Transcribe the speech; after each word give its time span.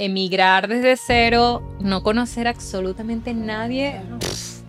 emigrar 0.00 0.66
desde 0.66 0.96
cero, 0.96 1.62
no 1.78 2.02
conocer 2.02 2.48
absolutamente 2.48 3.34
nadie. 3.34 4.00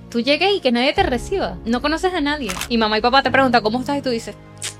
Tú 0.09 0.19
llegues 0.19 0.57
y 0.57 0.59
que 0.59 0.73
nadie 0.73 0.91
te 0.91 1.03
reciba. 1.03 1.57
No 1.65 1.81
conoces 1.81 2.13
a 2.13 2.19
nadie. 2.19 2.51
Y 2.67 2.77
mamá 2.77 2.97
y 2.97 3.01
papá 3.01 3.23
te 3.23 3.31
preguntan 3.31 3.63
cómo 3.63 3.79
estás 3.79 3.97
y 3.97 4.01
tú 4.01 4.09
dices, 4.09 4.35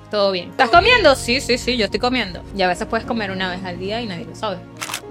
todo 0.09 0.31
bien. 0.33 0.49
¿Estás 0.49 0.69
comiendo? 0.69 1.15
Sí, 1.15 1.39
sí, 1.39 1.57
sí, 1.57 1.77
yo 1.77 1.85
estoy 1.85 2.01
comiendo. 2.01 2.43
Y 2.55 2.61
a 2.63 2.67
veces 2.67 2.85
puedes 2.85 3.05
comer 3.05 3.31
una 3.31 3.49
vez 3.49 3.63
al 3.63 3.79
día 3.79 4.01
y 4.01 4.07
nadie 4.07 4.25
lo 4.25 4.35
sabe. 4.35 4.57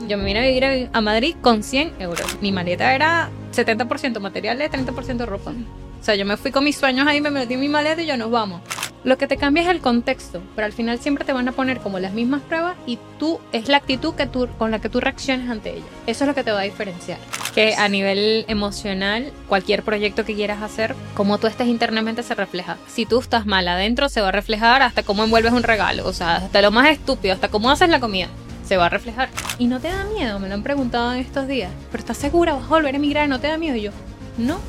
Yo 0.07 0.19
me 0.19 0.25
vine 0.25 0.41
a 0.41 0.43
vivir 0.43 0.91
a 0.93 1.01
Madrid 1.01 1.35
con 1.41 1.63
100 1.63 1.95
euros. 2.01 2.37
Mi 2.43 2.53
maleta 2.53 2.95
era 2.95 3.31
70% 3.55 4.21
materiales, 4.21 4.71
30% 4.71 5.25
ropa. 5.25 5.53
O 5.53 6.05
sea, 6.05 6.15
yo 6.17 6.27
me 6.27 6.37
fui 6.37 6.51
con 6.51 6.65
mis 6.65 6.77
sueños 6.77 7.07
ahí, 7.07 7.23
me 7.23 7.31
metí 7.31 7.55
en 7.55 7.61
mi 7.61 7.69
maleta 7.69 8.03
y 8.03 8.07
yo 8.07 8.17
nos 8.19 8.31
vamos. 8.31 8.61
Lo 9.03 9.17
que 9.17 9.27
te 9.27 9.39
cambia 9.39 9.63
es 9.63 9.69
el 9.71 9.81
contexto, 9.81 10.43
pero 10.55 10.67
al 10.67 10.75
final 10.75 10.99
siempre 10.99 11.25
te 11.25 11.33
van 11.33 11.49
a 11.49 11.53
poner 11.53 11.79
como 11.81 11.99
las 11.99 12.13
mismas 12.13 12.43
pruebas 12.43 12.77
y 12.87 12.99
tú 13.19 13.41
es 13.51 13.69
la 13.69 13.79
actitud 13.79 14.15
que 14.15 14.27
tú, 14.27 14.47
con 14.59 14.71
la 14.71 14.79
que 14.79 14.91
tú 14.91 15.01
reacciones 15.01 15.49
ante 15.49 15.71
ellas. 15.71 15.89
Eso 16.07 16.25
es 16.25 16.29
lo 16.29 16.35
que 16.35 16.45
te 16.45 16.53
va 16.53 16.61
a 16.61 16.65
diferenciar. 16.65 17.19
Que 17.55 17.75
a 17.77 17.89
nivel 17.89 18.45
emocional, 18.47 19.33
cualquier 19.49 19.83
proyecto 19.83 20.27
que 20.27 20.35
quieras 20.35 20.61
hacer, 20.61 20.95
como 21.15 21.39
tú 21.39 21.47
estés 21.47 21.69
internamente 21.69 22.23
se 22.23 22.35
refleja. 22.35 22.77
Si 22.89 23.07
tú 23.07 23.21
estás 23.21 23.47
mal 23.47 23.67
adentro, 23.69 24.11
se 24.11 24.21
va 24.21 24.29
a 24.29 24.33
reflejar 24.33 24.83
hasta 24.83 25.03
cómo 25.03 25.25
envuelves 25.25 25.53
un 25.53 25.63
regalo, 25.63 26.07
o 26.07 26.13
sea, 26.13 26.37
hasta 26.37 26.61
lo 26.61 26.71
más 26.71 26.91
estúpido, 26.91 27.33
hasta 27.33 27.49
cómo 27.49 27.71
haces 27.71 27.89
la 27.89 28.01
comida 28.01 28.29
se 28.67 28.77
va 28.77 28.87
a 28.87 28.89
reflejar. 28.89 29.31
Y 29.59 29.67
no 29.67 29.81
te 29.81 29.89
da 29.89 30.05
miedo, 30.05 30.39
me 30.39 30.47
lo 30.47 30.55
han 30.55 30.63
preguntado 30.63 31.13
en 31.13 31.19
estos 31.19 31.49
días. 31.49 31.73
Pero 31.91 32.03
estás 32.03 32.17
segura, 32.17 32.53
vas 32.53 32.67
a 32.67 32.69
volver 32.69 32.95
a 32.95 32.99
emigrar, 32.99 33.29
no 33.29 33.41
te 33.41 33.49
da 33.49 33.59
miedo. 33.59 33.75
Y 33.75 33.83
yo, 33.83 33.91
no, 34.39 34.61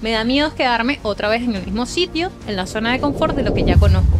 me 0.00 0.12
da 0.12 0.24
miedo 0.24 0.54
quedarme 0.54 1.00
otra 1.02 1.28
vez 1.28 1.42
en 1.42 1.54
el 1.54 1.64
mismo 1.64 1.86
sitio, 1.86 2.30
en 2.46 2.56
la 2.56 2.66
zona 2.66 2.92
de 2.92 3.00
confort 3.00 3.34
de 3.34 3.42
lo 3.42 3.54
que 3.54 3.64
ya 3.64 3.76
conozco. 3.76 4.18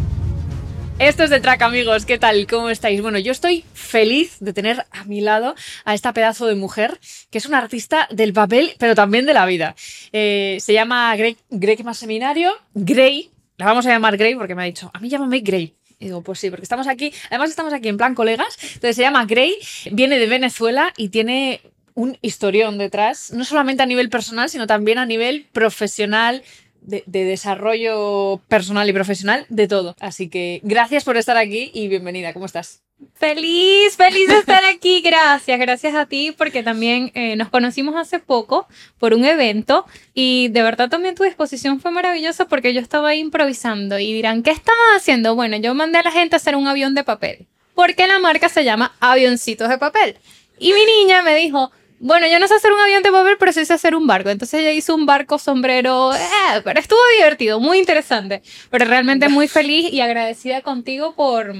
Esto 0.99 1.23
es 1.23 1.29
de 1.29 1.39
Track, 1.39 1.61
amigos. 1.61 2.05
¿Qué 2.05 2.17
tal? 2.17 2.45
¿Cómo 2.45 2.69
estáis? 2.69 3.01
Bueno, 3.01 3.19
yo 3.19 3.31
estoy 3.31 3.63
feliz 3.73 4.35
de 4.41 4.51
tener 4.51 4.85
a 4.91 5.05
mi 5.05 5.21
lado 5.21 5.55
a 5.85 5.93
esta 5.93 6.11
pedazo 6.11 6.45
de 6.45 6.55
mujer, 6.55 6.99
que 7.31 7.37
es 7.37 7.45
una 7.45 7.57
artista 7.57 8.09
del 8.11 8.33
papel, 8.33 8.73
pero 8.79 8.95
también 8.95 9.25
de 9.25 9.33
la 9.33 9.45
vida. 9.45 9.75
Eh, 10.11 10.57
se 10.59 10.73
llama 10.73 11.15
Grey, 11.15 11.37
Grey 11.49 11.77
más 11.85 11.97
Seminario. 11.97 12.51
Grey, 12.73 13.31
la 13.55 13.65
vamos 13.65 13.85
a 13.85 13.91
llamar 13.91 14.17
Grey 14.17 14.35
porque 14.35 14.55
me 14.55 14.63
ha 14.63 14.65
dicho, 14.65 14.91
a 14.93 14.99
mí 14.99 15.07
llámame 15.07 15.39
Grey. 15.39 15.73
Y 15.99 16.05
digo, 16.05 16.21
pues 16.21 16.39
sí, 16.39 16.49
porque 16.49 16.63
estamos 16.63 16.87
aquí, 16.87 17.13
además 17.29 17.49
estamos 17.49 17.71
aquí 17.71 17.87
en 17.87 17.95
plan 17.95 18.13
colegas. 18.13 18.57
Entonces 18.61 18.97
se 18.97 19.01
llama 19.01 19.23
Grey, 19.25 19.55
viene 19.91 20.19
de 20.19 20.27
Venezuela 20.27 20.93
y 20.97 21.09
tiene 21.09 21.61
un 21.99 22.17
historión 22.21 22.77
detrás, 22.77 23.31
no 23.33 23.43
solamente 23.43 23.83
a 23.83 23.85
nivel 23.85 24.09
personal, 24.09 24.49
sino 24.49 24.67
también 24.67 24.97
a 24.99 25.05
nivel 25.05 25.45
profesional, 25.51 26.43
de, 26.81 27.03
desarrollo 27.05 28.39
personal 28.47 28.89
y 28.89 28.93
profesional, 28.93 29.45
de 29.49 29.67
todo. 29.67 29.97
Así 29.99 30.29
que 30.29 30.61
gracias 30.63 31.03
por 31.03 31.17
estar 31.17 31.35
aquí 31.35 31.71
y 31.73 31.89
bienvenida. 31.89 32.31
¿Cómo 32.31 32.45
estás? 32.45 32.83
Feliz, 33.15 33.97
feliz 33.97 34.29
de 34.29 34.37
estar 34.37 34.63
aquí. 34.63 35.01
Gracias, 35.01 35.59
gracias 35.59 35.93
a 35.93 36.05
ti 36.05 36.33
porque 36.37 36.63
también 36.63 37.11
eh, 37.15 37.35
nos 37.35 37.49
conocimos 37.49 37.97
hace 37.97 38.19
poco 38.19 38.65
por 38.97 39.13
un 39.13 39.25
evento 39.25 39.85
y 40.13 40.47
de 40.49 40.63
verdad 40.63 40.89
también 40.89 41.15
tu 41.15 41.23
disposición 41.23 41.81
fue 41.81 41.91
maravillosa 41.91 42.45
porque 42.45 42.73
yo 42.73 42.79
estaba 42.79 43.09
ahí 43.09 43.19
improvisando 43.19 43.99
y 43.99 44.13
dirán, 44.13 44.41
¿qué 44.41 44.51
estaba 44.51 44.95
haciendo? 44.95 45.35
Bueno, 45.35 45.57
yo 45.57 45.75
mandé 45.75 45.97
a 45.97 46.03
la 46.03 46.11
gente 46.11 46.35
a 46.35 46.37
hacer 46.37 46.55
un 46.55 46.67
avión 46.67 46.95
de 46.95 47.03
papel 47.03 47.47
porque 47.75 48.07
la 48.07 48.19
marca 48.19 48.47
se 48.47 48.63
llama 48.63 48.95
Avioncitos 49.01 49.67
de 49.67 49.77
Papel. 49.77 50.17
Y 50.59 50.73
mi 50.73 50.85
niña 50.85 51.21
me 51.21 51.35
dijo, 51.35 51.71
bueno, 51.99 52.27
yo 52.27 52.39
no 52.39 52.47
sé 52.47 52.55
hacer 52.55 52.71
un 52.71 52.79
avión 52.79 53.03
de 53.03 53.11
papel, 53.11 53.35
pero 53.37 53.51
sí 53.51 53.65
sé 53.65 53.73
hacer 53.73 53.95
un 53.95 54.07
barco. 54.07 54.29
Entonces 54.29 54.61
ella 54.61 54.71
hizo 54.71 54.95
un 54.95 55.05
barco 55.05 55.37
sombrero, 55.37 56.13
eh, 56.13 56.61
pero 56.63 56.79
estuvo 56.79 56.99
divertido, 57.17 57.59
muy 57.59 57.77
interesante. 57.77 58.41
Pero 58.69 58.85
realmente 58.85 59.27
muy 59.27 59.47
feliz 59.49 59.91
y 59.91 59.99
agradecida 60.01 60.61
contigo 60.61 61.13
por, 61.13 61.53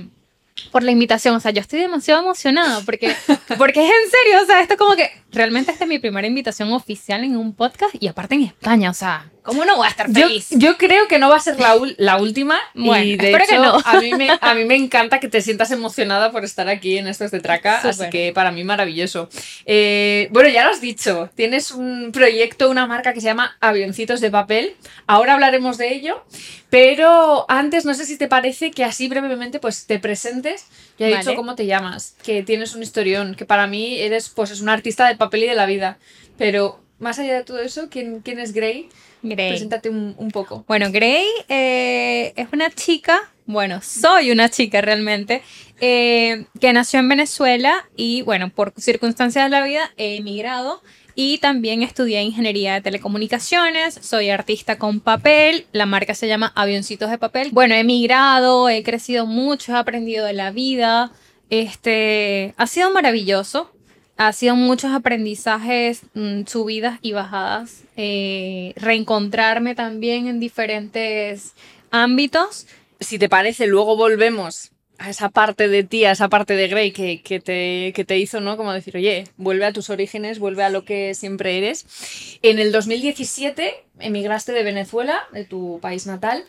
por 0.71 0.83
la 0.83 0.91
invitación. 0.91 1.35
O 1.35 1.39
sea, 1.39 1.51
yo 1.51 1.59
estoy 1.61 1.79
demasiado 1.79 2.21
emocionada 2.21 2.81
porque, 2.85 3.13
porque 3.57 3.85
es 3.85 3.91
en 3.91 4.11
serio. 4.11 4.41
O 4.41 4.45
sea, 4.45 4.61
esto 4.61 4.77
como 4.77 4.95
que 4.95 5.11
realmente 5.31 5.71
esta 5.71 5.83
es 5.83 5.89
mi 5.89 5.99
primera 5.99 6.27
invitación 6.27 6.71
oficial 6.71 7.23
en 7.23 7.35
un 7.35 7.53
podcast 7.53 7.95
y 7.99 8.07
aparte 8.07 8.35
en 8.35 8.43
España. 8.43 8.89
O 8.89 8.93
sea, 8.95 9.29
¿Cómo 9.49 9.65
no 9.65 9.77
voy 9.77 9.87
a 9.87 9.89
estar 9.89 10.11
feliz? 10.11 10.47
Yo, 10.51 10.77
creo 10.77 11.07
que 11.07 11.17
no 11.17 11.27
va 11.29 11.37
a 11.37 11.39
ser 11.39 11.59
la, 11.59 11.75
la 11.97 12.17
última. 12.17 12.57
Bueno, 12.75 13.03
y 13.03 13.17
de 13.17 13.31
hecho, 13.31 13.45
que 13.49 13.57
no. 13.57 13.77
a, 13.83 13.99
mí 13.99 14.13
me, 14.13 14.29
a 14.39 14.53
mí 14.53 14.63
me 14.63 14.75
encanta 14.75 15.19
que 15.19 15.27
te 15.27 15.41
sientas 15.41 15.71
emocionada 15.71 16.31
por 16.31 16.43
estar 16.45 16.69
aquí 16.69 16.97
en 16.97 17.07
Estos 17.07 17.31
de 17.31 17.39
Traca. 17.39 17.79
Así 17.79 18.09
que 18.09 18.31
para 18.33 18.51
mí 18.51 18.63
maravilloso. 18.63 19.29
Eh, 19.65 20.29
bueno, 20.31 20.49
ya 20.49 20.63
lo 20.63 20.71
has 20.71 20.81
dicho. 20.81 21.29
Tienes 21.35 21.71
un 21.71 22.11
proyecto, 22.13 22.69
una 22.69 22.85
marca 22.85 23.13
que 23.13 23.21
se 23.21 23.25
llama 23.25 23.57
Avioncitos 23.59 24.21
de 24.21 24.31
Papel. 24.31 24.75
Ahora 25.07 25.33
hablaremos 25.33 25.77
de 25.77 25.93
ello. 25.93 26.23
Pero 26.69 27.45
antes, 27.49 27.85
no 27.85 27.93
sé 27.95 28.05
si 28.05 28.17
te 28.17 28.27
parece 28.27 28.71
que 28.71 28.83
así 28.83 29.07
brevemente 29.07 29.59
pues 29.59 29.87
te 29.87 29.99
presentes. 29.99 30.67
Ya 30.99 31.09
he 31.09 31.17
dicho 31.17 31.35
cómo 31.35 31.55
te 31.55 31.65
llamas, 31.65 32.15
que 32.23 32.43
tienes 32.43 32.75
un 32.75 32.83
historión, 32.83 33.35
que 33.35 33.45
para 33.45 33.67
mí 33.67 33.99
eres 33.99 34.29
pues 34.29 34.51
es 34.51 34.61
un 34.61 34.69
artista 34.69 35.07
del 35.07 35.17
papel 35.17 35.43
y 35.43 35.47
de 35.47 35.55
la 35.55 35.65
vida. 35.65 35.97
Pero 36.37 36.79
más 36.99 37.17
allá 37.17 37.35
de 37.35 37.43
todo 37.43 37.59
eso, 37.59 37.87
¿quién, 37.89 38.21
quién 38.21 38.39
es 38.39 38.53
Gray? 38.53 38.89
Grey. 39.21 39.49
Preséntate 39.49 39.89
un, 39.89 40.31
poco. 40.31 40.63
Bueno, 40.67 40.91
Gray 40.91 41.25
eh, 41.47 42.33
es 42.35 42.47
una 42.53 42.69
chica, 42.69 43.31
bueno, 43.45 43.81
soy 43.81 44.31
una 44.31 44.49
chica 44.49 44.81
realmente, 44.81 45.41
eh, 45.81 46.45
que 46.59 46.73
nació 46.73 46.99
en 46.99 47.09
Venezuela 47.09 47.73
y, 47.95 48.21
bueno, 48.21 48.49
por 48.49 48.73
circunstancias 48.77 49.45
de 49.45 49.49
la 49.49 49.63
vida 49.63 49.91
he 49.97 50.17
emigrado 50.17 50.81
y 51.15 51.37
también 51.39 51.83
estudié 51.83 52.21
ingeniería 52.21 52.75
de 52.75 52.81
telecomunicaciones, 52.81 53.99
soy 54.01 54.29
artista 54.29 54.77
con 54.77 55.01
papel, 55.01 55.65
la 55.73 55.85
marca 55.85 56.15
se 56.15 56.27
llama 56.27 56.53
Avioncitos 56.55 57.09
de 57.09 57.17
Papel. 57.17 57.49
Bueno, 57.51 57.75
he 57.75 57.79
emigrado, 57.79 58.69
he 58.69 58.83
crecido 58.83 59.25
mucho, 59.25 59.73
he 59.73 59.77
aprendido 59.77 60.25
de 60.25 60.33
la 60.33 60.51
vida, 60.51 61.11
este, 61.49 62.53
ha 62.57 62.67
sido 62.67 62.91
maravilloso 62.91 63.73
ha 64.19 64.33
sido 64.33 64.57
muchos 64.57 64.91
aprendizajes, 64.91 66.01
mm, 66.13 66.41
subidas 66.45 66.99
y 67.01 67.13
bajadas, 67.13 67.83
eh, 67.95 68.73
reencontrarme 68.75 69.75
también 69.75 70.27
en 70.27 70.41
diferentes 70.41 71.53
ámbitos. 71.89 72.67
Si 72.99 73.17
te 73.17 73.29
parece, 73.29 73.65
luego 73.65 73.95
volvemos 73.95 74.71
a 74.99 75.09
esa 75.09 75.29
parte 75.29 75.69
de 75.69 75.83
ti, 75.83 76.05
a 76.05 76.11
esa 76.11 76.27
parte 76.27 76.55
de 76.55 76.67
Grey 76.67 76.91
que, 76.91 77.21
que, 77.21 77.39
te, 77.39 77.93
que, 77.95 78.05
te, 78.05 78.17
hizo, 78.17 78.41
¿no? 78.41 78.57
Como 78.57 78.73
decir, 78.73 78.95
oye, 78.97 79.23
vuelve 79.37 79.65
a 79.65 79.73
tus 79.73 79.89
orígenes, 79.89 80.39
vuelve 80.39 80.63
a 80.63 80.69
lo 80.69 80.83
que 80.83 81.15
siempre 81.15 81.57
eres. 81.57 82.37
En 82.41 82.59
el 82.59 82.71
2017 82.71 83.85
emigraste 83.99 84.51
de 84.51 84.63
Venezuela, 84.63 85.21
de 85.33 85.45
tu 85.45 85.79
país 85.81 86.05
natal, 86.05 86.43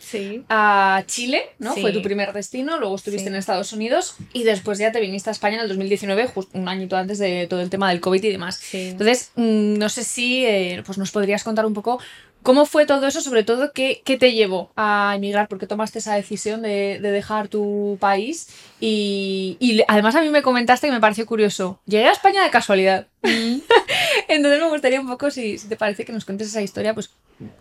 a 0.49 1.03
Chile, 1.07 1.43
¿no? 1.59 1.75
Fue 1.75 1.91
tu 1.91 2.01
primer 2.01 2.33
destino, 2.33 2.77
luego 2.77 2.95
estuviste 2.95 3.29
en 3.29 3.35
Estados 3.35 3.73
Unidos 3.73 4.15
y 4.33 4.43
después 4.43 4.79
ya 4.79 4.91
te 4.91 4.99
viniste 4.99 5.29
a 5.29 5.33
España 5.33 5.55
en 5.55 5.61
el 5.61 5.67
2019, 5.69 6.27
justo 6.27 6.57
un 6.57 6.67
añito 6.67 6.97
antes 6.97 7.19
de 7.19 7.47
todo 7.47 7.61
el 7.61 7.69
tema 7.69 7.89
del 7.89 8.01
COVID 8.01 8.23
y 8.23 8.31
demás. 8.31 8.61
Entonces, 8.73 9.31
mm, 9.35 9.77
no 9.77 9.89
sé 9.89 10.03
si 10.03 10.45
eh, 10.45 10.83
pues 10.85 10.97
nos 10.97 11.11
podrías 11.11 11.43
contar 11.43 11.65
un 11.65 11.73
poco 11.73 11.99
¿Cómo 12.43 12.65
fue 12.65 12.85
todo 12.85 13.05
eso? 13.05 13.21
Sobre 13.21 13.43
todo, 13.43 13.71
¿qué, 13.71 14.01
qué 14.03 14.17
te 14.17 14.33
llevó 14.33 14.71
a 14.75 15.13
emigrar? 15.15 15.47
¿Por 15.47 15.59
qué 15.59 15.67
tomaste 15.67 15.99
esa 15.99 16.15
decisión 16.15 16.63
de, 16.63 16.99
de 16.99 17.11
dejar 17.11 17.47
tu 17.47 17.97
país? 17.99 18.49
Y, 18.79 19.57
y, 19.59 19.83
además 19.87 20.15
a 20.15 20.21
mí 20.21 20.29
me 20.29 20.41
comentaste 20.41 20.87
que 20.87 20.93
me 20.93 20.99
pareció 20.99 21.25
curioso. 21.25 21.79
Llegué 21.85 22.05
a 22.05 22.11
España 22.11 22.43
de 22.43 22.49
casualidad. 22.49 23.07
Mm. 23.21 23.59
Entonces 24.27 24.59
me 24.59 24.69
gustaría 24.69 24.99
un 24.99 25.07
poco, 25.07 25.29
si, 25.29 25.59
si, 25.59 25.67
te 25.67 25.75
parece, 25.75 26.03
que 26.03 26.13
nos 26.13 26.25
cuentes 26.25 26.47
esa 26.47 26.63
historia, 26.63 26.95
pues, 26.95 27.11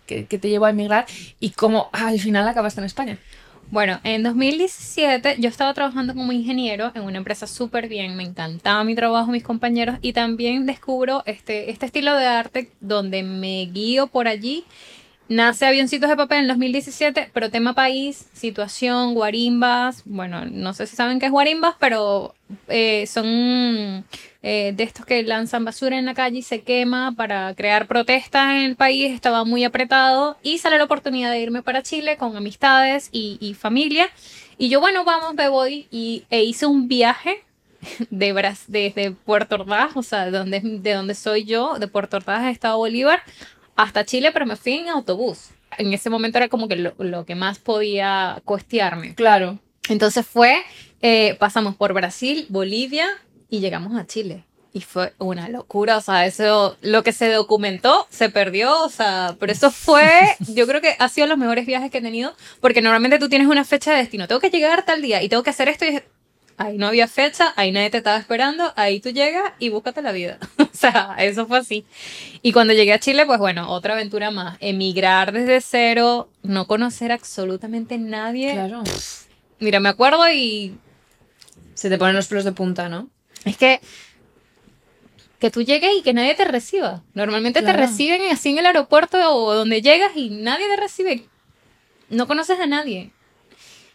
¿qué, 0.07 0.25
te 0.25 0.49
llevó 0.49 0.65
a 0.65 0.71
emigrar 0.71 1.07
y 1.39 1.51
cómo 1.51 1.91
al 1.93 2.19
final 2.19 2.49
acabaste 2.49 2.81
en 2.81 2.87
España. 2.87 3.19
Bueno, 3.71 4.01
en 4.03 4.25
2017 4.25 5.37
yo 5.39 5.49
estaba 5.49 5.73
trabajando 5.75 6.13
como 6.13 6.33
ingeniero 6.33 6.91
en 6.97 7.03
una 7.03 7.19
empresa 7.19 7.47
súper 7.47 7.87
bien, 7.87 8.17
me 8.17 8.25
encantaba 8.25 8.83
mi 8.83 8.97
trabajo, 8.97 9.31
mis 9.31 9.45
compañeros 9.45 9.97
y 10.03 10.13
también 10.13 10.67
descubro 10.67 11.23
este, 11.25 11.71
este 11.71 11.87
estilo 11.87 12.17
de 12.17 12.27
arte 12.27 12.73
donde 12.81 13.23
me 13.23 13.67
guío 13.67 14.09
por 14.09 14.27
allí. 14.27 14.65
Nace 15.31 15.65
Avioncitos 15.65 16.11
de 16.11 16.17
Papel 16.17 16.41
en 16.41 16.49
2017, 16.49 17.31
pero 17.33 17.53
tema 17.53 17.73
país, 17.73 18.27
situación, 18.33 19.15
guarimbas. 19.15 20.03
Bueno, 20.05 20.45
no 20.45 20.75
sé 20.75 20.89
si 20.89 20.97
saben 20.97 21.21
qué 21.21 21.27
es 21.27 21.33
guarimbas, 21.33 21.77
pero 21.79 22.35
eh, 22.67 23.07
son 23.07 24.05
eh, 24.43 24.73
de 24.75 24.83
estos 24.83 25.07
que 25.07 25.23
lanzan 25.23 25.65
basura 25.65 25.97
en 25.97 26.07
la 26.07 26.15
calle 26.15 26.39
y 26.39 26.43
se 26.43 26.63
quema 26.63 27.13
para 27.13 27.55
crear 27.55 27.87
protestas 27.87 28.57
en 28.57 28.63
el 28.63 28.75
país, 28.75 29.13
estaba 29.13 29.45
muy 29.45 29.63
apretado 29.63 30.37
y 30.43 30.59
sale 30.59 30.79
la 30.79 30.85
oportunidad 30.85 31.31
de 31.31 31.39
irme 31.39 31.63
para 31.63 31.85
Chile 31.85 32.17
con 32.17 32.37
amistades 32.37 33.09
y, 33.13 33.55
familia. 33.55 34.09
Y 34.59 34.69
yo, 34.69 34.81
bueno, 34.81 35.05
vamos, 35.05 35.35
me 35.35 35.49
voy 35.49 35.87
y, 35.93 36.25
e 36.31 36.43
hice 36.43 36.67
un 36.67 36.89
viaje 36.89 37.45
de 38.11 38.33
desde 38.67 39.13
Puerto 39.13 39.55
Ordaz, 39.55 39.97
o 39.97 40.03
sea, 40.03 40.25
de 40.25 40.33
donde, 40.33 40.59
de 40.61 40.93
donde 40.93 41.15
soy 41.15 41.45
yo, 41.45 41.79
de 41.79 41.87
Puerto 41.87 42.17
Ordaz, 42.17 42.51
Estado 42.51 42.79
Bolívar, 42.79 43.23
hasta 43.83 44.05
Chile, 44.05 44.31
pero 44.33 44.45
me 44.45 44.57
fui 44.57 44.75
en 44.75 44.89
autobús. 44.89 45.51
En 45.79 45.93
ese 45.95 46.11
momento 46.11 46.37
era 46.39 46.49
como 46.49 46.69
que 46.69 46.77
lo, 46.77 47.25
que 47.25 47.35
más 47.35 47.59
podía 47.59 48.43
costearme. 48.45 49.15
Claro. 49.15 49.59
Entonces 49.89 50.27
fue, 50.27 50.63
eh, 51.01 51.37
pasamos 51.39 51.77
por 51.77 51.95
Brasil, 51.95 52.47
Bolivia, 52.51 53.07
y 53.49 53.61
llegamos 53.61 53.99
a 53.99 54.07
Chile. 54.07 54.45
Y 54.73 54.83
fue 54.83 55.15
una 55.19 55.49
locura, 55.49 55.97
o 55.97 56.01
sea, 56.01 56.27
eso, 56.27 56.77
lo 56.83 57.03
que 57.03 57.13
se 57.13 57.33
documentó 57.33 58.07
se 58.11 58.29
perdió, 58.29 58.85
o 58.85 58.91
sea, 58.91 59.35
pero 59.41 59.51
eso 59.51 59.71
fue, 59.71 60.09
yo 60.55 60.67
creo 60.67 60.81
que 60.81 60.95
ha 60.99 61.09
sido 61.09 61.27
los 61.27 61.39
mejores 61.39 61.67
viajes 61.67 61.91
que 61.91 61.99
he 61.99 62.03
tenido, 62.03 62.35
porque 62.61 62.83
normalmente 62.83 63.19
tú 63.19 63.29
tienes 63.29 63.49
una 63.49 63.65
fecha 63.65 63.93
de 63.93 63.97
destino, 63.99 64.29
tengo 64.29 64.41
que 64.41 64.51
llegar 64.51 64.85
tal 64.85 65.03
día 65.03 65.23
y 65.23 65.29
tengo 65.29 65.43
que 65.43 65.51
hacer 65.51 65.69
esto 65.69 65.87
y 65.87 66.01
ahí 66.61 66.77
no 66.79 66.87
había 66.89 67.09
fecha, 67.09 67.53
ahí 67.57 67.73
nadie 67.73 67.91
te 67.91 67.99
estaba 67.99 68.19
esperando, 68.19 68.73
ahí 68.77 69.01
tú 69.01 69.11
llegas 69.11 69.53
y 69.59 69.71
búscate 69.71 70.03
la 70.03 70.13
vida. 70.13 70.39
o 70.59 70.69
sea, 70.73 71.17
eso 71.19 71.47
fue 71.47 71.59
así. 71.59 71.85
Y 72.43 72.53
cuando 72.53 72.73
llegué 72.75 72.93
a 72.93 72.99
Chile, 73.01 73.25
pues 73.27 73.39
bueno, 73.39 73.71
otra 73.71 73.95
aventura 73.95 74.31
más. 74.31 74.57
Emigrar 74.61 75.33
desde 75.33 75.61
cero, 75.61 76.29
no 76.43 76.67
conocer 76.67 77.13
absolutamente 77.13 77.99
nadie. 77.99 78.53
Claro. 78.53 78.83
Mira, 79.59 79.81
me 79.81 79.89
acuerdo 79.89 80.31
y 80.31 80.77
Se 81.75 81.89
te 81.89 81.99
ponen 81.99 82.15
los 82.15 82.27
pelos 82.29 82.45
de 82.45 82.53
punta, 82.53 82.89
¿no? 82.89 83.09
es 83.45 83.57
que 83.57 83.81
que 85.39 85.51
tú 85.51 85.63
llegues 85.63 85.91
y 85.99 86.03
que 86.03 86.13
nadie 86.13 86.35
te 86.35 86.45
reciba. 86.45 87.03
Normalmente 87.15 87.61
Claro. 87.61 87.79
te 87.79 87.87
reciben 87.87 88.21
así 88.31 88.51
en 88.51 88.59
el 88.59 88.67
aeropuerto 88.67 89.17
o 89.35 89.55
donde 89.55 89.81
llegas 89.81 90.13
y 90.15 90.29
nadie 90.29 90.67
te 90.67 90.77
recibe. 90.77 91.25
No 92.11 92.27
conoces 92.27 92.61
a 92.61 92.67
nadie. 92.67 93.13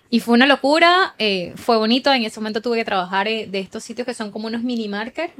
Y 0.09 0.19
fue 0.19 0.33
una 0.35 0.45
locura, 0.45 1.15
eh, 1.17 1.53
fue 1.55 1.77
bonito. 1.77 2.13
En 2.13 2.23
ese 2.23 2.39
momento 2.39 2.61
tuve 2.61 2.77
que 2.77 2.85
trabajar 2.85 3.27
eh, 3.27 3.47
de 3.49 3.59
estos 3.59 3.83
sitios 3.83 4.05
que 4.05 4.13
son 4.13 4.31
como 4.31 4.47
unos 4.47 4.61
mini 4.63 4.87
markers. 4.87 5.33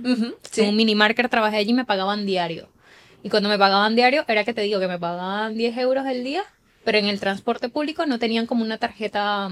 En 0.64 0.70
un 0.70 0.76
mini 0.76 0.96
marker 0.96 1.30
trabajé 1.30 1.58
allí 1.58 1.70
y 1.72 1.74
me 1.74 1.86
pagaban 1.86 2.26
diario. 2.26 2.68
Y 3.24 3.30
cuando 3.30 3.48
me 3.50 3.58
pagaban 3.58 3.96
diario, 3.96 4.26
era 4.28 4.44
que 4.44 4.54
te 4.54 4.62
digo 4.62 4.80
que 4.80 4.88
me 4.88 5.00
pagaban 5.00 5.56
10 5.56 5.78
euros 5.78 6.06
el 6.08 6.24
día, 6.24 6.44
pero 6.84 6.98
en 6.98 7.06
el 7.08 7.20
transporte 7.20 7.70
público 7.70 8.06
no 8.06 8.20
tenían 8.20 8.46
como 8.46 8.64
una 8.64 8.78
tarjeta, 8.78 9.52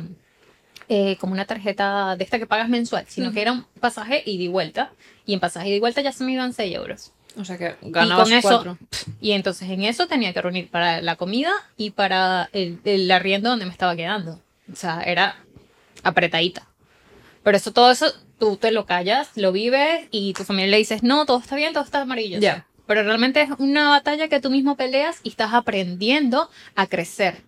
eh, 0.89 1.15
como 1.19 1.33
una 1.33 1.45
tarjeta 1.45 2.15
de 2.15 2.23
esta 2.23 2.37
que 2.37 2.45
pagas 2.45 2.69
mensual, 2.69 3.05
sino 3.07 3.31
que 3.31 3.41
era 3.41 3.51
un 3.51 3.65
pasaje 3.79 4.21
ida 4.25 4.43
y 4.43 4.47
vuelta. 4.47 4.91
Y 5.25 5.33
en 5.33 5.39
pasaje 5.39 5.69
ida 5.69 5.77
y 5.77 5.79
vuelta 5.79 6.01
ya 6.01 6.11
se 6.11 6.23
me 6.23 6.33
iban 6.33 6.53
6 6.53 6.75
euros. 6.75 7.13
O 7.35 7.45
sea 7.45 7.57
que 7.57 7.75
ganabas 7.81 8.29
eso- 8.29 8.47
cuatro. 8.47 8.77
Y 9.21 9.31
entonces 9.31 9.67
en 9.69 9.83
eso 9.83 10.05
tenía 10.07 10.33
que 10.33 10.41
reunir 10.41 10.69
para 10.69 11.01
la 11.01 11.15
comida 11.15 11.51
y 11.77 11.89
para 11.91 12.49
el, 12.53 12.79
el 12.83 13.09
arriendo 13.09 13.49
donde 13.49 13.65
me 13.65 13.71
estaba 13.71 13.95
quedando. 13.95 14.39
O 14.71 14.75
sea, 14.75 15.01
era 15.01 15.35
apretadita. 16.03 16.67
Pero 17.43 17.57
eso, 17.57 17.73
todo 17.73 17.91
eso, 17.91 18.07
tú 18.39 18.57
te 18.57 18.71
lo 18.71 18.85
callas, 18.85 19.29
lo 19.35 19.51
vives 19.51 20.07
y 20.11 20.33
tu 20.33 20.43
familia 20.43 20.71
le 20.71 20.77
dices, 20.77 21.03
no, 21.03 21.25
todo 21.25 21.39
está 21.39 21.55
bien, 21.55 21.73
todo 21.73 21.83
está 21.83 22.01
amarillo. 22.01 22.39
Ya. 22.39 22.65
Pero 22.87 23.03
realmente 23.03 23.41
es 23.41 23.49
una 23.59 23.89
batalla 23.89 24.27
que 24.27 24.39
tú 24.39 24.49
mismo 24.49 24.75
peleas 24.75 25.19
y 25.23 25.29
estás 25.29 25.53
aprendiendo 25.53 26.49
a 26.75 26.87
crecer, 26.87 27.41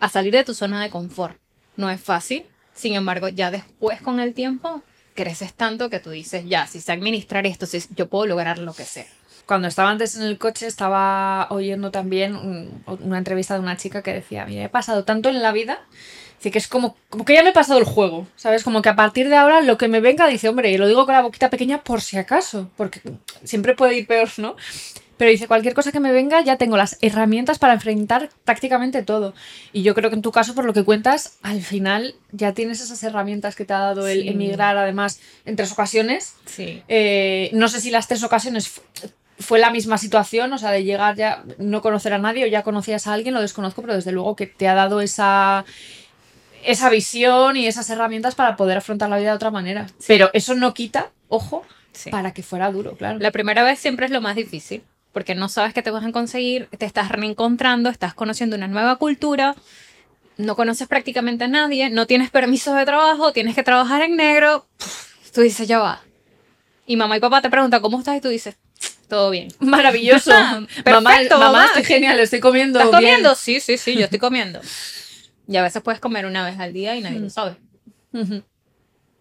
a 0.00 0.08
salir 0.08 0.32
de 0.32 0.44
tu 0.44 0.54
zona 0.54 0.82
de 0.82 0.90
confort. 0.90 1.38
No 1.76 1.90
es 1.90 2.00
fácil, 2.00 2.44
sin 2.74 2.94
embargo, 2.94 3.28
ya 3.28 3.50
después 3.50 4.00
con 4.00 4.20
el 4.20 4.32
tiempo 4.34 4.82
creces 5.14 5.54
tanto 5.54 5.88
que 5.88 5.98
tú 6.00 6.10
dices, 6.10 6.44
ya, 6.46 6.66
si 6.66 6.80
sé 6.80 6.92
administrar 6.92 7.46
esto, 7.46 7.64
si 7.66 7.82
yo 7.94 8.08
puedo 8.08 8.26
lograr 8.26 8.58
lo 8.58 8.74
que 8.74 8.84
sea. 8.84 9.06
Cuando 9.46 9.68
estaba 9.68 9.90
antes 9.90 10.16
en 10.16 10.22
el 10.22 10.36
coche 10.38 10.66
estaba 10.66 11.46
oyendo 11.50 11.90
también 11.90 12.34
un- 12.36 12.82
una 13.00 13.16
entrevista 13.18 13.54
de 13.54 13.60
una 13.60 13.76
chica 13.78 14.02
que 14.02 14.12
decía, 14.12 14.44
mira, 14.44 14.64
he 14.64 14.68
pasado 14.68 15.04
tanto 15.04 15.28
en 15.30 15.40
la 15.42 15.52
vida, 15.52 15.78
dice 16.38 16.50
que 16.50 16.58
es 16.58 16.68
como, 16.68 16.96
como 17.08 17.24
que 17.24 17.34
ya 17.34 17.42
me 17.42 17.50
he 17.50 17.52
pasado 17.52 17.78
el 17.78 17.84
juego, 17.84 18.26
¿sabes? 18.36 18.62
Como 18.64 18.82
que 18.82 18.88
a 18.88 18.96
partir 18.96 19.28
de 19.28 19.36
ahora 19.36 19.60
lo 19.60 19.78
que 19.78 19.88
me 19.88 20.00
venga 20.00 20.26
dice, 20.28 20.48
hombre, 20.48 20.70
y 20.70 20.78
lo 20.78 20.86
digo 20.86 21.04
con 21.06 21.14
la 21.14 21.22
boquita 21.22 21.50
pequeña 21.50 21.82
por 21.82 22.00
si 22.00 22.16
acaso, 22.18 22.70
porque 22.76 23.00
siempre 23.44 23.74
puede 23.74 23.96
ir 23.96 24.06
peor, 24.06 24.28
¿no? 24.38 24.56
Pero 25.18 25.30
dice, 25.30 25.48
cualquier 25.48 25.72
cosa 25.72 25.92
que 25.92 25.98
me 26.00 26.12
venga 26.12 26.42
ya 26.42 26.58
tengo 26.58 26.76
las 26.76 26.98
herramientas 27.00 27.58
para 27.58 27.72
enfrentar 27.72 28.28
prácticamente 28.44 29.02
todo. 29.02 29.32
Y 29.72 29.82
yo 29.82 29.94
creo 29.94 30.10
que 30.10 30.16
en 30.16 30.20
tu 30.20 30.30
caso, 30.30 30.54
por 30.54 30.66
lo 30.66 30.74
que 30.74 30.84
cuentas, 30.84 31.38
al 31.42 31.62
final 31.62 32.14
ya 32.32 32.52
tienes 32.52 32.82
esas 32.82 33.02
herramientas 33.02 33.56
que 33.56 33.64
te 33.64 33.72
ha 33.72 33.78
dado 33.78 34.06
el 34.08 34.22
Sí. 34.24 34.28
emigrar, 34.28 34.76
además, 34.76 35.18
en 35.46 35.56
tres 35.56 35.72
ocasiones. 35.72 36.34
Sí. 36.44 36.82
Eh, 36.88 37.48
no 37.54 37.68
sé 37.68 37.80
si 37.80 37.90
las 37.90 38.08
tres 38.08 38.22
ocasiones 38.24 38.68
fu- 38.68 38.82
fue 39.38 39.58
la 39.58 39.70
misma 39.70 39.96
situación, 39.96 40.52
o 40.52 40.58
sea, 40.58 40.70
de 40.70 40.84
llegar 40.84 41.16
ya, 41.16 41.44
no 41.56 41.80
conocer 41.80 42.12
a 42.12 42.18
nadie 42.18 42.44
o 42.44 42.48
ya 42.48 42.62
conocías 42.62 43.06
a 43.06 43.14
alguien, 43.14 43.32
lo 43.32 43.40
desconozco, 43.40 43.80
pero 43.80 43.94
desde 43.94 44.12
luego 44.12 44.36
que 44.36 44.46
te 44.46 44.68
ha 44.68 44.74
dado 44.74 45.00
esa, 45.00 45.64
esa 46.66 46.90
visión 46.90 47.56
y 47.56 47.66
esas 47.66 47.88
herramientas 47.90 48.34
para 48.34 48.56
poder 48.56 48.78
afrontar 48.78 49.08
la 49.08 49.18
vida 49.18 49.30
de 49.30 49.36
otra 49.36 49.50
manera. 49.50 49.86
Pero 50.06 50.30
eso 50.32 50.54
no 50.54 50.74
quita, 50.74 51.10
ojo, 51.28 51.64
Sí. 51.92 52.10
para 52.10 52.32
que 52.34 52.42
fuera 52.42 52.70
duro, 52.70 52.96
claro. 52.96 53.18
La 53.18 53.30
primera 53.30 53.62
vez 53.62 53.78
siempre 53.78 54.04
es 54.06 54.12
lo 54.12 54.20
más 54.20 54.36
difícil, 54.36 54.82
porque 55.12 55.34
no 55.34 55.48
sabes 55.48 55.72
qué 55.72 55.82
te 55.82 55.90
vas 55.90 56.04
a 56.04 56.12
conseguir, 56.12 56.68
te 56.76 56.84
estás 56.84 57.08
reencontrando, 57.10 57.88
estás 57.88 58.12
conociendo 58.12 58.54
una 58.56 58.68
nueva 58.68 58.96
cultura, 58.96 59.54
no 60.36 60.56
conoces 60.56 60.86
prácticamente 60.88 61.44
a 61.44 61.48
nadie, 61.48 61.88
no 61.88 62.06
tienes 62.06 62.28
permiso 62.30 62.74
de 62.74 62.84
trabajo, 62.84 63.32
tienes 63.32 63.54
que 63.54 63.62
trabajar 63.62 64.02
en 64.02 64.16
negro. 64.16 64.66
Tú 65.32 65.40
dices, 65.40 65.66
ya 65.66 65.78
va. 65.78 66.02
Y 66.86 66.96
mamá 66.96 67.16
y 67.16 67.20
papá 67.20 67.40
te 67.40 67.48
preguntan, 67.48 67.80
¿cómo 67.80 67.98
estás? 67.98 68.16
Y 68.18 68.20
tú 68.20 68.28
dices, 68.28 68.56
todo 69.08 69.30
bien. 69.30 69.48
Maravilloso. 69.60 70.30
Perfecto, 70.84 70.90
mamá, 70.90 71.10
mamá, 71.30 71.38
mamá. 71.38 71.64
estoy 71.66 71.84
genial, 71.84 72.20
estoy 72.20 72.40
comiendo. 72.40 72.78
¿Estás 72.78 73.00
bien. 73.00 73.12
comiendo? 73.12 73.34
Sí, 73.34 73.60
sí, 73.60 73.78
sí, 73.78 73.94
yo 73.94 74.04
estoy 74.04 74.18
comiendo. 74.18 74.60
Y 75.48 75.56
a 75.56 75.62
veces 75.62 75.82
puedes 75.82 76.00
comer 76.00 76.26
una 76.26 76.44
vez 76.44 76.58
al 76.58 76.72
día 76.72 76.96
y 76.96 77.00
nadie 77.02 77.18
lo 77.20 77.30
sabe. 77.30 77.56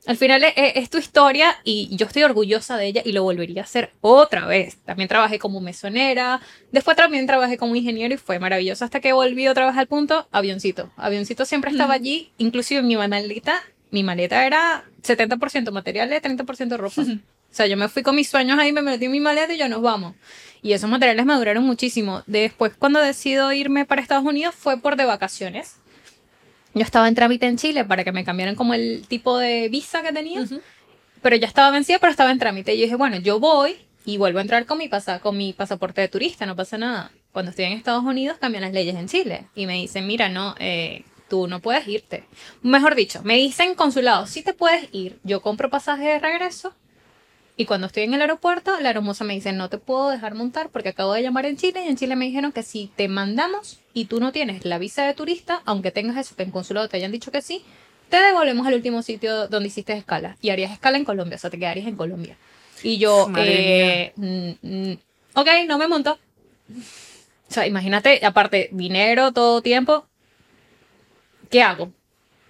Al 0.08 0.18
final 0.18 0.44
es, 0.44 0.54
es- 0.56 0.74
es 0.76 0.90
tu 0.90 0.98
historia 1.00 1.56
y 1.64 1.90
yo 1.96 2.06
estoy 2.06 2.24
orgullosa 2.24 2.78
de 2.78 2.86
ella 2.88 3.02
y 3.04 3.12
lo 3.12 3.24
volvería 3.24 3.62
a 3.62 3.66
hacer 3.66 3.92
otra 4.02 4.46
vez. 4.46 4.78
También 4.86 5.10
trabajé 5.10 5.40
como 5.40 5.62
mesonera, 5.62 6.42
después 6.72 6.96
también 6.96 7.26
trabajé 7.26 7.58
como 7.58 7.76
ingeniero 7.76 8.14
y 8.14 8.18
fue 8.18 8.38
maravilloso 8.38 8.86
hasta 8.86 9.00
que 9.00 9.14
volví 9.14 9.48
otra 9.48 9.66
vez 9.66 9.76
al 9.78 9.88
punto, 9.88 10.28
avioncito. 10.32 10.92
Avioncito 10.96 11.44
siempre 11.46 11.72
estaba 11.72 11.96
allí, 11.96 12.32
inclusive 12.38 12.84
mi 12.84 12.96
maleta, 12.98 13.62
mi 13.90 14.04
maleta 14.04 14.46
era 14.46 14.84
70% 15.02 15.72
materiales, 15.72 16.22
30% 16.22 16.78
ropa. 16.78 17.02
O 17.02 17.56
sea, 17.56 17.66
yo 17.68 17.78
me 17.78 17.88
fui 17.88 18.04
con 18.04 18.16
mis 18.16 18.28
sueños 18.30 18.60
ahí, 18.60 18.72
me 18.74 18.82
metí 18.82 19.06
en 19.06 19.12
mi 19.12 19.22
maleta 19.22 19.54
y 19.54 19.58
ya 19.58 19.70
nos 19.70 19.82
vamos. 19.82 20.14
Y 20.62 20.74
esos 20.74 20.90
materiales 20.90 21.26
me 21.26 21.34
duraron 21.36 21.64
muchísimo. 21.64 22.22
Después, 22.28 22.74
cuando 22.78 23.00
decido 23.00 23.52
irme 23.54 23.86
para 23.86 24.02
Estados 24.02 24.26
Unidos, 24.26 24.54
fue 24.56 24.78
por 24.80 24.98
de 24.98 25.06
vacaciones. 25.06 25.78
Yo 26.76 26.82
estaba 26.82 27.08
en 27.08 27.16
trámite 27.16 27.48
en 27.48 27.58
Chile 27.58 27.86
para 27.86 28.04
que 28.04 28.12
me 28.12 28.26
cambiaran 28.26 28.56
como 28.56 28.74
el 28.74 29.06
tipo 29.08 29.38
de 29.38 29.70
visa 29.70 30.04
que 30.04 30.12
tenía, 30.12 30.46
pero 31.22 31.38
ya 31.38 31.48
estaba 31.48 31.72
vencida, 31.72 32.00
pero 32.00 32.12
estaba 32.12 32.32
en 32.32 32.38
trámite. 32.38 32.76
Y 32.76 32.80
yo 32.80 32.84
dije, 32.84 32.98
bueno, 32.98 33.16
yo 33.18 33.40
voy 33.40 33.78
y 34.06 34.18
vuelvo 34.18 34.40
a 34.40 34.42
entrar 34.42 34.66
con 34.66 34.78
mi, 34.78 34.90
pasa 34.90 35.20
con 35.20 35.38
mi 35.38 35.54
pasaporte 35.54 36.02
de 36.02 36.10
turista, 36.10 36.46
no 36.46 36.58
pasa 36.58 36.78
nada. 36.78 37.12
Cuando 37.32 37.52
estoy 37.52 37.66
en 37.66 37.72
Estados 37.72 38.04
Unidos 38.04 38.38
cambian 38.42 38.64
las 38.64 38.74
leyes 38.74 38.96
en 38.96 39.08
Chile 39.08 39.48
y 39.56 39.68
me 39.68 39.76
dicen, 39.76 40.06
mira, 40.06 40.28
no, 40.28 40.54
eh, 40.60 41.06
tú 41.30 41.48
no 41.48 41.62
puedes 41.62 41.88
irte. 41.88 42.26
Mejor 42.62 42.94
dicho, 42.94 43.22
me 43.24 43.38
dicen 43.38 43.74
consulado, 43.76 44.28
sí 44.28 44.44
te 44.44 44.54
puedes 44.54 44.90
ir, 44.92 45.18
yo 45.24 45.42
compro 45.42 45.70
pasaje 45.70 46.04
de 46.04 46.20
regreso 46.20 46.74
y 47.58 47.66
cuando 47.66 47.88
estoy 47.88 48.04
en 48.04 48.14
el 48.14 48.22
aeropuerto, 48.22 48.80
la 48.82 48.90
hermosa 48.90 49.24
me 49.24 49.34
dice, 49.34 49.54
no 49.54 49.70
te 49.70 49.78
puedo 49.78 50.10
dejar 50.10 50.36
montar 50.36 50.70
porque 50.70 50.90
acabo 50.90 51.14
de 51.14 51.24
llamar 51.24 51.46
en 51.46 51.56
Chile 51.56 51.84
y 51.86 51.88
en 51.88 51.96
Chile 51.96 52.16
me 52.16 52.26
dijeron 52.26 52.52
que 52.52 52.64
si 52.64 52.92
te 52.96 53.08
mandamos 53.08 53.80
y 53.94 54.06
tú 54.06 54.20
no 54.20 54.34
tienes 54.34 54.66
la 54.66 54.78
visa 54.78 55.06
de 55.06 55.14
turista, 55.14 55.62
aunque 55.66 55.92
tengas 55.92 56.18
eso, 56.18 56.36
que 56.36 56.44
en 56.44 56.52
consulado 56.52 56.90
te 56.90 56.98
hayan 56.98 57.14
dicho 57.14 57.32
que 57.32 57.42
sí, 57.42 57.64
te 58.10 58.18
devolvemos 58.18 58.68
al 58.68 58.74
último 58.74 59.02
sitio 59.02 59.48
donde 59.48 59.68
hiciste 59.68 59.94
escala. 59.94 60.38
Y 60.42 60.50
harías 60.50 60.72
escala 60.72 60.98
en 60.98 61.06
Colombia, 61.06 61.38
o 61.38 61.40
sea, 61.40 61.50
te 61.50 61.58
quedarías 61.58 61.88
en 61.88 61.96
Colombia. 61.96 62.36
Y 62.84 62.98
yo, 62.98 63.32
eh, 63.38 64.12
mm, 64.18 64.52
mm, 64.62 64.98
ok, 65.36 65.48
no 65.66 65.78
me 65.78 65.88
monto. 65.88 66.20
O 67.48 67.54
sea, 67.54 67.66
imagínate, 67.66 68.26
aparte, 68.26 68.70
dinero, 68.74 69.32
todo 69.32 69.62
tiempo, 69.62 70.06
¿qué 71.50 71.62
hago? 71.62 71.86
O 71.86 71.92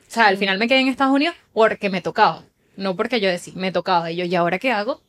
sea, 0.08 0.28
al 0.28 0.38
final 0.38 0.58
me 0.58 0.68
quedé 0.68 0.80
en 0.80 0.88
Estados 0.88 1.14
Unidos 1.14 1.36
porque 1.54 1.90
me 1.92 2.02
tocaba. 2.02 2.44
No 2.78 2.96
porque 2.96 3.20
yo 3.20 3.30
decía, 3.30 3.54
me 3.56 3.72
tocaba. 3.72 4.12
Y 4.12 4.18
yo, 4.18 4.26
¿y 4.26 4.36
ahora 4.36 4.60
qué 4.60 4.72
hago? 4.72 5.02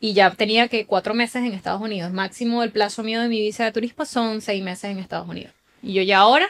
Y 0.00 0.12
ya 0.12 0.30
tenía 0.30 0.68
que 0.68 0.86
cuatro 0.86 1.14
meses 1.14 1.44
en 1.44 1.52
Estados 1.52 1.80
Unidos. 1.80 2.12
Máximo 2.12 2.62
el 2.62 2.70
plazo 2.70 3.02
mío 3.02 3.20
de 3.20 3.28
mi 3.28 3.40
visa 3.40 3.64
de 3.64 3.72
turismo 3.72 4.04
son 4.04 4.40
seis 4.40 4.62
meses 4.62 4.90
en 4.90 4.98
Estados 4.98 5.28
Unidos. 5.28 5.52
Y 5.82 5.94
yo 5.94 6.02
ya 6.02 6.18
ahora, 6.18 6.48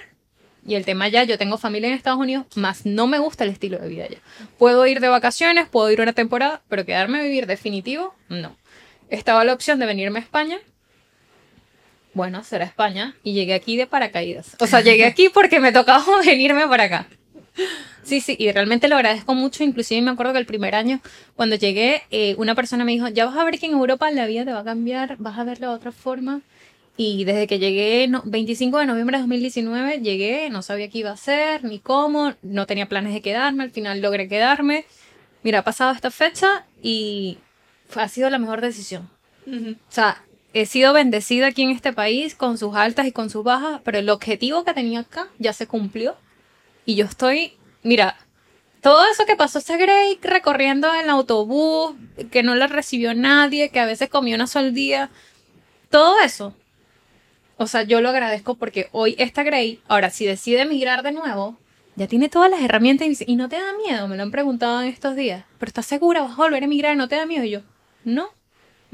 y 0.67 0.75
el 0.75 0.85
tema 0.85 1.09
ya, 1.09 1.25
yo 1.25 1.39
tengo 1.39 1.59
familia 1.59 1.89
en 1.89 1.95
Estados 1.95 2.19
Unidos, 2.19 2.47
más 2.55 2.87
no 2.87 3.07
me 3.07 3.19
gusta 3.19 3.45
el 3.45 3.51
estilo 3.51 3.79
de 3.79 3.89
vida 3.89 4.05
allá. 4.05 4.19
Puedo 4.59 4.87
ir 4.87 5.01
de 5.01 5.09
vacaciones, 5.09 5.69
puedo 5.69 5.91
ir 5.91 6.01
una 6.01 6.13
temporada, 6.13 6.63
pero 6.69 6.85
quedarme 6.85 7.21
a 7.21 7.23
vivir 7.23 7.47
definitivo, 7.47 8.15
no. 8.29 8.57
Estaba 9.09 9.45
la 9.45 9.53
opción 9.53 9.79
de 9.79 9.87
venirme 9.87 10.19
a 10.19 10.23
España. 10.23 10.59
Bueno, 12.15 12.45
será 12.45 12.65
España. 12.65 13.15
Y 13.23 13.35
llegué 13.35 13.55
aquí 13.55 13.77
de 13.77 13.87
paracaídas. 13.87 14.57
O 14.61 14.67
sea, 14.67 14.81
llegué 14.81 15.05
aquí 15.07 15.29
porque 15.29 15.61
me 15.61 15.73
tocaba 15.73 16.05
venirme 16.25 16.67
para 16.67 16.85
acá. 16.85 17.09
Sí, 18.03 18.21
sí, 18.21 18.37
y 18.39 18.53
realmente 18.53 18.89
lo 18.89 18.97
agradezco 18.97 19.35
mucho. 19.35 19.65
Inclusive 19.65 20.03
me 20.03 20.11
acuerdo 20.11 20.33
que 20.33 20.39
el 20.39 20.47
primer 20.47 20.75
año, 20.75 21.01
cuando 21.37 21.57
llegué, 21.57 22.03
eh, 22.11 22.35
una 22.39 22.55
persona 22.55 22.85
me 22.85 22.93
dijo, 22.93 23.09
ya 23.09 23.25
vas 23.25 23.37
a 23.37 23.45
ver 23.45 23.59
que 23.59 23.67
en 23.67 23.73
Europa 23.73 24.11
la 24.11 24.27
vida 24.27 24.45
te 24.45 24.53
va 24.53 24.61
a 24.61 24.65
cambiar, 24.65 25.17
vas 25.19 25.39
a 25.39 25.45
verlo 25.45 25.69
de 25.69 25.75
otra 25.75 25.93
forma. 25.93 26.43
Y 26.97 27.25
desde 27.25 27.47
que 27.47 27.59
llegué, 27.59 28.07
no, 28.07 28.23
25 28.25 28.79
de 28.79 28.87
noviembre 28.87 29.17
de 29.17 29.23
2019, 29.23 30.01
llegué, 30.01 30.49
no 30.51 30.63
sabía 30.63 30.89
qué 30.89 30.99
iba 30.99 31.11
a 31.11 31.15
hacer, 31.15 31.65
ni 31.65 31.81
cómo, 31.81 32.35
no 32.43 32.67
tenía 32.67 32.89
planes 32.89 33.15
de 33.15 33.21
quedarme, 33.21 33.65
al 33.65 33.71
final 33.71 34.01
logré 34.01 34.29
quedarme. 34.29 34.85
Mira, 35.43 35.61
ha 35.61 35.65
pasado 35.65 35.93
esta 35.93 36.11
fecha 36.11 36.67
y 36.83 37.39
ha 37.97 38.09
sido 38.09 38.31
la 38.31 38.39
mejor 38.39 38.61
decisión. 38.61 39.09
O 39.47 39.93
sea, 39.93 40.23
he 40.53 40.67
sido 40.67 40.93
bendecida 40.93 41.49
aquí 41.49 41.63
en 41.63 41.71
este 41.71 41.93
país 41.93 42.35
con 42.35 42.59
sus 42.59 42.77
altas 42.77 43.07
y 43.07 43.13
con 43.13 43.29
sus 43.29 43.45
bajas, 43.45 43.81
pero 43.85 43.99
el 43.99 44.09
objetivo 44.09 44.65
que 44.65 44.73
tenía 44.73 45.01
acá 45.01 45.29
ya 45.39 45.53
se 45.53 45.67
cumplió. 45.67 46.17
Y 46.87 46.97
yo 46.97 47.05
estoy, 47.07 47.55
mira, 47.83 48.17
todo 48.81 49.05
eso 49.11 49.25
que 49.25 49.37
pasó 49.37 49.61
ese 49.61 49.77
Grey 49.79 50.19
recorriendo 50.21 50.93
en 50.95 51.01
el 51.01 51.11
autobús, 51.11 51.95
que 52.31 52.43
no 52.43 52.55
le 52.55 52.67
recibió 52.67 53.15
nadie, 53.15 53.71
que 53.71 53.81
a 53.81 53.87
veces 53.87 54.11
comió 54.11 54.35
una 54.35 54.47
sola 54.47 54.71
día, 54.71 55.11
todo 55.91 56.21
eso. 56.21 56.55
O 57.57 57.67
sea, 57.67 57.83
yo 57.85 58.01
lo 58.01 58.11
agradezco 58.11 58.57
porque 58.57 58.89
hoy 58.93 59.15
esta 59.19 59.43
Grey, 59.43 59.81
ahora 59.89 60.11
si 60.11 60.27
decide 60.27 60.63
emigrar 60.63 61.03
de 61.03 61.13
nuevo, 61.13 61.57
Ya 61.97 62.09
tiene 62.09 62.29
todas 62.29 62.51
las 62.51 62.61
herramientas 62.61 63.07
y, 63.07 63.11
dice, 63.11 63.25
y 63.27 63.37
no 63.37 63.49
te 63.49 63.57
da 63.57 63.73
miedo, 63.87 64.09
me 64.09 64.17
lo 64.17 64.25
han 64.25 64.33
preguntado 64.33 64.83
en 64.83 64.89
estos 64.89 65.15
días. 65.15 65.45
Pero 65.59 65.69
¿estás 65.71 65.87
segura? 65.87 66.23
¿Vas 66.23 66.33
a 66.33 66.37
volver 66.37 66.63
a 66.63 66.67
emigrar? 66.67 66.97
¿No 66.97 67.09
te 67.09 67.17
da 67.17 67.25
miedo? 67.25 67.45
Y 67.45 67.51
yo, 67.51 67.61
no. 68.05 68.31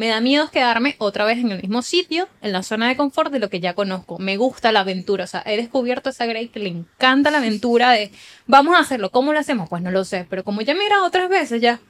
Me 0.00 0.08
da 0.08 0.22
miedo 0.22 0.50
quedarme 0.50 0.96
otra 0.96 1.26
vez 1.26 1.36
en 1.40 1.50
el 1.50 1.60
mismo 1.60 1.82
sitio, 1.82 2.26
en 2.40 2.52
la 2.52 2.62
zona 2.62 2.88
de 2.88 2.96
confort 2.96 3.30
de 3.30 3.38
lo 3.38 3.50
que 3.50 3.60
ya 3.60 3.74
conozco. 3.74 4.18
Me 4.18 4.38
gusta 4.38 4.72
la 4.72 4.80
aventura. 4.80 5.24
O 5.24 5.26
sea, 5.26 5.42
he 5.44 5.58
descubierto 5.58 6.08
esa 6.08 6.24
Grey 6.24 6.48
que 6.48 6.58
le 6.58 6.70
encanta 6.70 7.30
la 7.30 7.36
aventura 7.36 7.90
de 7.90 8.10
vamos 8.46 8.76
a 8.76 8.78
hacerlo. 8.78 9.10
¿Cómo 9.10 9.34
lo 9.34 9.38
hacemos? 9.38 9.68
Pues 9.68 9.82
no 9.82 9.90
lo 9.90 10.06
sé. 10.06 10.26
Pero 10.30 10.42
como 10.42 10.62
ya 10.62 10.72
migrado 10.72 11.04
otras 11.04 11.28
veces, 11.28 11.60
ya. 11.60 11.80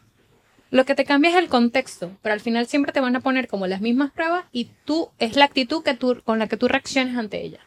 Lo 0.73 0.85
que 0.85 0.97
te 0.97 1.05
cambia 1.05 1.31
es 1.31 1.37
el 1.37 1.47
contexto, 1.47 2.11
pero 2.21 2.33
al 2.33 2.41
final 2.41 2.67
siempre 2.67 2.91
te 2.91 2.99
van 2.99 3.15
a 3.15 3.21
poner 3.21 3.47
como 3.47 3.69
las 3.69 3.81
mismas 3.81 4.11
pruebas 4.11 4.45
y 4.51 4.71
tú 4.85 5.11
es 5.21 5.37
la 5.37 5.45
actitud 5.45 5.85
que 5.85 5.95
tú, 5.95 6.21
con 6.25 6.41
la 6.41 6.49
que 6.49 6.57
tú 6.57 6.67
reacciones 6.67 7.17
ante 7.17 7.41
ella. 7.41 7.61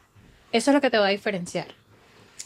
Eso 0.51 0.71
es 0.71 0.75
lo 0.75 0.81
que 0.81 0.89
te 0.89 0.97
va 0.97 1.07
a 1.07 1.11
diferenciar. 1.11 1.67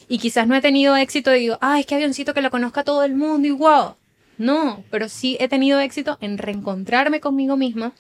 Y 0.07 0.19
quizás 0.19 0.47
no 0.47 0.53
he 0.53 0.61
tenido 0.61 0.95
éxito 0.95 1.33
y 1.35 1.39
digo, 1.39 1.57
ay, 1.61 1.79
es 1.79 1.87
que 1.87 1.95
avioncito 1.95 2.35
que 2.35 2.43
lo 2.43 2.51
conozca 2.51 2.83
todo 2.83 3.03
el 3.03 3.15
mundo 3.15 3.47
y 3.47 3.51
wow. 3.51 3.95
No, 4.37 4.83
pero 4.91 5.09
sí 5.09 5.37
he 5.39 5.47
tenido 5.47 5.79
éxito 5.79 6.17
en 6.21 6.37
reencontrarme 6.37 7.19
conmigo 7.19 7.57
misma, 7.57 7.93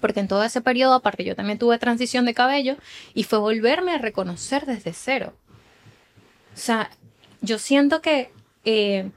porque 0.00 0.20
en 0.20 0.28
todo 0.28 0.42
ese 0.44 0.60
periodo, 0.60 0.94
aparte, 0.94 1.24
yo 1.24 1.36
también 1.36 1.58
tuve 1.58 1.78
transición 1.78 2.24
de 2.24 2.34
cabello 2.34 2.76
y 3.14 3.24
fue 3.24 3.38
volverme 3.38 3.92
a 3.92 3.98
reconocer 3.98 4.66
desde 4.66 4.92
cero. 4.92 5.34
O 6.54 6.58
sea, 6.58 6.90
yo 7.42 7.58
siento 7.58 8.00
que 8.00 8.30
eh, 8.64 9.10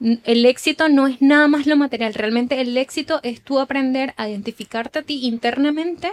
el 0.00 0.44
éxito 0.44 0.88
no 0.88 1.06
es 1.06 1.22
nada 1.22 1.48
más 1.48 1.66
lo 1.66 1.76
material, 1.76 2.12
realmente 2.14 2.60
el 2.60 2.76
éxito 2.76 3.20
es 3.22 3.40
tú 3.40 3.58
aprender 3.58 4.12
a 4.16 4.28
identificarte 4.28 4.98
a 4.98 5.02
ti 5.02 5.26
internamente 5.26 6.10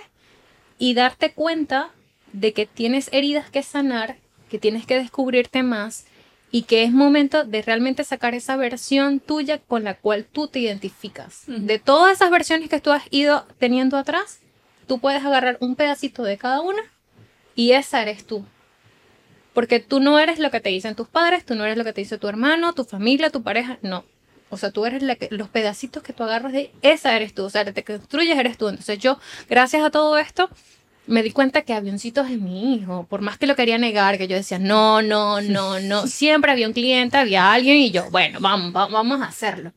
y 0.80 0.94
darte 0.94 1.34
cuenta 1.34 1.92
de 2.32 2.54
que 2.54 2.66
tienes 2.66 3.10
heridas 3.12 3.50
que 3.50 3.62
sanar, 3.62 4.18
que 4.50 4.58
tienes 4.58 4.86
que 4.86 4.98
descubrirte 4.98 5.64
más 5.64 6.06
y 6.54 6.62
que 6.62 6.84
es 6.84 6.92
momento 6.92 7.46
de 7.46 7.64
realmente 7.64 8.04
sacar 8.04 8.36
esa 8.36 8.56
versión 8.58 9.20
tuya 9.20 9.58
con 9.58 9.84
la 9.84 9.96
cual 9.96 10.28
tú 10.32 10.48
te 10.48 10.60
identificas. 10.60 11.46
De 11.48 11.80
todas 11.80 12.18
esas 12.18 12.30
versiones 12.30 12.70
que 12.70 12.80
tú 12.80 12.92
has 12.92 13.02
ido 13.10 13.48
teniendo 13.58 13.98
atrás, 13.98 14.40
tú 14.86 15.00
puedes 15.00 15.26
agarrar 15.26 15.58
un 15.62 15.76
pedacito 15.76 16.22
de 16.22 16.38
cada 16.38 16.62
una 16.62 16.84
y 17.56 17.72
esa 17.72 18.04
eres 18.04 18.28
tú. 18.28 18.46
Porque 19.56 19.80
tú 19.80 20.00
no 20.00 20.20
eres 20.20 20.38
lo 20.38 20.52
que 20.52 20.60
te 20.60 20.70
dicen 20.70 20.94
tus 20.94 21.08
padres, 21.08 21.44
tú 21.44 21.56
no 21.56 21.66
eres 21.66 21.76
lo 21.76 21.84
que 21.84 21.92
te 21.92 22.02
dice 22.02 22.20
tu 22.20 22.28
hermano, 22.28 22.74
tu 22.74 22.84
familia, 22.84 23.32
tu 23.32 23.42
pareja, 23.42 23.80
no. 23.82 24.06
O 24.52 24.58
sea, 24.58 24.70
tú 24.70 24.86
eres 24.86 25.02
los 25.32 25.50
pedacitos 25.50 26.04
que 26.04 26.14
tú 26.14 26.22
agarras 26.22 26.54
de 26.54 26.72
esa 26.84 27.16
eres 27.16 27.34
tú, 27.34 27.46
o 27.46 27.50
sea, 27.50 27.66
te 27.66 27.84
construyes 27.84 28.38
eres 28.38 28.60
tú. 28.60 28.70
Entonces 28.70 29.00
yo, 29.00 29.18
gracias 29.50 29.84
a 29.84 29.90
todo 29.90 30.20
esto, 30.20 30.52
me 31.08 31.24
di 31.24 31.32
cuenta 31.32 31.64
que 31.64 31.74
avioncitos 31.74 32.30
es 32.30 32.40
mi 32.40 32.76
hijo, 32.76 33.06
por 33.10 33.22
más 33.22 33.38
que 33.38 33.48
lo 33.48 33.56
quería 33.56 33.78
negar, 33.78 34.18
que 34.18 34.28
yo 34.28 34.36
decía, 34.36 34.60
no, 34.60 35.02
no, 35.02 35.42
no, 35.42 35.80
no, 35.80 36.08
siempre 36.08 36.52
había 36.52 36.68
un 36.68 36.74
cliente, 36.74 37.18
había 37.18 37.52
alguien 37.52 37.78
y 37.78 37.92
yo, 37.92 38.10
bueno, 38.12 38.40
vamos, 38.42 38.74
vamos 38.74 39.22
a 39.22 39.26
hacerlo. 39.26 39.72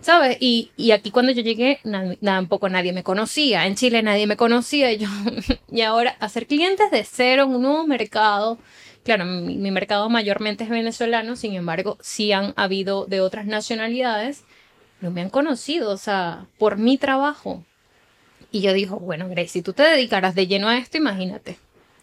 ¿Sabes? 0.00 0.36
Y, 0.40 0.72
y 0.76 0.90
aquí 0.90 1.12
cuando 1.12 1.30
yo 1.30 1.42
llegué, 1.42 1.78
tampoco 2.20 2.68
nadie 2.68 2.92
me 2.92 3.04
conocía, 3.04 3.66
en 3.66 3.76
Chile 3.76 4.02
nadie 4.02 4.26
me 4.26 4.36
conocía, 4.36 4.92
y 4.92 4.98
yo, 4.98 5.08
y 5.70 5.82
ahora 5.82 6.16
hacer 6.18 6.46
clientes 6.48 6.90
de 6.90 7.04
cero 7.04 7.44
en 7.44 7.54
un 7.54 7.62
nuevo 7.62 7.86
mercado, 7.86 8.58
claro, 9.04 9.24
mi, 9.24 9.56
mi 9.56 9.70
mercado 9.70 10.10
mayormente 10.10 10.64
es 10.64 10.70
venezolano, 10.70 11.36
sin 11.36 11.54
embargo, 11.54 11.98
sí 12.00 12.32
han 12.32 12.52
habido 12.56 13.06
de 13.06 13.20
otras 13.20 13.46
nacionalidades, 13.46 14.42
no 15.00 15.12
me 15.12 15.20
han 15.20 15.30
conocido, 15.30 15.92
o 15.92 15.96
sea, 15.96 16.46
por 16.58 16.78
mi 16.78 16.98
trabajo, 16.98 17.64
y 18.52 18.60
yo 18.60 18.72
digo, 18.72 18.98
bueno, 18.98 19.28
Grace, 19.28 19.48
si 19.48 19.62
tú 19.62 19.72
te 19.72 19.82
dedicaras 19.82 20.34
de 20.34 20.46
lleno 20.46 20.68
a 20.68 20.78
esto, 20.78 20.98
imagínate. 20.98 21.58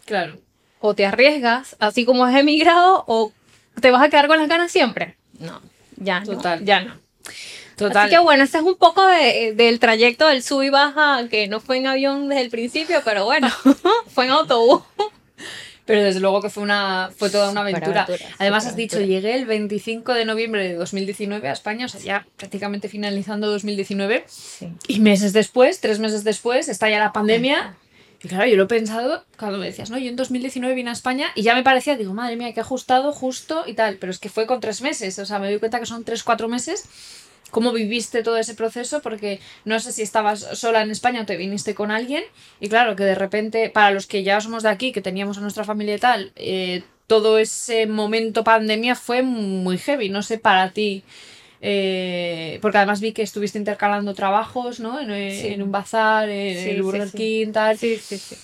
Claro. 0.06 0.38
O 0.82 0.96
te 0.96 1.06
arriesgas, 1.06 1.76
así 1.80 2.06
como 2.06 2.26
has 2.26 2.36
emigrado, 2.36 3.04
o 3.08 3.32
te 3.80 3.92
vas 3.92 4.02
a 4.02 4.10
quedar 4.10 4.28
con 4.28 4.38
las 4.38 4.50
ganas 4.50 4.72
siempre. 4.72 5.16
No, 5.40 5.62
ya 5.96 6.24
Total. 6.24 6.66
ya 6.66 6.82
no. 6.82 6.96
Total. 7.76 7.98
Así 7.98 8.10
que 8.10 8.20
bueno, 8.20 8.44
ese 8.44 8.58
es 8.58 8.64
un 8.64 8.76
poco 8.76 9.06
de, 9.08 9.54
del 9.56 9.80
trayecto 9.80 10.28
del 10.28 10.44
sub 10.44 10.64
y 10.64 10.70
baja, 10.70 11.28
que 11.30 11.48
no 11.48 11.62
fue 11.62 11.78
en 11.78 11.88
avión 11.88 12.28
desde 12.28 12.42
el 12.42 12.50
principio, 12.50 13.02
pero 13.06 13.24
bueno, 13.24 13.48
fue 14.08 14.26
en 14.26 14.32
autobús 14.32 14.82
pero 15.90 16.04
desde 16.04 16.20
luego 16.20 16.40
que 16.40 16.52
fue, 16.52 16.62
una, 16.62 17.10
fue 17.18 17.32
toda 17.32 17.50
una 17.50 17.62
aventura. 17.62 18.06
Además, 18.38 18.68
has 18.68 18.76
dicho, 18.76 19.02
llegué 19.02 19.34
el 19.34 19.48
25 19.48 20.14
de 20.14 20.24
noviembre 20.24 20.68
de 20.68 20.76
2019 20.76 21.50
a 21.50 21.52
España, 21.52 21.88
o 21.88 21.90
sea, 21.90 22.00
ya 22.00 22.28
prácticamente 22.38 22.90
finalizando 22.90 23.50
2019. 23.50 24.24
Y 24.88 25.00
meses 25.00 25.34
después, 25.34 25.82
tres 25.82 25.98
meses 25.98 26.24
después, 26.24 26.70
está 26.70 26.92
ya 26.92 27.00
la 27.00 27.12
pandemia. 27.12 27.76
Y 28.22 28.28
claro, 28.28 28.46
yo 28.46 28.56
lo 28.56 28.66
he 28.66 28.68
pensado 28.68 29.26
cuando 29.40 29.58
me 29.58 29.66
decías, 29.66 29.90
no, 29.90 29.98
yo 29.98 30.10
en 30.10 30.16
2019 30.16 30.76
vine 30.76 30.92
a 30.92 30.94
España 30.94 31.32
y 31.34 31.42
ya 31.42 31.56
me 31.56 31.64
parecía, 31.64 31.98
digo, 31.98 32.14
madre 32.14 32.36
mía, 32.36 32.54
que 32.54 32.60
ajustado 32.60 33.12
justo 33.12 33.64
y 33.66 33.74
tal, 33.74 33.96
pero 33.96 34.12
es 34.12 34.20
que 34.20 34.30
fue 34.30 34.46
con 34.46 34.60
tres 34.60 34.84
meses, 34.84 35.18
o 35.18 35.26
sea, 35.26 35.40
me 35.40 35.50
doy 35.50 35.58
cuenta 35.58 35.80
que 35.80 35.88
son 35.88 36.04
tres, 36.04 36.22
cuatro 36.22 36.48
meses 36.48 36.88
cómo 37.50 37.72
viviste 37.72 38.24
todo 38.24 38.38
ese 38.38 38.54
proceso, 38.54 39.02
porque 39.02 39.40
no 39.66 39.80
sé 39.80 39.92
si 39.92 40.02
estabas 40.02 40.40
sola 40.54 40.82
en 40.82 40.92
España 40.92 41.22
o 41.22 41.26
te 41.26 41.38
viniste 41.38 41.76
con 41.76 41.92
alguien, 41.92 42.24
y 42.60 42.70
claro, 42.70 42.96
que 42.96 43.04
de 43.04 43.16
repente, 43.16 43.70
para 43.70 43.92
los 43.92 44.08
que 44.08 44.24
ya 44.24 44.40
somos 44.42 44.64
de 44.64 44.70
aquí, 44.70 44.92
que 44.92 45.02
teníamos 45.02 45.38
a 45.38 45.42
nuestra 45.42 45.64
familia 45.64 45.96
y 45.96 46.00
tal, 46.00 46.32
eh, 46.36 46.84
todo 47.08 47.40
ese 47.40 47.88
momento 47.88 48.44
pandemia 48.44 48.96
fue 48.96 49.24
muy 49.24 49.78
heavy, 49.78 50.10
no 50.10 50.22
sé, 50.22 50.38
para 50.38 50.72
ti. 50.72 51.04
Eh, 51.62 52.60
porque 52.62 52.78
además 52.78 53.02
vi 53.02 53.12
que 53.12 53.22
estuviste 53.22 53.58
intercalando 53.58 54.14
trabajos, 54.14 54.80
¿no? 54.80 55.00
En, 55.00 55.62
un 55.62 55.72
bazar, 55.72 56.30
en 56.30 56.70
el 56.70 56.84
Burger 56.84 57.12
King, 57.12 57.52
tal. 57.52 57.78
Sí, 57.78 57.98
sí, 57.98 58.18
sí. 58.18 58.36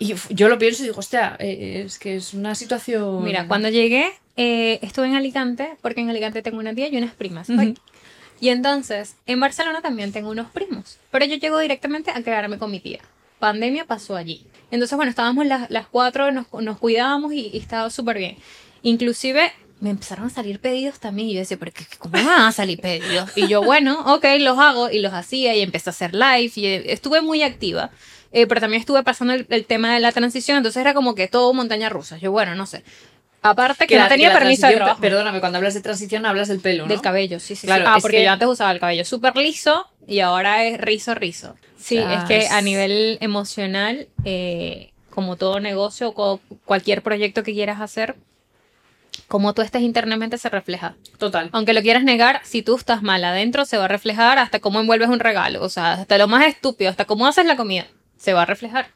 Y 0.00 0.14
yo 0.34 0.48
lo 0.48 0.58
pienso 0.58 0.82
y 0.82 0.86
digo, 0.86 0.98
hostia, 0.98 1.36
eh, 1.38 1.84
es 1.86 1.98
que 1.98 2.16
es 2.16 2.34
una 2.34 2.54
situación... 2.54 3.24
Mira, 3.24 3.48
cuando 3.48 3.68
llegué, 3.68 4.12
estuve 4.36 5.06
en 5.06 5.14
Alicante, 5.14 5.70
porque 5.80 6.00
en 6.00 6.10
Alicante 6.10 6.42
tengo 6.42 6.58
una 6.58 6.74
tía 6.74 6.88
y 6.88 6.96
unas 6.96 7.14
primas. 7.14 7.48
Y 8.40 8.50
entonces, 8.50 9.16
en 9.26 9.40
Barcelona 9.40 9.82
también 9.82 10.12
tengo 10.12 10.30
unos 10.30 10.50
primos, 10.50 10.98
pero 11.10 11.24
yo 11.24 11.36
llego 11.36 11.58
directamente 11.58 12.10
a 12.10 12.22
quedarme 12.22 12.58
con 12.58 12.70
mi 12.70 12.80
tía. 12.80 13.00
Pandemia 13.38 13.84
pasó 13.84 14.16
allí. 14.16 14.44
Entonces, 14.70 14.96
bueno, 14.96 15.10
estábamos 15.10 15.46
las, 15.46 15.70
las 15.70 15.86
cuatro, 15.86 16.30
nos, 16.32 16.46
nos 16.52 16.78
cuidábamos 16.78 17.32
y, 17.32 17.56
estaba 17.56 17.90
súper 17.90 18.18
bien. 18.18 18.36
Inclusive 18.82 19.52
me 19.80 19.90
empezaron 19.90 20.26
a 20.26 20.30
salir 20.30 20.60
pedidos 20.60 20.98
también 20.98 21.28
y 21.28 21.34
yo 21.34 21.40
decía, 21.40 21.56
pero 21.56 21.72
¿cómo 21.98 22.18
me 22.18 22.24
van 22.24 22.42
a 22.42 22.52
salir 22.52 22.80
pedidos? 22.80 23.30
Y 23.36 23.46
yo, 23.46 23.62
bueno, 23.62 24.00
ok, 24.14 24.24
los 24.40 24.58
hago 24.58 24.90
y 24.90 24.98
los 24.98 25.12
hacía 25.12 25.54
y 25.54 25.60
empecé 25.60 25.90
a 25.90 25.92
hacer 25.92 26.14
live 26.14 26.52
y 26.56 26.66
estuve 26.66 27.20
muy 27.20 27.42
activa. 27.42 27.90
Eh, 28.30 28.46
pero 28.46 28.60
también 28.60 28.80
estuve 28.80 29.02
pasando 29.04 29.32
el, 29.32 29.46
el, 29.48 29.64
tema 29.64 29.94
de 29.94 30.00
la 30.00 30.12
transición, 30.12 30.58
entonces 30.58 30.78
era 30.78 30.92
como 30.92 31.14
que 31.14 31.28
todo 31.28 31.54
montaña 31.54 31.88
rusa. 31.88 32.18
Yo, 32.18 32.30
bueno, 32.30 32.54
no 32.54 32.66
sé. 32.66 32.84
Aparte 33.42 33.86
que, 33.86 33.98
no 33.98 34.08
tenía 34.08 34.32
permiso 34.32 34.66
de 34.66 34.74
trabajo. 34.74 35.00
Perdóname, 35.00 35.40
cuando 35.40 35.58
hablas 35.58 35.74
de 35.74 35.80
transición 35.80 36.26
hablas 36.26 36.48
del 36.48 36.60
pelo, 36.60 36.84
¿no? 36.84 36.88
Del 36.88 37.00
cabello, 37.00 37.38
sí, 37.40 37.54
sí. 37.54 37.66
Claro, 37.66 37.84
Ah, 37.86 37.98
porque 38.00 38.22
yo 38.22 38.30
antes 38.30 38.48
usaba 38.48 38.72
el 38.72 38.80
cabello 38.80 39.04
súper 39.04 39.36
liso 39.36 39.86
y 40.06 40.20
ahora 40.20 40.64
es 40.64 40.80
rizo, 40.80 41.14
rizo. 41.14 41.56
Sí, 41.78 41.98
es 41.98 42.24
que 42.24 42.48
a 42.48 42.60
nivel 42.60 43.18
emocional, 43.20 44.08
eh, 44.24 44.90
como 45.10 45.36
todo 45.36 45.60
negocio 45.60 46.12
o 46.16 46.40
cualquier 46.64 47.02
proyecto 47.02 47.42
que 47.42 47.52
quieras 47.52 47.80
hacer, 47.80 48.16
como 49.28 49.52
tú 49.52 49.62
estés 49.62 49.82
internamente 49.82 50.38
se 50.38 50.48
refleja. 50.48 50.96
Total. 51.18 51.50
Aunque 51.52 51.74
lo 51.74 51.82
quieras 51.82 52.02
negar, 52.02 52.40
si 52.44 52.62
tú 52.62 52.76
estás 52.76 53.02
mal 53.02 53.22
adentro, 53.24 53.64
se 53.64 53.76
va 53.76 53.84
a 53.84 53.88
reflejar 53.88 54.38
hasta 54.38 54.58
cómo 54.58 54.80
envuelves 54.80 55.08
un 55.08 55.20
regalo. 55.20 55.62
O 55.62 55.68
sea, 55.68 55.92
hasta 55.92 56.18
lo 56.18 56.28
más 56.28 56.46
estúpido, 56.46 56.90
hasta 56.90 57.04
cómo 57.04 57.26
haces 57.26 57.46
la 57.46 57.56
comida, 57.56 57.86
se 58.16 58.32
va 58.32 58.42
a 58.42 58.46
reflejar. 58.46 58.88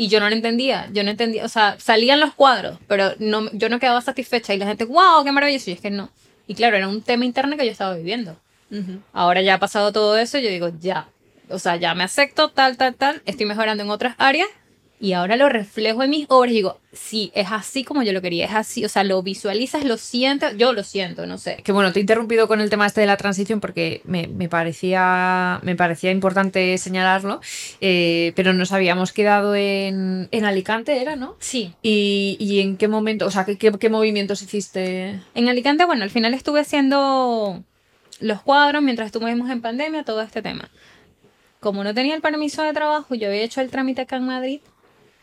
Y 0.00 0.06
yo 0.06 0.20
no 0.20 0.28
lo 0.30 0.36
entendía, 0.36 0.88
yo 0.92 1.02
no 1.02 1.10
entendía, 1.10 1.44
o 1.44 1.48
sea, 1.48 1.74
salían 1.80 2.20
los 2.20 2.32
cuadros, 2.32 2.78
pero 2.86 3.14
no, 3.18 3.50
yo 3.50 3.68
no 3.68 3.80
quedaba 3.80 4.00
satisfecha 4.00 4.54
y 4.54 4.56
la 4.56 4.66
gente, 4.68 4.84
wow, 4.84 5.24
qué 5.24 5.32
maravilloso, 5.32 5.70
y 5.70 5.72
es 5.72 5.80
que 5.80 5.90
no. 5.90 6.08
Y 6.46 6.54
claro, 6.54 6.76
era 6.76 6.86
un 6.86 7.02
tema 7.02 7.24
interno 7.24 7.56
que 7.56 7.66
yo 7.66 7.72
estaba 7.72 7.96
viviendo. 7.96 8.36
Ahora 9.12 9.42
ya 9.42 9.54
ha 9.54 9.58
pasado 9.58 9.90
todo 9.92 10.16
eso, 10.16 10.38
yo 10.38 10.50
digo, 10.50 10.70
ya, 10.78 11.08
o 11.48 11.58
sea, 11.58 11.74
ya 11.74 11.96
me 11.96 12.04
acepto, 12.04 12.48
tal, 12.50 12.76
tal, 12.76 12.94
tal, 12.94 13.22
estoy 13.24 13.46
mejorando 13.46 13.82
en 13.82 13.90
otras 13.90 14.14
áreas 14.18 14.46
y 15.00 15.12
ahora 15.12 15.36
lo 15.36 15.48
reflejo 15.48 16.02
en 16.02 16.10
mis 16.10 16.26
obras 16.28 16.50
y 16.50 16.56
digo, 16.56 16.80
sí, 16.92 17.30
es 17.34 17.46
así 17.52 17.84
como 17.84 18.02
yo 18.02 18.12
lo 18.12 18.20
quería, 18.20 18.46
es 18.46 18.54
así, 18.54 18.84
o 18.84 18.88
sea, 18.88 19.04
lo 19.04 19.22
visualizas, 19.22 19.84
lo 19.84 19.96
sientes, 19.96 20.56
yo 20.56 20.72
lo 20.72 20.82
siento, 20.82 21.26
no 21.26 21.38
sé. 21.38 21.58
Que 21.62 21.70
bueno, 21.70 21.92
te 21.92 22.00
he 22.00 22.02
interrumpido 22.02 22.48
con 22.48 22.60
el 22.60 22.68
tema 22.68 22.86
este 22.86 23.02
de 23.02 23.06
la 23.06 23.16
transición 23.16 23.60
porque 23.60 24.02
me, 24.04 24.26
parecía, 24.48 25.60
me 25.62 25.76
parecía 25.76 26.10
importante 26.10 26.76
señalarlo, 26.78 27.40
eh, 27.80 28.32
pero 28.34 28.52
nos 28.52 28.72
habíamos 28.72 29.12
quedado 29.12 29.54
en, 29.54 30.28
Alicante, 30.32 31.00
¿era, 31.00 31.14
no? 31.14 31.36
Sí. 31.38 31.74
¿Y, 31.82 32.60
en 32.60 32.76
qué 32.76 32.88
momento, 32.88 33.26
o 33.26 33.30
sea, 33.30 33.44
qué, 33.44 33.56
qué 33.56 33.88
movimientos 33.90 34.42
hiciste? 34.42 35.20
En 35.34 35.48
Alicante, 35.48 35.84
bueno, 35.84 36.02
al 36.02 36.10
final 36.10 36.34
estuve 36.34 36.60
haciendo 36.60 37.62
los 38.20 38.42
cuadros 38.42 38.82
mientras 38.82 39.06
estuvimos 39.06 39.50
en 39.50 39.60
pandemia, 39.60 40.04
todo 40.04 40.22
este 40.22 40.42
tema. 40.42 40.70
Como 41.60 41.84
no 41.84 41.92
tenía 41.92 42.14
el 42.14 42.22
permiso 42.22 42.62
de 42.62 42.72
trabajo, 42.72 43.14
yo 43.14 43.28
había 43.28 43.42
hecho 43.42 43.60
el 43.60 43.70
trámite 43.70 44.02
acá 44.02 44.16
en 44.16 44.26
Madrid 44.26 44.60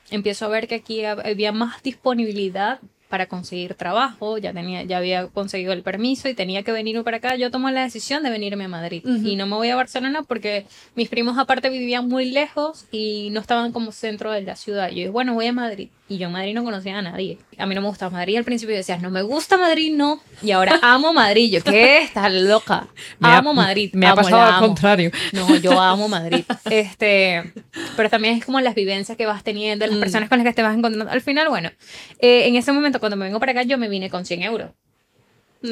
empiezo 0.10 0.46
a 0.46 0.50
ver 0.50 0.68
que 0.68 0.76
aquí 0.76 1.04
había 1.06 1.52
más 1.52 1.82
disponibilidad 1.84 2.80
para 3.10 3.28
conseguir 3.28 3.76
trabajo, 3.76 4.38
ya, 4.38 4.52
tenía, 4.52 4.84
ya 4.84 4.98
había 4.98 5.28
conseguido 5.28 5.74
el 5.74 5.84
permiso 5.84 6.28
y 6.28 6.34
tenía 6.34 6.64
que 6.64 6.72
venirme 6.72 7.04
para 7.04 7.18
acá. 7.18 7.36
Yo 7.36 7.52
tomé 7.52 7.72
la 7.72 7.84
decisión 7.84 8.24
de 8.24 8.30
venirme 8.30 8.66
a 8.66 8.68
Madrid 8.68 9.04
y 9.06 9.36
no 9.36 9.46
me 9.46 9.56
voy 9.56 9.70
a 9.70 9.76
Barcelona 9.76 10.24
porque 10.24 10.66
mis 10.96 11.08
primos 11.08 11.38
aparte 11.38 11.70
vivían 11.70 12.08
muy 12.08 12.26
lejos 12.32 12.88
y 12.92 13.30
no 13.32 13.40
estaban 13.40 13.72
como 13.72 13.92
centro 13.92 14.32
de 14.32 14.42
la 14.42 14.56
ciudad. 14.56 14.90
Yo 14.90 14.96
dije, 14.96 15.10
bueno, 15.10 15.34
voy 15.34 15.46
a 15.46 15.54
Madrid. 15.54 15.90
Y 16.08 16.20
yo 16.20 16.28
en 16.28 16.34
Madrid 16.34 16.54
no 16.54 16.64
conocía 16.64 17.00
a 17.00 17.02
nadie. 17.02 17.40
A 17.58 17.66
mí 17.66 17.74
no 17.74 17.82
me 17.82 17.88
gustaba 17.88 18.12
Madrid. 18.12 18.38
Al 18.38 18.44
principio 18.44 18.74
yo 18.74 18.78
decía, 18.78 18.98
no 18.98 19.10
me 19.10 19.24
gusta 19.24 19.58
Madrid, 19.58 19.92
no. 19.96 20.22
Y 20.44 20.52
ahora 20.52 20.80
amo 20.84 21.14
Madrid. 21.14 21.52
Yo, 21.52 21.64
¿qué? 21.64 22.04
Estás 22.04 22.32
loca. 22.32 22.88
Me 23.18 23.30
ha- 23.30 23.38
amo 23.40 23.56
Madrid. 23.56 23.90
Me 23.94 24.06
ha 24.06 24.14
pasado 24.14 24.42
al 24.44 24.60
contrario. 24.60 25.10
No, 25.34 25.56
yo 25.58 25.80
amo 25.82 26.08
Madrid. 26.08 26.44
Este, 26.70 27.52
pero 27.98 28.10
también 28.12 28.36
es 28.38 28.46
como 28.46 28.62
las 28.62 28.76
vivencias 28.76 29.18
que 29.18 29.26
vas 29.26 29.44
teniendo, 29.44 29.88
las 29.88 29.96
Mm. 29.98 30.00
personas 30.00 30.30
con 30.30 30.38
las 30.38 30.46
que 30.46 30.54
te 30.54 30.62
vas 30.62 30.78
encontrando. 30.78 31.12
Al 31.12 31.22
final, 31.22 31.50
bueno, 31.50 31.72
eh, 32.20 32.48
en 32.48 32.56
ese 32.56 32.72
momento 32.72 33.00
cuando 33.00 33.16
me 33.16 33.26
vengo 33.26 33.40
para 33.40 33.54
acá, 33.54 33.64
yo 33.64 33.78
me 33.80 33.90
vine 33.90 34.10
con 34.12 34.26
100 34.26 34.44
euros. 34.44 34.72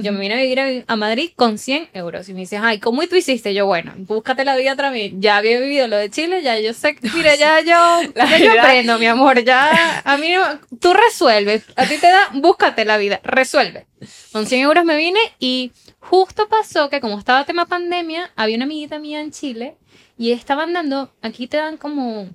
Yo 0.01 0.11
me 0.11 0.19
vine 0.19 0.35
a 0.35 0.37
vivir 0.37 0.59
a, 0.59 0.67
a 0.87 0.95
Madrid 0.95 1.31
con 1.35 1.57
100 1.57 1.89
euros. 1.93 2.27
Y 2.29 2.33
me 2.33 2.41
dices, 2.41 2.59
ay, 2.61 2.79
¿cómo 2.79 3.05
tú 3.07 3.15
hiciste? 3.15 3.53
Yo, 3.53 3.65
bueno, 3.65 3.93
búscate 3.97 4.45
la 4.45 4.55
vida 4.55 4.73
otra 4.73 4.89
vez. 4.89 5.13
Ya 5.17 5.37
había 5.37 5.59
vivido 5.59 5.87
lo 5.87 5.97
de 5.97 6.09
Chile, 6.09 6.41
ya 6.41 6.59
yo 6.59 6.73
sé, 6.73 6.95
mira, 7.13 7.35
ya 7.37 7.59
yo, 7.61 8.11
La 8.15 8.25
ya 8.25 8.37
yo 8.37 8.59
aprendo, 8.59 8.97
mi 8.99 9.05
amor. 9.05 9.43
Ya, 9.43 10.01
a 10.03 10.17
mí 10.17 10.31
no, 10.31 10.59
tú 10.79 10.93
resuelves. 10.93 11.63
A 11.75 11.85
ti 11.85 11.97
te 11.97 12.07
da, 12.07 12.29
búscate 12.33 12.85
la 12.85 12.97
vida, 12.97 13.19
resuelve. 13.23 13.87
Con 14.31 14.45
100 14.45 14.61
euros 14.61 14.85
me 14.85 14.97
vine 14.97 15.19
y 15.39 15.71
justo 15.99 16.47
pasó 16.49 16.89
que 16.89 16.99
como 16.99 17.17
estaba 17.17 17.45
tema 17.45 17.65
pandemia, 17.65 18.31
había 18.35 18.55
una 18.55 18.65
amiguita 18.65 18.99
mía 18.99 19.21
en 19.21 19.31
Chile 19.31 19.77
y 20.17 20.31
estaban 20.31 20.73
dando, 20.73 21.13
aquí 21.21 21.47
te 21.47 21.57
dan 21.57 21.77
como, 21.77 22.29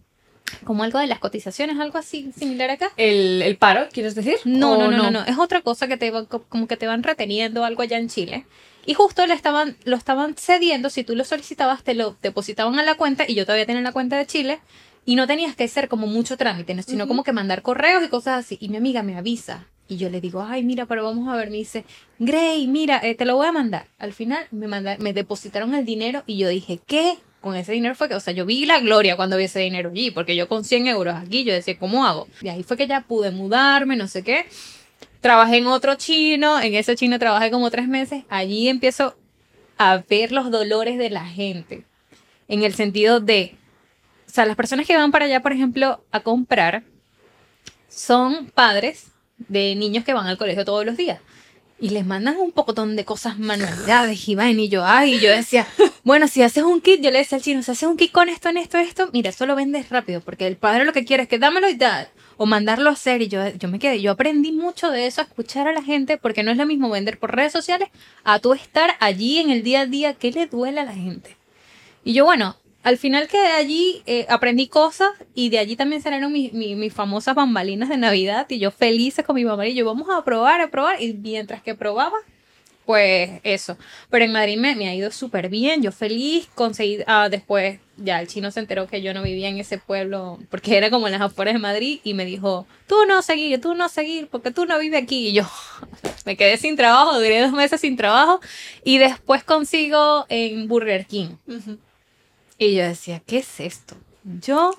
como 0.64 0.82
algo 0.84 0.98
de 0.98 1.06
las 1.06 1.18
cotizaciones, 1.18 1.78
algo 1.78 1.98
así 1.98 2.30
similar 2.36 2.70
acá. 2.70 2.90
¿El, 2.96 3.42
el 3.42 3.56
paro, 3.56 3.86
quieres 3.92 4.14
decir? 4.14 4.36
No, 4.44 4.72
¿O 4.72 4.76
no, 4.78 4.90
no, 4.90 4.96
no, 5.04 5.10
no, 5.10 5.24
es 5.24 5.38
otra 5.38 5.60
cosa 5.62 5.86
que 5.88 5.96
te 5.96 6.10
va- 6.10 6.26
co- 6.26 6.44
como 6.48 6.66
que 6.66 6.76
te 6.76 6.86
van 6.86 7.02
reteniendo 7.02 7.64
algo 7.64 7.82
allá 7.82 7.98
en 7.98 8.08
Chile. 8.08 8.46
Y 8.86 8.94
justo 8.94 9.26
le 9.26 9.34
estaban, 9.34 9.76
lo 9.84 9.96
estaban 9.96 10.34
cediendo, 10.36 10.88
si 10.90 11.04
tú 11.04 11.14
lo 11.14 11.24
solicitabas, 11.24 11.82
te 11.84 11.94
lo 11.94 12.16
depositaban 12.22 12.78
a 12.78 12.82
la 12.82 12.94
cuenta 12.94 13.24
y 13.28 13.34
yo 13.34 13.44
todavía 13.44 13.66
tenía 13.66 13.82
la 13.82 13.92
cuenta 13.92 14.16
de 14.16 14.26
Chile 14.26 14.60
y 15.04 15.14
no 15.14 15.26
tenías 15.26 15.54
que 15.56 15.64
hacer 15.64 15.88
como 15.88 16.06
mucho 16.06 16.36
trámite, 16.36 16.74
¿no? 16.74 16.82
sino 16.82 17.06
como 17.08 17.22
que 17.24 17.32
mandar 17.32 17.62
correos 17.62 18.02
y 18.04 18.08
cosas 18.08 18.44
así. 18.44 18.56
Y 18.60 18.68
mi 18.70 18.76
amiga 18.78 19.02
me 19.02 19.16
avisa 19.16 19.66
y 19.88 19.96
yo 19.96 20.08
le 20.10 20.20
digo, 20.20 20.42
ay, 20.42 20.62
mira, 20.62 20.84
pero 20.86 21.04
vamos 21.04 21.28
a 21.28 21.36
ver, 21.36 21.50
me 21.50 21.56
dice, 21.56 21.84
Gray, 22.18 22.66
mira, 22.66 23.00
eh, 23.02 23.14
te 23.14 23.24
lo 23.24 23.36
voy 23.36 23.46
a 23.46 23.52
mandar. 23.52 23.86
Al 23.98 24.12
final 24.12 24.46
me, 24.50 24.68
manda- 24.68 24.96
me 24.98 25.12
depositaron 25.12 25.74
el 25.74 25.84
dinero 25.84 26.22
y 26.26 26.36
yo 26.38 26.48
dije, 26.48 26.78
¿qué? 26.86 27.16
Con 27.40 27.54
ese 27.54 27.72
dinero 27.72 27.94
fue 27.94 28.08
que, 28.08 28.14
o 28.14 28.20
sea, 28.20 28.34
yo 28.34 28.44
vi 28.44 28.66
la 28.66 28.80
gloria 28.80 29.16
cuando 29.16 29.36
vi 29.36 29.44
ese 29.44 29.60
dinero 29.60 29.90
allí, 29.90 30.10
porque 30.10 30.34
yo 30.34 30.48
con 30.48 30.64
100 30.64 30.88
euros 30.88 31.14
aquí, 31.14 31.44
yo 31.44 31.52
decía, 31.52 31.78
¿cómo 31.78 32.04
hago? 32.04 32.26
Y 32.42 32.48
ahí 32.48 32.64
fue 32.64 32.76
que 32.76 32.86
ya 32.88 33.02
pude 33.02 33.30
mudarme, 33.30 33.96
no 33.96 34.08
sé 34.08 34.24
qué. 34.24 34.46
Trabajé 35.20 35.58
en 35.58 35.66
otro 35.66 35.94
chino, 35.94 36.60
en 36.60 36.74
ese 36.74 36.96
chino 36.96 37.18
trabajé 37.18 37.50
como 37.50 37.70
tres 37.70 37.86
meses. 37.86 38.24
Allí 38.28 38.68
empiezo 38.68 39.16
a 39.76 40.02
ver 40.08 40.32
los 40.32 40.50
dolores 40.50 40.98
de 40.98 41.10
la 41.10 41.26
gente. 41.26 41.84
En 42.48 42.62
el 42.64 42.74
sentido 42.74 43.20
de, 43.20 43.54
o 44.26 44.30
sea, 44.30 44.44
las 44.44 44.56
personas 44.56 44.86
que 44.86 44.96
van 44.96 45.12
para 45.12 45.26
allá, 45.26 45.40
por 45.40 45.52
ejemplo, 45.52 46.04
a 46.10 46.20
comprar, 46.20 46.82
son 47.88 48.46
padres 48.46 49.08
de 49.36 49.74
niños 49.76 50.04
que 50.04 50.12
van 50.12 50.26
al 50.26 50.38
colegio 50.38 50.64
todos 50.64 50.84
los 50.84 50.96
días. 50.96 51.20
Y 51.80 51.90
les 51.90 52.04
mandan 52.04 52.36
un 52.36 52.50
pocotón 52.50 52.96
de 52.96 53.04
cosas, 53.04 53.38
manualidades 53.38 54.28
y 54.28 54.34
vaina. 54.34 54.62
Y 54.62 54.68
yo, 54.68 54.84
ay, 54.84 55.14
y 55.14 55.20
yo 55.20 55.30
decía, 55.30 55.66
bueno, 56.08 56.26
si 56.26 56.42
haces 56.42 56.64
un 56.64 56.80
kit, 56.80 57.02
yo 57.02 57.10
le 57.10 57.18
decía 57.18 57.36
al 57.36 57.44
chino, 57.44 57.62
si 57.62 57.70
haces 57.70 57.86
un 57.86 57.98
kit 57.98 58.10
con 58.10 58.30
esto, 58.30 58.48
en 58.48 58.56
esto, 58.56 58.78
esto, 58.78 59.10
mira, 59.12 59.28
eso 59.28 59.44
lo 59.44 59.54
vendes 59.54 59.90
rápido, 59.90 60.22
porque 60.22 60.46
el 60.46 60.56
padre 60.56 60.86
lo 60.86 60.94
que 60.94 61.04
quiere 61.04 61.24
es 61.24 61.28
que 61.28 61.38
dámelo 61.38 61.68
y 61.68 61.76
tal, 61.76 62.08
o 62.38 62.46
mandarlo 62.46 62.88
a 62.88 62.94
hacer. 62.94 63.20
Y 63.20 63.28
yo, 63.28 63.46
yo 63.48 63.68
me 63.68 63.78
quedé, 63.78 64.00
yo 64.00 64.12
aprendí 64.12 64.50
mucho 64.50 64.90
de 64.90 65.06
eso, 65.06 65.20
a 65.20 65.24
escuchar 65.24 65.68
a 65.68 65.72
la 65.74 65.82
gente, 65.82 66.16
porque 66.16 66.42
no 66.42 66.50
es 66.50 66.56
lo 66.56 66.64
mismo 66.64 66.88
vender 66.88 67.18
por 67.18 67.36
redes 67.36 67.52
sociales 67.52 67.90
a 68.24 68.38
tú 68.38 68.54
estar 68.54 68.92
allí 69.00 69.36
en 69.36 69.50
el 69.50 69.62
día 69.62 69.80
a 69.80 69.86
día, 69.86 70.14
¿qué 70.14 70.32
le 70.32 70.46
duele 70.46 70.80
a 70.80 70.84
la 70.84 70.94
gente? 70.94 71.36
Y 72.04 72.14
yo, 72.14 72.24
bueno, 72.24 72.56
al 72.84 72.96
final 72.96 73.28
que 73.28 73.38
de 73.38 73.48
allí 73.48 74.02
eh, 74.06 74.24
aprendí 74.30 74.66
cosas 74.66 75.10
y 75.34 75.50
de 75.50 75.58
allí 75.58 75.76
también 75.76 76.00
salieron 76.00 76.32
mis, 76.32 76.54
mis, 76.54 76.74
mis 76.74 76.94
famosas 76.94 77.34
bambalinas 77.34 77.90
de 77.90 77.98
Navidad 77.98 78.46
y 78.48 78.58
yo 78.58 78.70
felices 78.70 79.26
con 79.26 79.36
mi 79.36 79.44
mamá 79.44 79.66
y 79.66 79.74
yo 79.74 79.84
vamos 79.84 80.08
a 80.08 80.24
probar, 80.24 80.62
a 80.62 80.70
probar 80.70 81.02
y 81.02 81.12
mientras 81.12 81.60
que 81.60 81.74
probaba, 81.74 82.16
pues 82.88 83.42
eso. 83.44 83.76
Pero 84.08 84.24
en 84.24 84.32
Madrid 84.32 84.56
me, 84.56 84.74
me 84.74 84.88
ha 84.88 84.94
ido 84.94 85.10
súper 85.10 85.50
bien, 85.50 85.82
yo 85.82 85.92
feliz, 85.92 86.48
conseguí, 86.54 87.00
ah, 87.06 87.28
después 87.28 87.80
ya 87.98 88.18
el 88.18 88.28
chino 88.28 88.50
se 88.50 88.60
enteró 88.60 88.86
que 88.86 89.02
yo 89.02 89.12
no 89.12 89.22
vivía 89.22 89.50
en 89.50 89.58
ese 89.58 89.76
pueblo 89.76 90.38
porque 90.50 90.78
era 90.78 90.88
como 90.88 91.06
en 91.06 91.12
las 91.12 91.20
afueras 91.20 91.52
de 91.52 91.60
Madrid 91.60 92.00
y 92.02 92.14
me 92.14 92.24
dijo, 92.24 92.66
tú 92.86 93.04
no 93.06 93.20
seguir, 93.20 93.60
tú 93.60 93.74
no 93.74 93.90
seguir, 93.90 94.28
porque 94.28 94.52
tú 94.52 94.64
no 94.64 94.78
vives 94.78 95.02
aquí. 95.02 95.28
Y 95.28 95.32
yo 95.34 95.42
me 96.24 96.34
quedé 96.38 96.56
sin 96.56 96.76
trabajo, 96.76 97.18
duré 97.18 97.42
dos 97.42 97.52
meses 97.52 97.78
sin 97.78 97.94
trabajo 97.94 98.40
y 98.82 98.96
después 98.96 99.44
consigo 99.44 100.24
en 100.30 100.66
Burger 100.66 101.04
King. 101.04 101.36
Y 102.56 102.74
yo 102.74 102.84
decía, 102.84 103.20
¿qué 103.26 103.36
es 103.36 103.60
esto? 103.60 103.96
Yo 104.42 104.74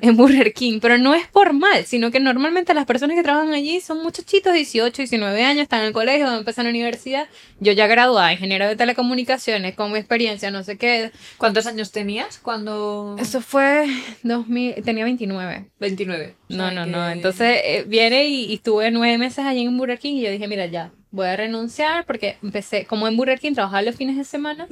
en 0.00 0.16
Burger 0.16 0.52
King, 0.52 0.78
pero 0.80 0.96
no 0.98 1.14
es 1.14 1.26
por 1.28 1.52
mal, 1.52 1.84
sino 1.86 2.10
que 2.10 2.20
normalmente 2.20 2.72
las 2.74 2.86
personas 2.86 3.16
que 3.16 3.22
trabajan 3.22 3.52
allí 3.52 3.80
son 3.80 4.02
muchachitos, 4.02 4.52
18, 4.52 5.02
19 5.02 5.44
años, 5.44 5.62
están 5.62 5.80
en 5.80 5.86
el 5.86 5.92
colegio, 5.92 6.32
empiezan 6.32 6.64
la 6.66 6.70
universidad. 6.70 7.26
Yo 7.60 7.72
ya 7.72 7.86
graduada, 7.86 8.32
ingeniero 8.32 8.66
de 8.68 8.76
telecomunicaciones, 8.76 9.74
con 9.74 9.90
mi 9.92 9.98
experiencia, 9.98 10.50
no 10.50 10.62
sé 10.62 10.76
qué. 10.78 11.10
¿Cuántos 11.36 11.66
años 11.66 11.90
tenías 11.92 12.38
cuando...? 12.38 13.16
Eso 13.18 13.40
fue 13.40 13.86
2000, 14.22 14.82
tenía 14.84 15.04
29. 15.04 15.66
29. 15.80 16.34
O 16.50 16.54
No, 16.54 16.68
sea 16.68 16.70
no, 16.70 16.84
que- 16.84 16.90
no. 16.90 17.08
Entonces 17.10 17.60
eh, 17.64 17.84
viene 17.86 18.26
y, 18.26 18.44
y 18.46 18.54
estuve 18.54 18.90
nueve 18.90 19.18
meses 19.18 19.44
allí 19.44 19.62
en 19.62 19.76
Burger 19.76 19.98
King 19.98 20.14
y 20.14 20.22
yo 20.22 20.30
dije, 20.30 20.46
mira, 20.48 20.66
ya, 20.66 20.92
voy 21.10 21.26
a 21.26 21.36
renunciar 21.36 22.04
porque 22.06 22.36
empecé, 22.42 22.84
como 22.86 23.08
en 23.08 23.16
Burger 23.16 23.40
King 23.40 23.54
trabajaba 23.54 23.82
los 23.82 23.96
fines 23.96 24.16
de 24.16 24.24
semana, 24.24 24.66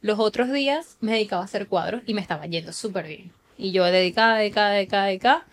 los 0.00 0.18
otros 0.20 0.52
días 0.52 0.96
me 1.00 1.12
dedicaba 1.12 1.42
a 1.42 1.44
hacer 1.46 1.66
cuadros 1.66 2.02
y 2.06 2.14
me 2.14 2.20
estaba 2.20 2.46
yendo 2.46 2.72
súper 2.72 3.06
bien. 3.08 3.32
Y 3.58 3.72
yo 3.72 3.84
dedicada, 3.84 4.38
dedicada, 4.38 4.70
dedicada, 4.70 5.06
dedicada. 5.06 5.46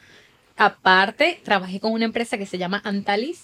Aparte, 0.55 1.41
trabajé 1.43 1.79
con 1.79 1.91
una 1.91 2.05
empresa 2.05 2.37
que 2.37 2.45
se 2.45 2.57
llama 2.57 2.81
Antalis, 2.85 3.43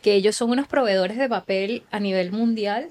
que 0.00 0.14
ellos 0.14 0.36
son 0.36 0.50
unos 0.50 0.68
proveedores 0.68 1.18
de 1.18 1.28
papel 1.28 1.82
a 1.90 2.00
nivel 2.00 2.32
mundial. 2.32 2.88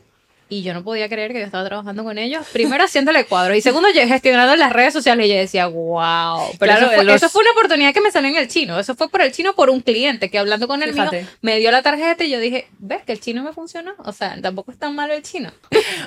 Y 0.54 0.62
yo 0.63 0.74
no 0.74 0.84
podía 0.84 1.10
creer 1.10 1.34
que 1.34 1.39
yo 1.39 1.46
estaba 1.46 1.66
trabajando 1.66 2.04
con 2.04 2.18
ellos. 2.18 2.46
Primero 2.54 2.84
haciéndole 2.84 3.26
cuadros 3.26 3.58
y 3.58 3.62
segundo 3.62 3.89
yo 3.89 4.08
gestionando 4.08 4.56
las 4.56 4.72
redes 4.72 4.94
sociales. 4.94 5.26
Y 5.26 5.30
yo 5.30 5.36
decía, 5.36 5.68
wow. 5.68 6.42
Pero 6.60 6.72
Claro, 6.74 6.86
eso, 6.88 6.96
fue, 6.96 7.04
los- 7.06 7.16
eso 7.16 7.30
fue 7.30 7.42
una 7.42 7.52
oportunidad 7.52 7.94
que 7.94 8.02
me 8.02 8.12
salió 8.12 8.30
en 8.30 8.36
el 8.38 8.48
chino. 8.48 8.80
Eso 8.80 8.96
fue 8.96 9.10
por 9.10 9.22
el 9.22 9.32
chino 9.32 9.54
por 9.56 9.70
un 9.70 9.82
cliente 9.82 10.30
que 10.30 10.38
hablando 10.38 10.68
con 10.68 10.84
él 10.84 10.94
mío, 10.94 11.04
me 11.42 11.60
dio 11.60 11.72
la 11.72 11.82
tarjeta 11.82 12.24
y 12.24 12.30
yo 12.30 12.39
dije, 12.39 12.68
¿ves 12.80 13.04
que 13.04 13.13
el 13.13 13.20
chino 13.20 13.44
me 13.44 13.54
funcionó? 13.54 13.94
O 14.00 14.12
sea, 14.12 14.38
tampoco 14.42 14.72
es 14.72 14.78
tan 14.78 14.94
malo 14.96 15.13
el 15.13 15.24
chino. 15.24 15.52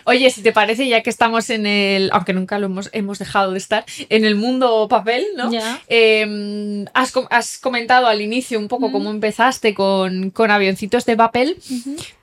Oye, 0.05 0.31
si 0.31 0.43
te 0.43 0.53
parece, 0.53 0.87
ya 0.87 1.03
que 1.03 1.11
estamos 1.11 1.51
en 1.51 1.67
el, 1.67 2.11
aunque 2.13 2.33
nunca 2.33 2.59
lo 2.59 2.67
hemos, 2.67 2.89
hemos 2.93 3.19
dejado 3.19 3.53
de 3.53 3.59
estar, 3.59 3.85
en 4.09 4.25
el 4.25 4.35
mundo 4.37 4.87
papel, 4.89 5.25
¿no? 5.37 5.51
Ya. 5.51 5.81
Eh, 5.89 6.85
has, 6.95 7.13
com- 7.13 7.27
has 7.31 7.59
comentado 7.59 8.07
al 8.07 8.21
inicio 8.21 8.59
un 8.59 8.69
poco 8.69 8.93
cómo 8.93 9.11
empezaste 9.11 9.75
con, 9.75 10.31
con 10.31 10.51
avioncitos 10.51 11.05
de 11.05 11.17
papel, 11.17 11.57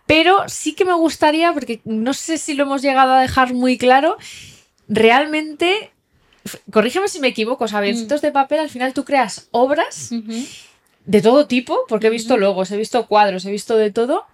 pero 0.05 0.47
sí 0.47 0.73
que 0.73 0.85
me 0.85 0.93
gustaría, 0.93 1.53
porque 1.53 1.81
no 1.85 2.13
sé 2.13 2.37
si 2.37 2.53
lo 2.53 2.63
hemos 2.63 2.81
llegado 2.81 3.13
a 3.13 3.21
dejar 3.21 3.53
muy 3.53 3.77
claro, 3.77 4.17
realmente, 4.87 5.91
corrígeme 6.71 7.07
si 7.07 7.19
me 7.19 7.29
equivoco, 7.29 7.67
sea, 7.67 7.79
avioncitos 7.79 8.21
de 8.21 8.31
papel, 8.31 8.59
al 8.59 8.69
final 8.69 8.93
tú 8.93 9.05
creas 9.05 9.47
obras 9.51 10.11
de 11.05 11.21
todo 11.21 11.47
tipo, 11.47 11.79
porque 11.87 12.07
he 12.07 12.11
visto 12.11 12.37
logos, 12.37 12.71
he 12.71 12.77
visto 12.77 13.07
cuadros, 13.07 13.45
he 13.45 13.51
visto 13.51 13.77
de 13.77 13.91
todo, 13.91 14.25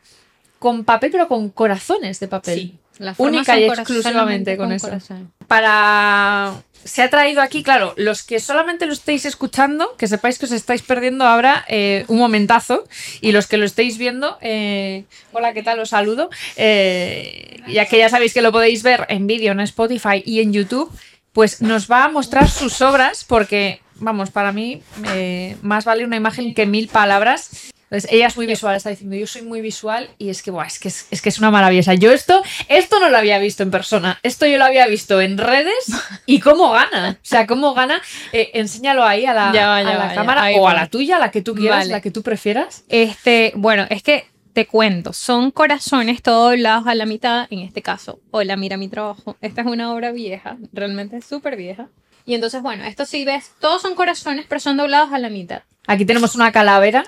con 0.57 0.83
papel, 0.83 1.11
pero 1.11 1.27
con 1.27 1.49
corazones 1.49 2.19
de 2.19 2.27
papel. 2.27 2.59
Sí, 2.59 2.79
Única 3.17 3.57
y 3.57 3.63
exclusivamente 3.63 4.55
solamente 4.55 4.57
con 4.57 4.71
eso. 4.71 4.87
corazón. 4.87 5.31
para... 5.47 6.53
Se 6.85 7.01
ha 7.01 7.09
traído 7.09 7.41
aquí, 7.41 7.61
claro, 7.61 7.93
los 7.97 8.23
que 8.23 8.39
solamente 8.39 8.85
lo 8.85 8.93
estéis 8.93 9.25
escuchando, 9.25 9.97
que 9.97 10.07
sepáis 10.07 10.39
que 10.39 10.45
os 10.45 10.53
estáis 10.53 10.81
perdiendo 10.81 11.25
ahora 11.25 11.65
eh, 11.67 12.05
un 12.07 12.17
momentazo, 12.17 12.87
y 13.19 13.33
los 13.33 13.47
que 13.47 13.57
lo 13.57 13.65
estéis 13.65 13.97
viendo, 13.97 14.37
eh, 14.39 15.03
hola, 15.33 15.51
¿qué 15.53 15.61
tal? 15.61 15.79
Os 15.81 15.89
saludo. 15.89 16.29
Eh, 16.55 17.61
ya 17.67 17.85
que 17.85 17.97
ya 17.97 18.07
sabéis 18.07 18.33
que 18.33 18.41
lo 18.41 18.53
podéis 18.53 18.81
ver 18.81 19.05
en 19.09 19.27
vídeo 19.27 19.51
en 19.51 19.59
Spotify 19.59 20.23
y 20.25 20.39
en 20.39 20.53
YouTube, 20.53 20.89
pues 21.33 21.61
nos 21.61 21.91
va 21.91 22.05
a 22.05 22.09
mostrar 22.09 22.49
sus 22.49 22.81
obras, 22.81 23.25
porque, 23.25 23.81
vamos, 23.95 24.31
para 24.31 24.53
mí 24.53 24.81
más 25.61 25.83
vale 25.83 26.05
una 26.05 26.15
imagen 26.15 26.53
que 26.53 26.65
mil 26.65 26.87
palabras. 26.87 27.71
Entonces, 27.91 28.11
ella 28.13 28.27
es 28.27 28.37
muy 28.37 28.45
visual, 28.45 28.75
está 28.75 28.91
diciendo, 28.91 29.15
yo 29.15 29.25
soy 29.25 29.41
muy 29.41 29.61
visual 29.61 30.09
y 30.19 30.29
es 30.29 30.43
que, 30.43 30.51
buah, 30.51 30.67
es, 30.67 30.77
que 30.77 30.89
es, 30.89 31.07
es 31.09 31.21
que 31.23 31.29
es 31.29 31.39
una 31.39 31.49
maravillosa. 31.49 31.95
Yo 31.95 32.11
esto, 32.11 32.43
esto 32.67 32.99
no 32.99 33.09
lo 33.09 33.17
había 33.17 33.39
visto 33.39 33.63
en 33.63 33.71
persona, 33.71 34.19
esto 34.21 34.45
yo 34.45 34.59
lo 34.59 34.65
había 34.65 34.85
visto 34.85 35.19
en 35.21 35.39
redes 35.39 35.73
y 36.27 36.39
cómo 36.39 36.69
gana. 36.71 37.17
O 37.19 37.25
sea, 37.25 37.47
cómo 37.47 37.73
gana, 37.73 37.99
eh, 38.31 38.51
enséñalo 38.53 39.03
ahí 39.03 39.25
a 39.25 39.33
la, 39.33 39.51
Ya 39.53 39.75
a 39.77 39.81
la 39.83 40.09
ya. 40.09 40.13
cámara 40.15 40.43
Ahí 40.43 40.55
o 40.57 40.67
a 40.67 40.75
la 40.75 40.85
tuya, 40.87 41.17
la 41.17 41.31
que 41.31 41.41
tú 41.41 41.55
quieras, 41.55 41.79
Vale. 41.79 41.91
la 41.91 42.01
que 42.01 42.11
tú 42.11 42.21
prefieras. 42.21 42.83
Este, 42.89 43.53
bueno, 43.55 43.87
es 43.89 44.03
que 44.03 44.27
te 44.53 44.67
cuento, 44.67 45.11
son 45.13 45.49
corazones 45.49 46.21
todos 46.21 46.51
doblados 46.51 46.85
a 46.85 46.93
la 46.93 47.07
mitad, 47.07 47.47
en 47.49 47.59
este 47.59 47.81
caso. 47.81 48.19
Hola, 48.29 48.55
mira 48.55 48.77
mi 48.77 48.87
trabajo. 48.87 49.35
Esta 49.41 49.61
es 49.61 49.67
una 49.67 49.91
obra 49.93 50.11
vieja, 50.11 50.57
realmente 50.73 51.21
súper 51.21 51.55
vieja. 51.55 51.87
Y 52.25 52.35
entonces, 52.35 52.61
bueno, 52.61 52.83
esto 52.83 53.05
sí 53.07 53.25
ves, 53.25 53.51
todos 53.59 53.81
son 53.81 53.95
corazones, 53.95 54.45
pero 54.47 54.59
son 54.59 54.77
doblados 54.77 55.11
a 55.13 55.17
la 55.17 55.29
mitad. 55.29 55.63
Aquí 55.87 56.05
tenemos 56.05 56.35
una 56.35 56.51
calavera 56.51 57.03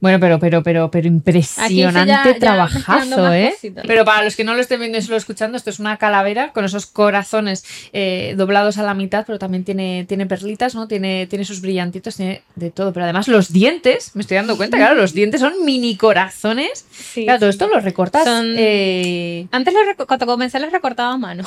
Bueno, 0.00 0.18
pero, 0.18 0.38
pero, 0.38 0.62
pero, 0.62 0.90
pero 0.90 1.06
impresionante 1.08 2.06
ya- 2.06 2.24
ya 2.24 2.38
trabajazo, 2.38 3.32
¿eh? 3.34 3.54
Pero 3.86 4.04
para 4.04 4.24
los 4.24 4.34
que 4.34 4.44
no 4.44 4.54
lo 4.54 4.60
estén 4.60 4.80
viendo 4.80 4.96
y 4.98 5.02
solo 5.02 5.16
escuchando, 5.16 5.56
esto 5.58 5.68
es 5.70 5.78
una 5.78 5.98
calavera 5.98 6.52
con 6.52 6.64
esos 6.64 6.86
corazones 6.86 7.64
eh, 7.92 8.34
doblados 8.36 8.78
a 8.78 8.82
la 8.82 8.94
mitad, 8.94 9.24
pero 9.26 9.38
también 9.38 9.64
tiene, 9.64 10.06
tiene 10.08 10.26
perlitas, 10.26 10.74
¿no? 10.74 10.88
Tiene, 10.88 11.26
tiene 11.26 11.44
sus 11.44 11.60
brillantitos, 11.60 12.16
tiene 12.16 12.42
de 12.56 12.70
todo. 12.70 12.92
Pero 12.92 13.04
además 13.04 13.28
los 13.28 13.52
dientes, 13.52 14.12
me 14.14 14.22
estoy 14.22 14.36
dando 14.36 14.56
cuenta, 14.56 14.76
claro, 14.78 14.94
los 14.94 15.12
dientes 15.12 15.40
son 15.40 15.52
mini 15.64 15.96
corazones. 15.96 16.86
Sí, 16.90 17.24
claro, 17.24 17.40
todo 17.40 17.50
esto 17.50 17.68
lo 17.68 17.78
recortas. 17.80 18.24
Son- 18.24 18.54
eh, 18.56 19.46
Antes 19.50 19.74
lo 19.74 20.06
cuando 20.06 20.26
comencé 20.26 20.60
los 20.60 20.72
recortaba 20.72 21.12
a 21.12 21.18
mano. 21.18 21.44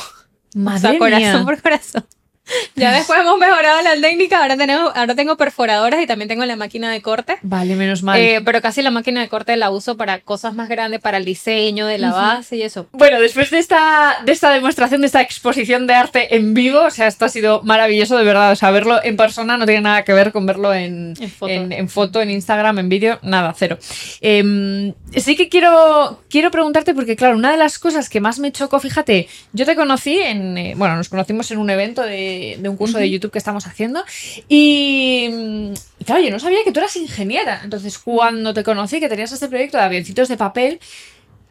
o 0.55 0.59
madre 0.59 0.79
sea, 0.91 0.97
corazón 0.99 1.21
mía. 1.21 1.43
por 1.45 1.61
corazón. 1.61 2.05
Ya 2.75 2.91
después 2.91 3.19
hemos 3.19 3.37
mejorado 3.37 3.81
la 3.81 3.99
técnica, 4.01 4.41
ahora 4.41 4.57
tenemos, 4.57 4.91
ahora 4.95 5.15
tengo 5.15 5.37
perforadoras 5.37 6.01
y 6.01 6.07
también 6.07 6.27
tengo 6.27 6.43
la 6.45 6.55
máquina 6.55 6.91
de 6.91 7.01
corte. 7.01 7.37
Vale, 7.41 7.75
menos 7.75 8.03
mal. 8.03 8.19
Eh, 8.19 8.41
pero 8.43 8.61
casi 8.61 8.81
la 8.81 8.91
máquina 8.91 9.21
de 9.21 9.29
corte 9.29 9.55
la 9.57 9.69
uso 9.69 9.95
para 9.95 10.19
cosas 10.19 10.53
más 10.53 10.69
grandes, 10.69 10.99
para 10.99 11.17
el 11.17 11.25
diseño 11.25 11.85
de 11.85 11.97
la 11.97 12.11
base 12.11 12.57
y 12.57 12.63
eso. 12.63 12.87
Bueno, 12.91 13.19
después 13.19 13.51
de 13.51 13.59
esta, 13.59 14.17
de 14.25 14.31
esta 14.31 14.51
demostración, 14.51 15.01
de 15.01 15.07
esta 15.07 15.21
exposición 15.21 15.87
de 15.87 15.93
arte 15.93 16.35
en 16.35 16.53
vivo, 16.53 16.81
o 16.81 16.91
sea, 16.91 17.07
esto 17.07 17.25
ha 17.25 17.29
sido 17.29 17.61
maravilloso, 17.63 18.17
de 18.17 18.23
verdad. 18.23 18.51
O 18.51 18.55
sea, 18.55 18.71
verlo 18.71 18.99
en 19.03 19.17
persona 19.17 19.57
no 19.57 19.65
tiene 19.65 19.81
nada 19.81 20.03
que 20.03 20.13
ver 20.13 20.31
con 20.31 20.45
verlo 20.45 20.73
en, 20.73 21.13
En 21.19 21.29
foto. 21.29 21.51
en, 21.51 21.71
en 21.71 21.89
foto, 21.89 22.21
en 22.21 22.31
Instagram, 22.31 22.79
en 22.79 22.89
vídeo, 22.89 23.19
nada, 23.21 23.53
cero. 23.57 23.77
Em, 24.21 24.93
sí 25.15 25.35
que 25.35 25.49
quiero, 25.49 26.23
quiero 26.29 26.51
preguntarte, 26.51 26.93
porque 26.93 27.15
claro, 27.15 27.35
una 27.35 27.51
de 27.51 27.57
las 27.57 27.79
cosas 27.79 28.09
que 28.09 28.19
más 28.19 28.39
me 28.39 28.51
chocó, 28.51 28.79
fíjate, 28.79 29.27
yo 29.53 29.65
te 29.65 29.75
conocí 29.75 30.17
en, 30.19 30.57
eh, 30.57 30.73
bueno, 30.75 30.95
nos 30.95 31.09
conocimos 31.09 31.49
en 31.51 31.59
un 31.59 31.69
evento 31.69 32.01
de, 32.01 32.32
de 32.59 32.69
un 32.69 32.77
curso 32.77 32.97
de 32.97 33.09
YouTube 33.09 33.31
que 33.31 33.37
estamos 33.37 33.65
haciendo, 33.67 34.03
y, 34.47 35.29
mm, 35.31 35.73
y 35.99 36.05
claro, 36.05 36.21
yo 36.21 36.31
no 36.31 36.39
sabía 36.39 36.63
que 36.63 36.71
tú 36.71 36.79
eras 36.79 36.95
ingeniera. 36.95 37.61
Entonces, 37.63 37.97
cuando 37.97 38.53
te 38.53 38.63
conocí, 38.63 38.99
que 38.99 39.09
tenías 39.09 39.31
este 39.31 39.47
proyecto 39.47 39.77
de 39.77 39.83
avioncitos 39.83 40.27
de 40.27 40.37
papel, 40.37 40.79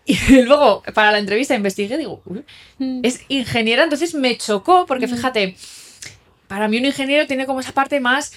y 0.04 0.16
luego 0.42 0.82
para 0.94 1.12
la 1.12 1.18
entrevista 1.18 1.54
investigué, 1.54 1.96
digo, 1.96 2.22
"Uy, 2.26 2.44
es 3.02 3.20
ingeniera, 3.28 3.84
entonces 3.84 4.14
me 4.14 4.36
chocó, 4.36 4.86
porque 4.86 5.08
fíjate, 5.08 5.56
para 6.48 6.68
mí 6.68 6.78
un 6.78 6.86
ingeniero 6.86 7.26
tiene 7.26 7.46
como 7.46 7.60
esa 7.60 7.72
parte 7.72 8.00
más, 8.00 8.32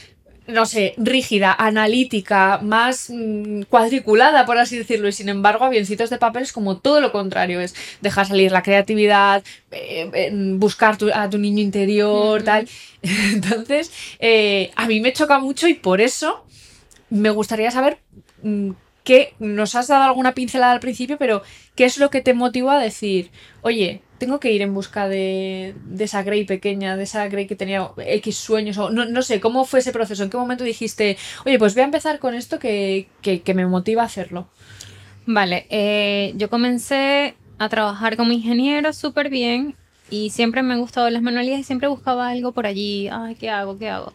no 0.48 0.66
sé, 0.66 0.94
rígida, 0.98 1.54
analítica, 1.58 2.60
más 2.62 3.10
mm, 3.10 3.64
cuadriculada, 3.64 4.46
por 4.46 4.58
así 4.60 4.78
decirlo, 4.78 5.08
y 5.08 5.12
sin 5.12 5.30
embargo, 5.30 5.66
avioncitos 5.66 6.10
de 6.10 6.18
papel 6.18 6.44
es 6.44 6.52
como 6.54 6.78
todo 6.78 7.02
lo 7.02 7.12
contrario, 7.12 7.60
es 7.62 7.74
dejar 8.02 8.28
salir 8.28 8.52
la 8.52 8.62
creatividad, 8.62 9.44
eh, 9.72 10.10
eh, 10.14 10.32
buscar 10.34 10.98
tu- 10.98 11.12
a 11.14 11.30
tu 11.30 11.38
niño 11.40 11.62
interior, 11.62 12.44
tal. 12.44 12.68
Entonces, 13.34 13.92
eh, 14.20 14.72
a 14.76 14.86
mí 14.88 15.00
me 15.02 15.14
choca 15.14 15.40
mucho 15.40 15.68
y 15.68 15.74
por 15.74 16.00
eso 16.02 16.46
me 17.10 17.30
gustaría 17.30 17.72
saber 17.72 18.00
mm, 18.44 18.72
qué, 19.04 19.34
nos 19.40 19.76
has 19.76 19.88
dado 19.88 20.04
alguna 20.04 20.34
pincelada 20.34 20.74
al 20.74 20.80
principio, 20.80 21.18
pero 21.18 21.42
¿qué 21.76 21.86
es 21.86 21.98
lo 21.98 22.10
que 22.10 22.22
te 22.22 22.34
motivó 22.34 22.72
a 22.72 22.80
decir, 22.80 23.32
oye, 23.62 24.02
tengo 24.17 24.39
que 24.39 24.51
ir 24.51 24.62
en 24.62 24.73
busca 24.73 25.08
de, 25.08 25.75
de 25.86 26.04
esa 26.04 26.23
Grey 26.23 26.45
pequeña, 26.45 26.97
de 26.97 27.04
esa 27.04 27.28
Grey 27.28 27.47
que 27.47 27.56
tenía 27.56 27.91
X 27.97 28.38
sueños, 28.38 28.78
o 28.78 28.89
no, 28.89 29.06
no 29.06 29.21
sé, 29.21 29.39
¿cómo 29.39 29.65
fue 29.65 29.80
ese 29.80 29.91
proceso? 29.91 30.23
¿En 30.23 30.30
qué 30.30 30.38
momento 30.38 30.63
dijiste, 30.63 31.17
oye, 31.45 31.60
pues 31.60 31.73
voy 31.73 31.82
a 31.82 31.86
empezar 31.86 32.19
con 32.19 32.34
esto 32.34 32.60
que, 32.60 33.08
que, 33.21 33.54
me 33.54 33.65
motiva 33.67 34.04
a 34.04 34.06
hacerlo? 34.06 34.47
Vale, 35.25 35.65
eh, 35.69 36.34
yo 36.36 36.49
comencé 36.49 37.36
a 37.58 37.69
trabajar 37.69 38.17
como 38.17 38.32
ingeniero 38.32 38.93
súper 38.93 39.30
bien 39.30 39.75
y 40.10 40.30
siempre 40.30 40.62
me 40.62 40.73
han 40.73 40.82
gustado 40.82 41.10
las 41.10 41.21
manualidades 41.21 41.62
y 41.62 41.63
siempre 41.63 41.88
buscaba 41.88 42.30
algo 42.30 42.51
por 42.51 42.67
allí. 42.67 43.10
Ay, 43.12 43.36
¿qué 43.36 43.49
hago? 43.49 43.78
¿Qué 43.78 43.89
hago? 43.89 44.13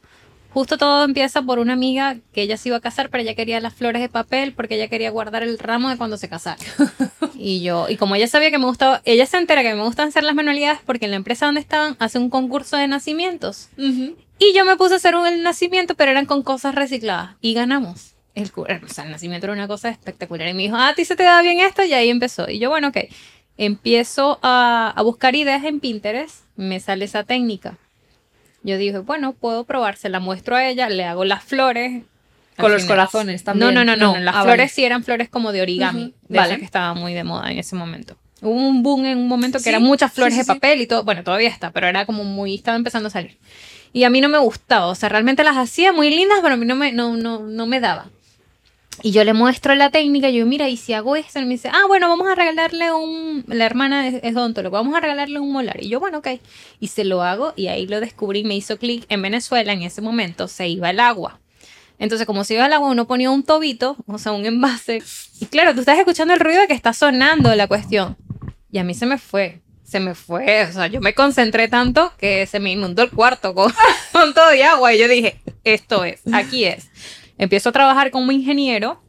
Justo 0.52 0.78
todo 0.78 1.04
empieza 1.04 1.42
por 1.42 1.58
una 1.58 1.74
amiga 1.74 2.16
que 2.32 2.42
ella 2.42 2.56
se 2.56 2.70
iba 2.70 2.78
a 2.78 2.80
casar, 2.80 3.08
pero 3.08 3.22
ella 3.22 3.34
quería 3.34 3.60
las 3.60 3.74
flores 3.74 4.02
de 4.02 4.08
papel 4.08 4.52
porque 4.52 4.74
ella 4.74 4.88
quería 4.88 5.10
guardar 5.10 5.42
el 5.42 5.58
ramo 5.58 5.88
de 5.88 5.96
cuando 5.96 6.16
se 6.16 6.28
casara. 6.28 6.58
y 7.34 7.62
yo, 7.62 7.88
y 7.88 7.96
como 7.96 8.16
ella 8.16 8.26
sabía 8.26 8.50
que 8.50 8.58
me 8.58 8.64
gustaba, 8.64 9.00
ella 9.04 9.26
se 9.26 9.36
entera 9.36 9.62
que 9.62 9.74
me 9.74 9.84
gustan 9.84 10.08
hacer 10.08 10.24
las 10.24 10.34
manualidades 10.34 10.80
porque 10.84 11.04
en 11.04 11.12
la 11.12 11.16
empresa 11.18 11.46
donde 11.46 11.60
estaban 11.60 11.96
hace 12.00 12.18
un 12.18 12.30
concurso 12.30 12.76
de 12.76 12.88
nacimientos. 12.88 13.68
Y 13.76 14.54
yo 14.54 14.64
me 14.64 14.76
puse 14.76 14.94
a 14.94 14.96
hacer 14.96 15.14
un 15.14 15.26
el 15.26 15.42
nacimiento, 15.42 15.94
pero 15.94 16.10
eran 16.10 16.26
con 16.26 16.42
cosas 16.42 16.74
recicladas. 16.74 17.36
Y 17.40 17.54
ganamos. 17.54 18.14
El, 18.34 18.50
o 18.54 18.88
sea, 18.88 19.04
el 19.04 19.10
nacimiento 19.10 19.46
era 19.46 19.52
una 19.52 19.68
cosa 19.68 19.90
espectacular. 19.90 20.48
Y 20.48 20.54
me 20.54 20.62
dijo, 20.62 20.76
ah, 20.76 20.88
a 20.88 20.94
ti 20.94 21.04
se 21.04 21.14
te 21.14 21.24
da 21.24 21.42
bien 21.42 21.60
esto. 21.60 21.84
Y 21.84 21.92
ahí 21.92 22.08
empezó. 22.08 22.48
Y 22.48 22.58
yo, 22.58 22.70
bueno, 22.70 22.88
ok. 22.88 22.96
Empiezo 23.58 24.38
a, 24.42 24.94
a 24.96 25.02
buscar 25.02 25.34
ideas 25.34 25.62
en 25.64 25.78
Pinterest. 25.78 26.44
Me 26.56 26.80
sale 26.80 27.04
esa 27.04 27.24
técnica. 27.24 27.76
Yo 28.62 28.77
dije, 28.79 28.99
bueno, 28.99 29.33
puedo 29.33 29.64
probar. 29.64 29.96
Se 29.96 30.09
la 30.09 30.20
muestro 30.20 30.57
a 30.57 30.66
ella. 30.68 30.88
Le 30.88 31.05
hago 31.05 31.25
las 31.25 31.42
flores. 31.44 32.03
Con 32.57 32.70
los 32.73 32.85
corazones 32.85 33.42
también. 33.42 33.73
No, 33.73 33.85
no, 33.85 33.96
no, 33.96 33.96
no. 33.96 34.14
No. 34.14 34.20
Las 34.20 34.35
Ah, 34.37 34.42
flores 34.42 34.59
vale. 34.64 34.68
sí 34.68 34.85
eran 34.85 35.03
flores 35.03 35.31
como 35.31 35.51
de 35.53 35.62
origami. 35.62 36.12
De 36.29 36.37
vale. 36.37 36.49
esas 36.51 36.59
que 36.59 36.64
estaba 36.66 36.92
muy 36.94 37.14
de 37.14 37.25
moda 37.25 37.51
en 37.51 37.59
ese 37.59 37.75
momento. 37.75 38.16
Hubo 38.42 38.53
un 38.53 38.83
boom 38.83 39.07
en 39.07 39.18
un 39.18 39.29
momento 39.29 39.59
que 39.59 39.64
Sí, 39.64 39.68
eran 39.70 39.83
muchas 39.83 40.12
flores 40.12 40.35
sí, 40.35 40.40
de 40.40 40.46
papel 40.46 40.81
y 40.83 40.87
todo. 40.87 41.05
Bueno, 41.05 41.25
todavía 41.25 41.49
está, 41.49 41.70
pero 41.70 41.87
era 41.88 42.05
como 42.05 42.25
muy. 42.25 42.55
Estaba 42.55 42.77
empezando 42.77 43.07
a 43.09 43.11
salir. 43.11 43.38
Y 43.94 44.05
a 44.05 44.11
mí 44.11 44.20
no 44.20 44.29
me 44.29 44.38
gustaba. 44.38 44.87
O 44.88 44.94
sea, 44.94 45.09
realmente 45.09 45.42
las 45.42 45.57
hacía 45.57 45.92
muy 45.92 46.11
lindas, 46.11 46.38
pero 46.42 46.55
a 46.55 46.57
mí 46.59 46.66
no 46.66 46.75
me, 46.77 46.92
no, 46.92 47.16
no, 47.16 47.40
no 47.40 47.66
me 47.66 47.81
daba. 47.81 48.07
Y 49.02 49.12
yo 49.12 49.24
le 49.24 49.32
muestro 49.32 49.74
la 49.74 49.90
técnica, 49.90 50.28
yo, 50.28 50.44
mira, 50.44 50.68
y 50.68 50.76
si 50.76 50.92
hago 50.92 51.16
esto, 51.16 51.38
y 51.38 51.44
me 51.44 51.50
dice, 51.52 51.70
ah, 51.72 51.84
bueno, 51.88 52.08
vamos 52.08 52.28
a 52.28 52.34
regalarle 52.34 52.92
un, 52.92 53.44
la 53.46 53.64
hermana 53.64 54.08
es, 54.08 54.20
es 54.22 54.36
odontólogo, 54.36 54.76
vamos 54.76 54.94
a 54.94 55.00
regalarle 55.00 55.40
un 55.40 55.52
molar. 55.52 55.82
Y 55.82 55.88
yo, 55.88 56.00
bueno, 56.00 56.18
ok. 56.18 56.28
Y 56.80 56.88
se 56.88 57.04
lo 57.04 57.22
hago, 57.22 57.54
y 57.56 57.68
ahí 57.68 57.86
lo 57.86 58.00
descubrí, 58.00 58.44
me 58.44 58.56
hizo 58.56 58.76
clic. 58.76 59.06
En 59.08 59.22
Venezuela, 59.22 59.72
en 59.72 59.82
ese 59.82 60.02
momento, 60.02 60.48
se 60.48 60.68
iba 60.68 60.90
el 60.90 61.00
agua. 61.00 61.40
Entonces, 61.98 62.26
como 62.26 62.44
se 62.44 62.54
iba 62.54 62.66
el 62.66 62.72
agua, 62.72 62.88
uno 62.88 63.06
ponía 63.06 63.30
un 63.30 63.42
tobito, 63.42 63.96
o 64.06 64.18
sea, 64.18 64.32
un 64.32 64.46
envase. 64.46 65.02
Y 65.38 65.46
claro, 65.46 65.74
tú 65.74 65.80
estás 65.80 65.98
escuchando 65.98 66.32
el 66.32 66.40
ruido 66.40 66.60
de 66.60 66.66
que 66.66 66.74
está 66.74 66.92
sonando 66.92 67.54
la 67.54 67.68
cuestión. 67.68 68.16
Y 68.72 68.78
a 68.78 68.84
mí 68.84 68.94
se 68.94 69.04
me 69.04 69.18
fue. 69.18 69.60
Se 69.84 70.00
me 70.00 70.14
fue. 70.14 70.64
O 70.64 70.72
sea, 70.72 70.86
yo 70.86 71.00
me 71.00 71.14
concentré 71.14 71.68
tanto 71.68 72.12
que 72.16 72.46
se 72.46 72.58
me 72.58 72.72
inundó 72.72 73.02
el 73.02 73.10
cuarto 73.10 73.54
con, 73.54 73.70
con 74.12 74.32
todo 74.32 74.48
de 74.50 74.64
agua. 74.64 74.94
Y 74.94 74.98
yo 74.98 75.08
dije, 75.08 75.40
esto 75.64 76.04
es, 76.04 76.22
aquí 76.32 76.64
es. 76.64 76.88
Empiezo 77.40 77.70
a 77.70 77.72
trabajar 77.72 78.11
como 78.11 78.33
ingeniero. 78.33 79.03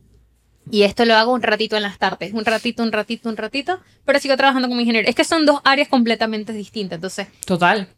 Y 0.72 0.84
esto 0.84 1.04
lo 1.06 1.16
hago 1.16 1.34
un 1.34 1.42
ratito 1.42 1.76
en 1.76 1.84
las 1.84 1.98
tardes. 1.98 2.34
Un 2.34 2.46
ratito, 2.46 2.82
un 2.82 2.92
ratito, 2.92 3.28
un 3.28 3.36
ratito. 3.36 3.82
Pero 4.06 4.20
sigo 4.20 4.38
trabajando 4.38 4.70
como 4.70 4.80
ingeniero. 4.80 5.10
Es 5.10 5.16
que 5.16 5.26
son 5.26 5.46
dos 5.46 5.60
áreas 5.66 5.90
completamente 5.90 6.54
distintas. 6.54 6.96
Entonces, 6.98 7.28
Total. 7.46 7.90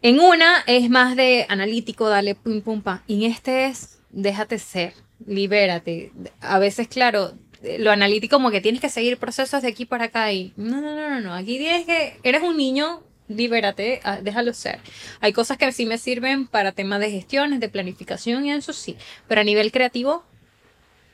en 0.00 0.20
una 0.20 0.62
es 0.68 0.88
más 0.88 1.16
de 1.16 1.46
analítico, 1.48 2.08
dale 2.08 2.36
pum 2.36 2.60
pum 2.60 2.80
pa. 2.80 3.02
Y 3.08 3.24
en 3.24 3.32
este 3.32 3.66
es 3.66 3.98
déjate 4.10 4.58
ser, 4.58 4.92
libérate. 5.26 6.12
A 6.40 6.60
veces, 6.60 6.86
claro, 6.86 7.32
lo 7.78 7.90
analítico 7.90 8.36
como 8.36 8.50
que 8.50 8.60
tienes 8.60 8.80
que 8.80 8.88
seguir 8.88 9.18
procesos 9.18 9.62
de 9.62 9.68
aquí 9.68 9.84
para 9.84 10.04
acá 10.04 10.32
y 10.32 10.52
no, 10.56 10.80
no, 10.80 10.94
no, 10.94 11.08
no, 11.08 11.20
no. 11.20 11.34
Aquí 11.34 11.58
tienes 11.58 11.86
que, 11.86 12.18
eres 12.22 12.42
un 12.42 12.56
niño, 12.56 13.02
libérate, 13.36 14.00
ah, 14.04 14.18
déjalo 14.22 14.52
ser. 14.54 14.78
Hay 15.20 15.32
cosas 15.32 15.58
que 15.58 15.70
sí 15.72 15.86
me 15.86 15.98
sirven 15.98 16.46
para 16.46 16.72
temas 16.72 17.00
de 17.00 17.10
gestiones, 17.10 17.60
de 17.60 17.68
planificación 17.68 18.44
y 18.46 18.52
eso 18.52 18.72
sí. 18.72 18.96
Pero 19.28 19.40
a 19.40 19.44
nivel 19.44 19.72
creativo, 19.72 20.24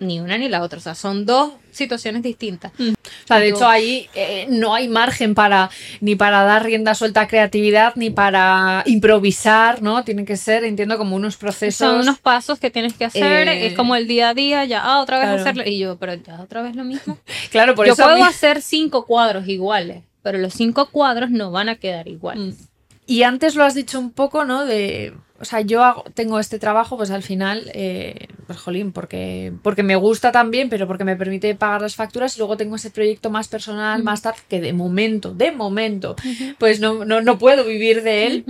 ni 0.01 0.21
una 0.21 0.39
ni 0.39 0.49
la 0.49 0.63
otra. 0.63 0.79
O 0.79 0.83
sea, 0.83 0.95
son 0.95 1.27
dos 1.27 1.53
situaciones 1.73 2.23
distintas. 2.23 2.71
O 2.79 2.95
sea, 3.27 3.39
de 3.41 3.51
Yo- 3.51 3.57
hecho 3.57 3.69
ahí 3.69 4.09
eh, 4.15 4.47
no 4.49 4.73
hay 4.75 4.87
margen 4.87 5.35
para 5.35 5.71
ni 6.01 6.15
para 6.15 6.45
dar 6.45 6.65
rienda 6.65 6.95
suelta 6.95 7.23
a 7.23 7.27
creatividad 7.29 7.95
ni 7.97 8.11
para 8.11 8.85
improvisar, 8.87 9.83
¿no? 9.83 10.05
Tienen 10.05 10.25
que 10.25 10.37
ser, 10.37 10.63
entiendo, 10.65 10.99
como 10.99 11.17
unos 11.17 11.37
procesos. 11.37 11.89
Son 11.89 12.01
unos 12.01 12.21
pasos 12.21 12.61
que 12.61 12.71
tienes 12.71 12.95
que 12.95 13.07
hacer, 13.07 13.49
Eh, 13.49 13.67
es 13.67 13.75
como 13.75 13.97
el 13.97 14.07
día 14.07 14.29
a 14.31 14.35
día, 14.35 14.65
ya, 14.65 14.83
ah, 14.85 15.01
otra 15.01 15.19
vez 15.19 15.27
claro. 15.27 15.41
hacerlo. 15.43 15.63
Y 15.67 15.79
yo, 15.81 15.97
pero 15.99 16.15
ya 16.15 16.41
otra 16.41 16.63
vez 16.63 16.77
lo 16.77 16.85
mismo. 16.85 17.19
Claro, 17.51 17.75
por 17.75 17.87
yo 17.87 17.95
eso. 17.95 18.03
a 18.03 18.07
puedo 18.07 18.19
mí- 18.19 18.23
hacer 18.25 18.63
cinco 18.63 19.05
cuadros 19.05 19.49
iguales, 19.49 20.05
pero 20.29 20.43
los 20.43 20.53
cinco 20.53 20.91
cuadros 20.91 21.31
no 21.31 21.51
van 21.51 21.71
a 21.71 21.77
quedar 21.77 22.07
iguales. 22.07 22.55
Mm. 22.59 22.65
Y 23.07 23.23
antes 23.23 23.55
lo 23.55 23.65
has 23.65 23.75
dicho 23.75 23.99
un 23.99 24.11
poco, 24.11 24.45
¿no? 24.45 24.67
De, 24.67 25.15
o 25.41 25.45
sea, 25.47 25.63
yo 25.63 25.83
hago- 25.83 26.05
tengo 26.13 26.39
este 26.39 26.59
trabajo, 26.59 26.99
pues 26.99 27.11
al 27.11 27.23
final, 27.23 27.71
eh, 27.73 28.27
pues 28.47 28.59
jolín, 28.59 28.93
porque, 28.93 29.55
porque 29.63 29.83
me 29.83 29.97
gusta 29.97 30.31
también, 30.33 30.69
pero 30.69 30.87
porque 30.87 31.05
me 31.05 31.17
permite 31.17 31.55
pagar 31.55 31.81
las 31.81 31.95
facturas 31.97 32.37
y 32.37 32.41
luego 32.41 32.59
tengo 32.59 32.77
ese 32.77 32.91
proyecto 32.91 33.31
más 33.31 33.49
personal, 33.49 34.03
más 34.03 34.21
tal, 34.21 34.35
que 34.51 34.61
de 34.61 34.75
momento, 34.75 35.33
de 35.33 35.53
momento, 35.53 36.17
pues 36.59 36.81
no, 36.81 37.07
no, 37.07 37.23
no 37.23 37.39
puedo 37.39 37.65
vivir 37.65 38.03
de 38.03 38.27
él. 38.27 38.45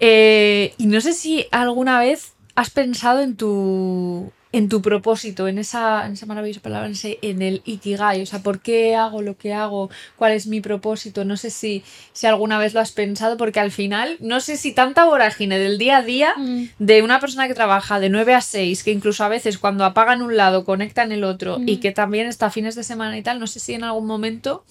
Eh, 0.00 0.74
y 0.76 0.86
no 0.86 1.00
sé 1.00 1.14
si 1.14 1.46
alguna 1.50 1.98
vez 2.00 2.34
has 2.56 2.68
pensado 2.68 3.22
en 3.22 3.36
tu 3.36 4.30
en 4.56 4.68
tu 4.68 4.80
propósito, 4.82 5.48
en 5.48 5.58
esa, 5.58 6.06
en 6.06 6.12
esa 6.12 6.26
maravillosa 6.26 6.60
palabra, 6.60 6.86
en, 6.86 6.92
ese- 6.92 7.18
en 7.22 7.42
el 7.42 7.62
ikigai, 7.64 8.22
o 8.22 8.26
sea, 8.26 8.38
¿por 8.40 8.60
qué 8.60 8.94
hago 8.94 9.20
lo 9.22 9.36
que 9.36 9.52
hago? 9.52 9.90
¿Cuál 10.16 10.32
es 10.32 10.46
mi 10.46 10.60
propósito? 10.60 11.24
No 11.24 11.36
sé 11.36 11.50
si, 11.50 11.82
si 12.12 12.26
alguna 12.26 12.58
vez 12.58 12.72
lo 12.74 12.80
has 12.80 12.92
pensado, 12.92 13.36
porque 13.36 13.60
al 13.60 13.70
final, 13.72 14.16
no 14.20 14.40
sé 14.40 14.56
si 14.56 14.72
tanta 14.72 15.04
vorágine 15.04 15.58
del 15.58 15.76
día 15.78 15.98
a 15.98 16.02
día 16.02 16.34
Mm. 16.36 16.64
de 16.78 17.02
una 17.02 17.20
persona 17.20 17.48
que 17.48 17.54
trabaja 17.54 17.98
de 18.00 18.08
9 18.10 18.34
a 18.34 18.40
6, 18.40 18.84
que 18.84 18.92
incluso 18.92 19.24
a 19.24 19.28
veces 19.28 19.58
cuando 19.58 19.84
apagan 19.84 20.22
un 20.22 20.36
lado 20.36 20.64
conectan 20.64 21.10
el 21.12 21.24
otro 21.24 21.58
y 21.66 21.76
Mm. 21.76 21.80
que 21.80 21.90
también 21.92 22.26
está 22.26 22.50
fines 22.50 22.74
de 22.74 22.84
semana 22.84 23.18
y 23.18 23.22
tal, 23.22 23.40
no 23.40 23.46
sé 23.46 23.58
si 23.60 23.74
en 23.74 23.84
algún 23.84 24.06
momento, 24.06 24.64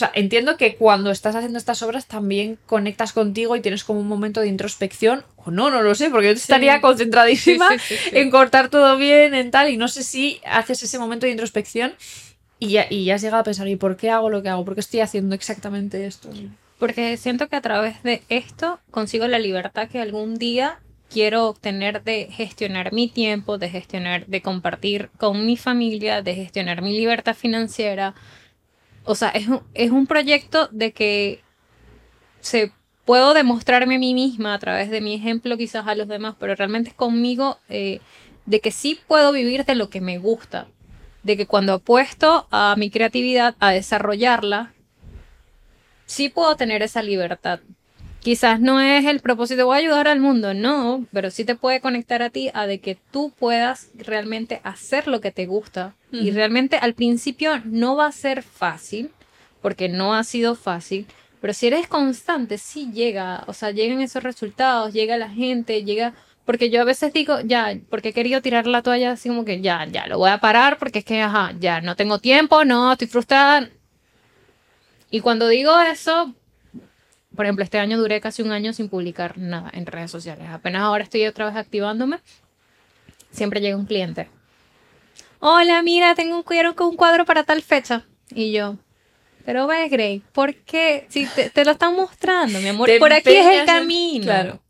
sea, 0.00 0.10
entiendo 0.14 0.56
que 0.56 0.76
cuando 0.76 1.10
estás 1.10 1.36
haciendo 1.36 1.58
estas 1.58 1.82
obras 1.82 2.06
también 2.06 2.58
conectas 2.66 3.12
contigo 3.12 3.56
y 3.56 3.60
tienes 3.60 3.84
como 3.84 4.00
un 4.00 4.08
momento 4.08 4.40
de 4.40 4.48
introspección, 4.48 5.24
o 5.36 5.50
no, 5.50 5.70
no 5.70 5.82
lo 5.82 5.94
sé, 5.94 6.10
porque 6.10 6.26
yo 6.26 6.32
estaría 6.32 6.80
concentradísima 6.80 7.68
en 8.12 8.30
cortar 8.30 8.68
todo 8.68 8.96
bien, 8.96 9.34
en 9.34 9.50
tal, 9.50 9.70
y 9.70 9.76
no 9.76 9.88
sé 9.88 10.02
si 10.02 10.40
haces 10.44 10.82
ese 10.82 10.98
momento 10.98 11.26
de 11.26 11.32
introspección 11.32 11.94
y 12.58 12.70
ya, 12.72 12.86
y 12.90 13.10
has 13.10 13.22
llegado 13.22 13.40
a 13.40 13.44
pensar, 13.44 13.66
¿y 13.68 13.76
por 13.76 13.96
qué 13.96 14.10
hago 14.10 14.28
lo 14.28 14.42
que 14.42 14.50
hago? 14.50 14.64
¿Por 14.64 14.74
qué 14.74 14.80
estoy 14.80 15.00
haciendo 15.00 15.34
exactamente 15.34 16.06
esto? 16.06 16.28
Porque 16.78 17.16
siento 17.16 17.48
que 17.48 17.56
a 17.56 17.60
través 17.60 18.02
de 18.02 18.22
esto 18.28 18.80
consigo 18.90 19.26
la 19.26 19.38
libertad 19.38 19.88
que 19.88 20.00
algún 20.00 20.36
día 20.36 20.78
quiero 21.10 21.48
obtener 21.48 22.02
de 22.04 22.28
gestionar 22.30 22.92
mi 22.92 23.08
tiempo, 23.08 23.58
de 23.58 23.68
gestionar, 23.68 24.26
de 24.26 24.42
compartir 24.42 25.10
con 25.18 25.44
mi 25.44 25.56
familia, 25.56 26.22
de 26.22 26.34
gestionar 26.34 26.82
mi 26.82 26.96
libertad 26.96 27.34
financiera. 27.34 28.14
O 29.04 29.14
sea, 29.14 29.30
es 29.30 29.48
un, 29.48 29.62
es 29.74 29.90
un 29.90 30.06
proyecto 30.06 30.68
de 30.70 30.92
que 30.92 31.42
se 32.40 32.72
puedo 33.04 33.34
demostrarme 33.34 33.96
a 33.96 33.98
mí 33.98 34.14
misma 34.14 34.54
a 34.54 34.58
través 34.58 34.90
de 34.90 35.00
mi 35.00 35.14
ejemplo 35.14 35.56
quizás 35.56 35.86
a 35.86 35.94
los 35.94 36.08
demás, 36.08 36.36
pero 36.38 36.54
realmente 36.54 36.90
es 36.90 36.94
conmigo 36.94 37.58
eh, 37.68 38.00
de 38.46 38.60
que 38.60 38.70
sí 38.70 39.00
puedo 39.06 39.32
vivir 39.32 39.64
de 39.64 39.74
lo 39.74 39.90
que 39.90 40.00
me 40.00 40.18
gusta, 40.18 40.68
de 41.22 41.36
que 41.36 41.46
cuando 41.46 41.74
apuesto 41.74 42.46
a 42.50 42.74
mi 42.78 42.90
creatividad, 42.90 43.56
a 43.58 43.72
desarrollarla, 43.72 44.72
sí 46.06 46.28
puedo 46.28 46.56
tener 46.56 46.82
esa 46.82 47.02
libertad. 47.02 47.60
Quizás 48.20 48.60
no 48.60 48.80
es 48.80 49.06
el 49.06 49.20
propósito, 49.20 49.64
voy 49.64 49.76
a 49.76 49.80
ayudar 49.80 50.06
al 50.06 50.20
mundo, 50.20 50.52
no, 50.52 51.06
pero 51.10 51.30
sí 51.30 51.46
te 51.46 51.54
puede 51.54 51.80
conectar 51.80 52.22
a 52.22 52.28
ti 52.28 52.50
a 52.52 52.66
de 52.66 52.78
que 52.78 52.98
tú 53.10 53.32
puedas 53.38 53.88
realmente 53.96 54.60
hacer 54.62 55.08
lo 55.08 55.22
que 55.22 55.32
te 55.32 55.46
gusta. 55.46 55.94
Y 56.12 56.30
realmente 56.32 56.76
al 56.76 56.94
principio 56.94 57.62
no 57.64 57.96
va 57.96 58.06
a 58.06 58.12
ser 58.12 58.42
fácil, 58.42 59.10
porque 59.62 59.88
no 59.88 60.14
ha 60.14 60.24
sido 60.24 60.54
fácil, 60.54 61.06
pero 61.40 61.54
si 61.54 61.68
eres 61.68 61.86
constante, 61.86 62.58
sí 62.58 62.90
llega, 62.92 63.44
o 63.46 63.54
sea, 63.54 63.70
llegan 63.70 64.00
esos 64.00 64.22
resultados, 64.22 64.92
llega 64.92 65.16
la 65.16 65.30
gente, 65.30 65.84
llega... 65.84 66.14
Porque 66.44 66.68
yo 66.68 66.80
a 66.80 66.84
veces 66.84 67.12
digo, 67.12 67.38
ya, 67.44 67.78
porque 67.90 68.08
he 68.08 68.12
querido 68.12 68.42
tirar 68.42 68.66
la 68.66 68.82
toalla 68.82 69.12
así 69.12 69.28
como 69.28 69.44
que 69.44 69.60
ya, 69.60 69.86
ya, 69.86 70.08
lo 70.08 70.18
voy 70.18 70.30
a 70.30 70.38
parar 70.38 70.78
porque 70.78 70.98
es 70.98 71.04
que, 71.04 71.22
ajá, 71.22 71.54
ya, 71.60 71.80
no 71.80 71.94
tengo 71.94 72.18
tiempo, 72.18 72.64
no, 72.64 72.92
estoy 72.92 73.06
frustrada. 73.06 73.68
Y 75.10 75.20
cuando 75.20 75.46
digo 75.46 75.78
eso, 75.80 76.34
por 77.34 77.46
ejemplo, 77.46 77.64
este 77.64 77.78
año 77.78 77.98
duré 77.98 78.20
casi 78.20 78.42
un 78.42 78.52
año 78.52 78.72
sin 78.72 78.88
publicar 78.88 79.38
nada 79.38 79.70
en 79.72 79.86
redes 79.86 80.10
sociales. 80.10 80.48
Apenas 80.48 80.82
ahora 80.82 81.04
estoy 81.04 81.26
otra 81.26 81.46
vez 81.46 81.56
activándome. 81.56 82.18
Siempre 83.30 83.60
llega 83.60 83.76
un 83.76 83.86
cliente. 83.86 84.28
Hola, 85.38 85.82
mira, 85.82 86.14
tengo 86.14 86.36
un 86.36 86.42
cuadro 86.42 86.74
un 86.78 86.96
cuadro 86.96 87.24
para 87.24 87.44
tal 87.44 87.62
fecha. 87.62 88.04
Y 88.34 88.52
yo, 88.52 88.76
pero 89.44 89.66
ve, 89.66 89.88
Grey, 89.88 90.22
¿por 90.32 90.54
qué? 90.54 91.06
Si 91.08 91.26
te, 91.26 91.64
lo 91.64 91.72
están 91.72 91.96
mostrando, 91.96 92.60
mi 92.60 92.68
amor, 92.68 92.90
por 92.98 93.12
aquí 93.12 93.30
es 93.30 93.60
el 93.60 93.66
camino. 93.66 94.24
Claro. 94.24 94.60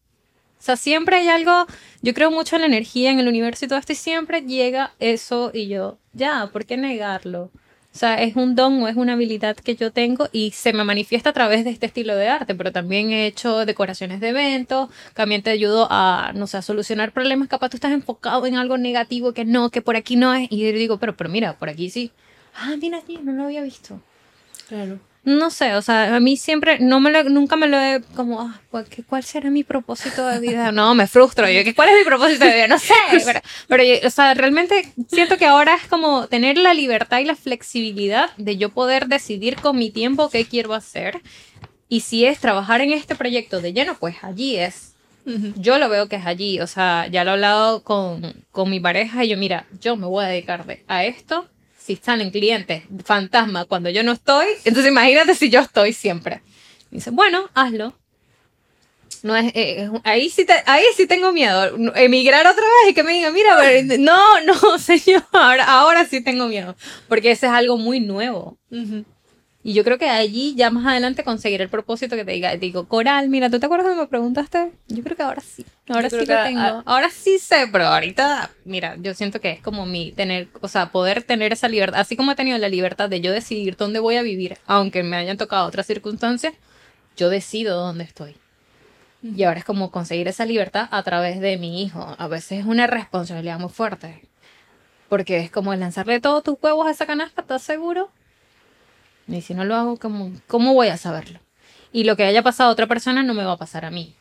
O 0.59 0.62
sea, 0.62 0.77
siempre 0.77 1.16
hay 1.16 1.29
algo, 1.29 1.66
yo 2.03 2.12
creo 2.12 2.31
mucho 2.31 2.57
en 2.57 2.62
la 2.62 2.66
energía, 2.66 3.11
en 3.11 3.18
el 3.18 3.29
universo 3.29 3.64
y 3.64 3.68
todo 3.68 3.79
esto, 3.79 3.92
y 3.92 3.96
siempre 3.96 4.42
llega 4.42 4.92
eso 4.99 5.51
y 5.55 5.68
yo, 5.68 5.99
ya, 6.12 6.51
¿por 6.53 6.66
qué 6.66 6.77
negarlo? 6.77 7.51
O 7.92 7.98
sea, 7.98 8.22
es 8.22 8.37
un 8.37 8.55
don 8.55 8.83
o 8.83 8.88
es 8.88 8.96
una 8.96 9.14
habilidad 9.14 9.57
que 9.57 9.74
yo 9.74 9.90
tengo 9.90 10.29
y 10.31 10.53
se 10.53 10.72
me 10.72 10.85
manifiesta 10.85 11.31
a 11.31 11.33
través 11.33 11.64
de 11.64 11.70
este 11.70 11.87
estilo 11.87 12.14
de 12.14 12.29
arte, 12.29 12.55
pero 12.55 12.70
también 12.70 13.11
he 13.11 13.26
hecho 13.26 13.66
decoraciones 13.66 14.20
de 14.20 14.29
eventos, 14.29 14.90
también 15.14 15.42
te 15.42 15.50
ayudo 15.50 15.88
a, 15.90 16.31
no 16.35 16.46
sé, 16.46 16.59
a 16.59 16.62
solucionar 16.62 17.11
problemas, 17.12 17.48
capaz 17.48 17.70
tú 17.70 17.76
estás 17.76 17.92
enfocado 17.92 18.46
en 18.46 18.55
algo 18.55 18.79
negativo 18.79 19.33
que 19.33 19.44
no, 19.44 19.70
que 19.70 19.83
por 19.83 19.96
aquí 19.96 20.14
no 20.14 20.33
es, 20.35 20.46
y 20.53 20.61
yo 20.61 20.72
digo, 20.72 20.98
pero, 20.98 21.16
pero 21.16 21.31
mira, 21.31 21.59
por 21.59 21.68
aquí 21.68 21.90
sí. 21.90 22.12
Ah, 22.55 22.76
mira 22.81 22.98
aquí, 22.98 23.18
no 23.22 23.33
lo 23.33 23.44
había 23.44 23.62
visto. 23.62 24.00
Claro. 24.68 25.00
No 25.22 25.50
sé, 25.50 25.74
o 25.74 25.83
sea, 25.83 26.16
a 26.16 26.20
mí 26.20 26.38
siempre, 26.38 26.78
no 26.78 26.98
me 26.98 27.11
lo, 27.11 27.24
nunca 27.24 27.54
me 27.54 27.66
lo 27.66 27.78
he 27.78 28.00
como, 28.16 28.40
ah, 28.40 28.59
¿cuál 29.06 29.22
será 29.22 29.50
mi 29.50 29.64
propósito 29.64 30.26
de 30.26 30.40
vida? 30.40 30.72
No, 30.72 30.94
me 30.94 31.06
frustro, 31.06 31.48
yo, 31.50 31.61
¿cuál 31.74 31.90
es 31.90 31.98
mi 31.98 32.04
propósito 32.04 32.46
de 32.46 32.54
vida? 32.54 32.68
No 32.68 32.78
sé, 32.78 32.94
pero, 33.26 33.40
pero, 33.68 33.85
o 34.06 34.11
sea, 34.11 34.33
realmente 34.33 34.90
siento 35.09 35.37
que 35.37 35.44
ahora 35.44 35.74
es 35.74 35.87
como 35.88 36.26
tener 36.26 36.56
la 36.56 36.72
libertad 36.72 37.18
y 37.18 37.26
la 37.26 37.37
flexibilidad 37.37 38.30
de 38.38 38.56
yo 38.56 38.70
poder 38.70 39.09
decidir 39.09 39.56
con 39.56 39.76
mi 39.76 39.90
tiempo 39.90 40.30
qué 40.30 40.46
quiero 40.46 40.72
hacer. 40.72 41.20
Y 41.90 42.00
si 42.00 42.24
es 42.24 42.38
trabajar 42.38 42.80
en 42.80 42.92
este 42.92 43.14
proyecto 43.14 43.61
de 43.61 43.74
lleno, 43.74 43.96
pues 43.98 44.16
allí 44.22 44.56
es. 44.56 44.94
Yo 45.56 45.78
lo 45.78 45.88
veo 45.88 46.09
que 46.09 46.16
es 46.16 46.26
allí, 46.26 46.61
o 46.61 46.66
sea, 46.66 47.06
ya 47.09 47.22
lo 47.22 47.30
he 47.30 47.35
hablado 47.35 47.85
con, 47.85 48.44
con 48.50 48.70
mi 48.70 48.80
pareja 48.80 49.22
y 49.22 49.28
yo, 49.28 49.37
mira, 49.37 49.66
yo 49.80 49.94
me 49.96 50.06
voy 50.06 50.24
a 50.24 50.28
dedicar 50.28 50.64
a 50.88 51.04
esto 51.04 51.46
si 51.81 51.97
salen 51.97 52.31
clientes 52.31 52.85
fantasma 53.05 53.64
cuando 53.64 53.90
yo 53.90 54.03
no 54.03 54.12
estoy, 54.12 54.47
entonces 54.64 54.90
imagínate 54.90 55.35
si 55.35 55.51
yo 55.51 55.61
estoy 55.61 55.93
siempre. 55.93 56.43
dice, 56.90 57.11
bueno, 57.11 57.49
hazlo. 57.55 57.95
No 59.23 59.37
es, 59.37 59.53
eh, 59.55 59.90
ahí, 60.05 60.31
sí 60.31 60.47
ahí 60.66 60.85
sí 60.97 61.07
tengo 61.07 61.33
miedo. 61.33 61.77
Emigrar 61.95 62.47
otra 62.47 62.62
vez 62.62 62.90
y 62.90 62.95
que 62.95 63.03
me 63.03 63.12
digan, 63.12 63.35
mira, 63.35 63.57
no, 63.99 64.40
no, 64.43 64.79
señor, 64.79 65.25
ahora, 65.33 65.64
ahora 65.64 66.07
sí 66.07 66.23
tengo 66.23 66.47
miedo. 66.49 66.75
Porque 67.09 67.33
ese 67.33 67.47
es 67.47 67.53
algo 67.53 67.77
muy 67.77 68.01
nuevo. 68.01 68.57
Y 69.62 69.75
yo 69.75 69.85
creo 69.85 69.99
que 69.99 70.09
allí 70.09 70.55
ya 70.55 70.70
más 70.70 70.87
adelante 70.87 71.23
conseguir 71.23 71.61
el 71.61 71.68
propósito 71.68 72.16
que 72.16 72.25
te 72.25 72.33
diga, 72.33 72.57
digo, 72.57 72.88
Coral, 72.88 73.29
mira, 73.29 73.51
¿tú 73.51 73.61
te 73.61 73.66
acuerdas 73.66 73.85
cuando 73.88 74.03
me 74.03 74.09
preguntaste? 74.09 74.73
Yo 74.88 75.03
creo 75.03 75.16
que 75.16 75.23
ahora 75.23 75.42
sí. 75.42 75.66
Ahora 75.88 76.09
sí 76.09 76.16
lo 76.16 76.42
tengo. 76.42 76.83
ahora 76.87 77.11
sí 77.11 77.38
sé, 77.38 77.68
pero 77.70 77.85
ahorita, 77.85 78.51
mira, 78.64 78.96
yo 79.01 79.12
siento 79.12 79.38
que 79.38 79.51
es 79.51 79.61
como 79.61 79.85
mi 79.85 80.12
tener, 80.12 80.49
o 80.62 80.68
sea, 80.68 80.90
poder 80.90 81.25
tener 81.25 81.53
esa 81.53 81.68
libertad, 81.68 82.01
así 82.01 82.16
como 82.16 82.33
he 82.33 82.37
tenido 82.37 82.57
la 82.57 82.70
libertad 82.70 83.11
de 83.11 83.20
yo 83.20 83.33
decidir 83.33 83.77
dónde 83.77 83.99
voy 83.99 84.16
a 84.16 84.23
vivir, 84.23 84.57
aunque 84.66 85.03
me 85.03 85.16
hayan 85.16 85.37
tocado 85.37 85.66
otras 85.66 85.87
circunstancias, 85.87 86.55
yo 87.18 87.29
decido 87.29 87.79
dónde 87.79 88.05
estoy. 88.05 88.37
Y 89.23 89.42
ahora 89.42 89.59
es 89.59 89.66
como 89.66 89.90
conseguir 89.90 90.29
esa 90.29 90.46
libertad 90.46 90.88
a 90.90 91.03
través 91.03 91.40
de 91.40 91.59
mi 91.59 91.83
hijo. 91.83 92.14
A 92.18 92.27
veces 92.27 92.61
es 92.61 92.64
una 92.64 92.87
responsabilidad 92.87 93.59
muy 93.59 93.68
fuerte. 93.68 94.23
Porque 95.11 95.40
es 95.40 95.51
como 95.51 95.75
lanzarle 95.75 96.20
todos 96.20 96.42
tus 96.42 96.57
huevos 96.62 96.87
a 96.87 96.90
esa 96.90 97.05
canasta, 97.05 97.42
¿estás 97.42 97.62
seguro? 97.62 98.11
Y 99.31 99.43
si 99.43 99.55
no 99.55 99.64
lo 99.64 99.77
hago, 99.77 99.97
¿cómo, 99.97 100.33
¿cómo 100.47 100.75
voy 100.75 100.88
a 100.88 100.97
saberlo? 100.97 101.40
Y 101.93 102.05
lo 102.05 102.16
que 102.16 102.25
haya 102.25 102.43
pasado 102.43 102.71
a 102.71 102.73
otra 102.73 102.87
persona 102.87 103.23
no 103.23 103.35
me 103.35 103.45
va 103.45 103.53
a 103.53 103.59
pasar 103.59 103.85
a 103.85 103.90
mí. 103.90 104.14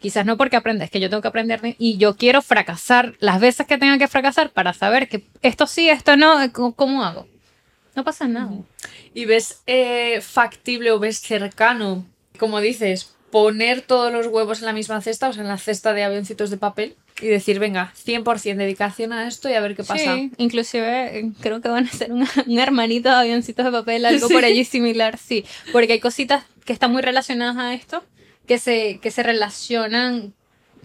Quizás 0.00 0.26
no 0.26 0.36
porque 0.36 0.56
aprendes, 0.56 0.90
que 0.90 1.00
yo 1.00 1.08
tengo 1.08 1.22
que 1.22 1.28
aprender 1.28 1.76
y 1.78 1.96
yo 1.96 2.16
quiero 2.16 2.42
fracasar 2.42 3.14
las 3.20 3.40
veces 3.40 3.66
que 3.66 3.78
tenga 3.78 3.96
que 3.96 4.08
fracasar 4.08 4.50
para 4.50 4.74
saber 4.74 5.08
que 5.08 5.24
esto 5.40 5.66
sí, 5.66 5.88
esto 5.88 6.16
no, 6.16 6.36
¿cómo, 6.52 7.02
hago? 7.02 7.26
No 7.94 8.04
pasa 8.04 8.28
nada. 8.28 8.52
¿Y 9.14 9.24
ves 9.24 9.62
eh, 9.66 10.20
factible 10.20 10.90
o 10.90 10.98
ves 10.98 11.18
cercano, 11.20 12.04
como 12.38 12.60
dices, 12.60 13.13
poner 13.34 13.80
todos 13.80 14.12
los 14.12 14.28
huevos 14.28 14.60
en 14.60 14.66
la 14.66 14.72
misma 14.72 15.00
cesta, 15.00 15.28
o 15.28 15.32
sea, 15.32 15.42
en 15.42 15.48
la 15.48 15.58
cesta 15.58 15.92
de 15.92 16.04
avioncitos 16.04 16.50
de 16.50 16.56
papel? 16.56 16.94
y 17.20 17.26
decir, 17.26 17.58
venga, 17.58 17.92
100% 18.06 18.54
dedicación 18.56 19.12
a 19.12 19.26
esto 19.26 19.48
y 19.48 19.54
a 19.54 19.60
ver 19.60 19.74
qué 19.74 19.82
pasa. 19.82 20.14
Sí, 20.14 20.30
inclusive 20.36 21.18
eh, 21.18 21.32
creo 21.40 21.60
que 21.60 21.68
van 21.68 21.86
a 21.86 21.90
ser 21.90 22.12
un, 22.12 22.28
hermanito 22.58 23.08
de 23.08 23.16
avioncitos 23.16 23.64
de 23.64 23.72
papel, 23.72 24.04
algo 24.06 24.28
por 24.28 24.44
allí 24.44 24.64
similar, 24.64 25.18
sí, 25.18 25.44
porque 25.72 25.94
hay 25.94 26.00
cositas 26.00 26.44
que 26.64 26.72
están 26.72 26.92
muy 26.92 27.02
relacionadas 27.02 27.56
a 27.56 27.74
esto, 27.74 28.04
que 28.46 28.58
se, 28.58 29.00
que 29.02 29.10
se 29.10 29.24
relacionan, 29.24 30.32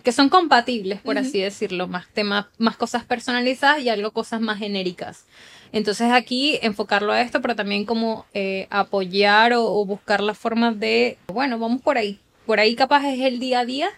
que 0.04 0.12
son 0.12 0.30
compatibles, 0.30 1.02
por 1.02 1.20
así 1.20 1.40
decirlo, 1.40 1.88
más 1.88 2.08
temas, 2.14 2.48
más 2.58 2.78
cosas 2.78 3.04
personalizadas 3.04 3.84
y 3.84 3.90
algo 3.90 4.10
cosas 4.10 4.42
más 4.42 4.58
genéricas. 4.58 5.26
Entonces 5.72 6.12
aquí 6.12 6.58
enfocarlo 6.64 7.12
a 7.12 7.22
esto, 7.22 7.42
pero 7.44 7.56
también 7.56 7.86
como 7.86 8.26
eh, 8.34 8.66
apoyar 8.72 9.54
o, 9.54 9.66
o 9.66 9.86
buscar 9.86 10.22
las 10.22 10.38
formas 10.38 10.80
de, 10.80 11.20
bueno, 11.28 11.60
vamos 11.60 11.82
por 11.84 12.00
ahí. 12.00 12.20
Por 12.50 12.60
ahí 12.60 12.76
capaz 12.76 13.06
es 13.06 13.20
el 13.20 13.38
día 13.38 13.60
a 13.60 13.66
día 13.66 13.92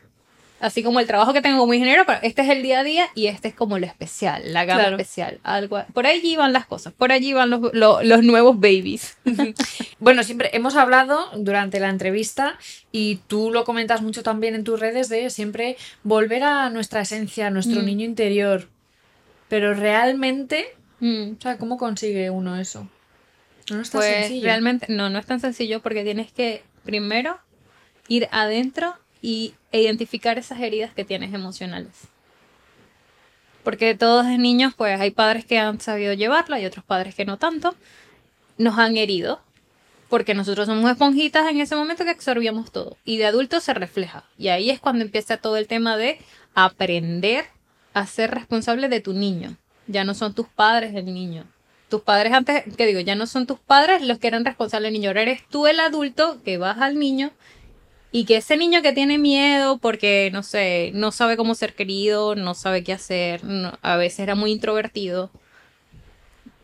Así 0.59 0.83
como 0.83 0.99
el 0.99 1.07
trabajo 1.07 1.31
que 1.31 1.41
tengo 1.41 1.57
como 1.57 1.73
ingeniero, 1.73 2.03
pero 2.05 2.19
este 2.21 2.41
es 2.41 2.49
el 2.49 2.61
día 2.61 2.81
a 2.81 2.83
día 2.83 3.07
y 3.15 3.27
este 3.27 3.47
es 3.47 3.55
como 3.55 3.79
lo 3.79 3.85
especial, 3.85 4.51
la 4.51 4.65
gama 4.65 4.89
especial. 4.89 5.39
Algo, 5.41 5.81
por 5.93 6.05
allí 6.05 6.35
van 6.35 6.51
las 6.51 6.65
cosas, 6.65 6.91
por 6.91 7.13
allí 7.13 7.31
van 7.31 7.49
los, 7.49 7.73
los, 7.73 8.23
nuevos 8.23 8.59
babies. 8.59 9.17
bueno, 9.99 10.21
siempre 10.23 10.49
hemos 10.51 10.75
hablado 10.75 11.29
durante 11.37 11.79
la 11.79 11.89
entrevista 11.89 12.59
y 12.91 13.21
tú 13.27 13.51
lo 13.51 13.63
comentas 13.63 14.01
mucho 14.01 14.21
también 14.21 14.53
en 14.53 14.65
tus 14.65 14.81
redes 14.81 15.07
de 15.07 15.29
siempre 15.29 15.77
volver 16.03 16.43
a 16.43 16.69
nuestra 16.69 17.01
esencia, 17.01 17.47
a 17.47 17.51
nuestro 17.51 17.81
mm. 17.81 17.85
niño 17.85 18.05
interior. 18.05 18.67
Pero 19.47 19.73
realmente, 19.73 20.67
mm. 20.99 21.37
o 21.39 21.41
sea, 21.41 21.57
¿cómo 21.57 21.77
consigue 21.77 22.29
uno 22.29 22.59
eso? 22.59 22.87
No 23.71 23.81
es 23.81 23.89
tan 23.89 24.01
pues, 24.01 24.13
sencillo. 24.13 24.43
Realmente, 24.43 24.87
no, 24.89 25.09
no 25.09 25.17
es 25.17 25.25
tan 25.25 25.39
sencillo 25.39 25.81
porque 25.81 26.03
tienes 26.03 26.31
que 26.33 26.61
primero 26.83 27.39
ir 28.11 28.27
adentro 28.33 28.93
y 29.21 29.53
identificar 29.71 30.37
esas 30.37 30.59
heridas 30.59 30.93
que 30.93 31.05
tienes 31.05 31.33
emocionales. 31.33 31.93
Porque 33.63 33.95
todos 33.95 34.25
de 34.25 34.37
niños, 34.37 34.73
pues 34.75 34.99
hay 34.99 35.11
padres 35.11 35.45
que 35.45 35.59
han 35.59 35.79
sabido 35.79 36.11
llevarla 36.11 36.59
y 36.59 36.65
otros 36.65 36.83
padres 36.83 37.15
que 37.15 37.23
no 37.23 37.37
tanto. 37.37 37.73
Nos 38.57 38.77
han 38.77 38.97
herido. 38.97 39.39
Porque 40.09 40.33
nosotros 40.33 40.67
somos 40.67 40.91
esponjitas 40.91 41.49
en 41.49 41.61
ese 41.61 41.77
momento 41.77 42.03
que 42.03 42.09
absorbíamos 42.09 42.73
todo. 42.73 42.97
Y 43.05 43.15
de 43.15 43.27
adultos 43.27 43.63
se 43.63 43.73
refleja. 43.73 44.25
Y 44.37 44.49
ahí 44.49 44.71
es 44.71 44.81
cuando 44.81 45.05
empieza 45.05 45.37
todo 45.37 45.55
el 45.55 45.67
tema 45.67 45.95
de 45.95 46.19
aprender 46.53 47.45
a 47.93 48.05
ser 48.07 48.31
responsable 48.31 48.89
de 48.89 48.99
tu 48.99 49.13
niño. 49.13 49.55
Ya 49.87 50.03
no 50.03 50.15
son 50.15 50.33
tus 50.33 50.47
padres 50.49 50.91
del 50.91 51.05
niño. 51.05 51.45
tus 51.87 52.01
padres 52.01 52.33
antes, 52.33 52.63
que 52.77 52.85
digo, 52.87 53.01
ya 53.01 53.15
no 53.15 53.25
son 53.27 53.45
tus 53.45 53.59
padres 53.59 54.01
los 54.01 54.17
que 54.17 54.27
eran 54.27 54.45
responsables 54.45 54.87
del 54.87 54.93
niño, 54.93 55.09
ahora 55.09 55.23
eres 55.23 55.41
tú 55.49 55.67
el 55.67 55.77
adulto 55.81 56.41
que 56.43 56.57
vas 56.57 56.79
al 56.79 56.97
niño 56.97 57.31
y 58.11 58.25
que 58.25 58.37
ese 58.37 58.57
niño 58.57 58.81
que 58.81 58.93
tiene 58.93 59.17
miedo 59.17 59.77
porque, 59.77 60.29
no 60.33 60.43
sé, 60.43 60.91
no 60.93 61.11
sabe 61.11 61.37
cómo 61.37 61.55
ser 61.55 61.73
querido, 61.75 62.35
no 62.35 62.53
sabe 62.53 62.83
qué 62.83 62.93
hacer, 62.93 63.41
a 63.81 63.95
veces 63.95 64.19
era 64.19 64.35
muy 64.35 64.51
introvertido, 64.51 65.31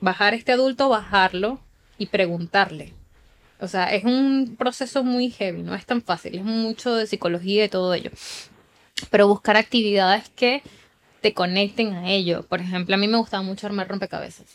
bajar 0.02 0.34
este 0.34 0.52
adulto, 0.52 0.90
bajarlo 0.90 1.60
y 1.98 2.08
preguntarle. 2.08 2.94
O 3.60 3.68
sea, 3.68 3.86
es 3.86 4.04
un 4.04 4.56
proceso 4.58 5.04
muy 5.04 5.32
heavy, 5.32 5.64
no 5.64 5.74
es 5.74 5.86
tan 5.86 6.02
fácil, 6.02 6.36
es 6.36 6.44
mucho 6.44 6.94
de 6.96 7.08
psicología 7.08 7.66
y 7.66 7.70
todo 7.70 7.94
ello. 7.94 8.12
Pero 9.10 9.28
buscar 9.28 9.58
actividades 9.58 10.30
que 10.30 10.62
te 11.22 11.34
conecten 11.34 11.94
a 11.94 12.12
ello. 12.12 12.44
Por 12.44 12.62
ejemplo, 12.62 12.94
a 12.94 12.98
mí 12.98 13.08
me 13.08 13.18
gustaba 13.18 13.42
mucho 13.42 13.66
armar 13.66 13.88
rompecabezas. 13.88 14.46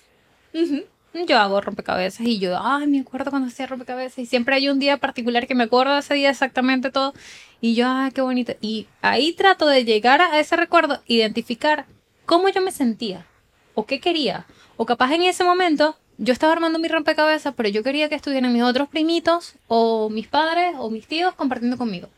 Yo 1.15 1.39
hago 1.39 1.61
rompecabezas 1.61 2.27
y 2.27 2.39
yo, 2.39 2.59
ay, 2.59 2.87
me 2.87 3.01
acuerdo 3.01 3.31
cuando 3.31 3.49
hacía 3.49 3.67
rompecabezas 3.67 4.19
y 4.19 4.27
siempre 4.27 4.55
hay 4.55 4.71
un 4.71 4.79
día 4.79 4.97
particular 4.97 5.47
que 5.47 5.55
me 5.55 5.65
acuerdo 5.65 5.93
de 5.93 6.01
ese 6.01 6.15
día 6.15 6.31
exactamente 6.31 6.91
todo 6.91 7.13
y 7.61 7.75
yo, 7.75 7.87
ay, 7.87 8.13
qué 8.13 8.23
bonito. 8.23 8.55
Y 8.63 8.87
ahí 9.03 9.35
trato 9.35 9.67
de 9.67 9.85
llegar 9.85 10.23
a 10.23 10.39
ese 10.41 10.57
recuerdo, 10.57 11.03
identificar 11.07 11.85
cómo 12.25 12.49
yo 12.49 12.63
me 12.63 12.73
sentía 12.73 13.27
o 13.75 13.85
qué 13.85 14.01
quería. 14.01 14.47
O 14.79 14.87
capaz 14.87 15.13
en 15.13 15.23
ese 15.23 15.45
momento 15.45 15.97
yo 16.17 16.33
estaba 16.33 16.55
armando 16.55 16.79
mi 16.79 16.89
rompecabezas, 16.89 17.53
pero 17.55 17.69
yo 17.69 17.83
quería 17.83 18.09
que 18.09 18.15
estuvieran 18.15 18.53
mis 18.53 18.63
otros 18.63 18.89
primitos 18.89 19.55
o 19.69 20.09
mis 20.09 20.29
padres 20.29 20.75
o 20.79 20.89
mis 20.89 21.07
tíos 21.07 21.35
compartiendo 21.35 21.77
conmigo. 21.77 22.09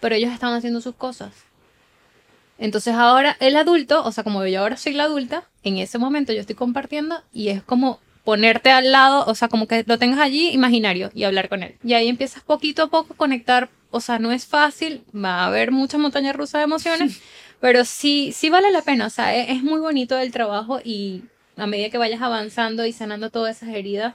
Pero 0.00 0.14
ellos 0.14 0.32
estaban 0.32 0.54
haciendo 0.54 0.80
sus 0.80 0.94
cosas. 0.94 1.32
Entonces 2.56 2.94
ahora 2.94 3.36
el 3.40 3.56
adulto, 3.56 4.04
o 4.04 4.12
sea, 4.12 4.22
como 4.22 4.46
yo 4.46 4.60
ahora 4.60 4.76
soy 4.76 4.92
la 4.92 5.04
adulta, 5.04 5.44
en 5.64 5.78
ese 5.78 5.98
momento 5.98 6.32
yo 6.32 6.40
estoy 6.40 6.54
compartiendo 6.54 7.20
y 7.32 7.48
es 7.48 7.62
como 7.62 7.98
ponerte 8.28 8.70
al 8.70 8.92
lado, 8.92 9.24
o 9.26 9.34
sea, 9.34 9.48
como 9.48 9.66
que 9.66 9.84
lo 9.86 9.98
tengas 9.98 10.18
allí 10.18 10.50
imaginario 10.50 11.10
y 11.14 11.24
hablar 11.24 11.48
con 11.48 11.62
él. 11.62 11.76
Y 11.82 11.94
ahí 11.94 12.08
empiezas 12.08 12.42
poquito 12.42 12.82
a 12.82 12.88
poco 12.88 13.14
a 13.14 13.16
conectar, 13.16 13.70
o 13.90 14.02
sea, 14.02 14.18
no 14.18 14.32
es 14.32 14.44
fácil, 14.44 15.02
va 15.16 15.36
a 15.36 15.46
haber 15.46 15.72
muchas 15.72 15.98
montañas 15.98 16.36
rusas 16.36 16.58
de 16.58 16.64
emociones, 16.64 17.22
pero 17.60 17.86
sí, 17.86 18.32
sí 18.34 18.50
vale 18.50 18.70
la 18.70 18.82
pena, 18.82 19.06
o 19.06 19.10
sea, 19.10 19.34
es, 19.34 19.48
es 19.48 19.62
muy 19.62 19.80
bonito 19.80 20.18
el 20.18 20.30
trabajo 20.30 20.78
y 20.84 21.22
a 21.56 21.66
medida 21.66 21.88
que 21.88 21.96
vayas 21.96 22.20
avanzando 22.20 22.84
y 22.84 22.92
sanando 22.92 23.30
todas 23.30 23.56
esas 23.56 23.74
heridas, 23.74 24.14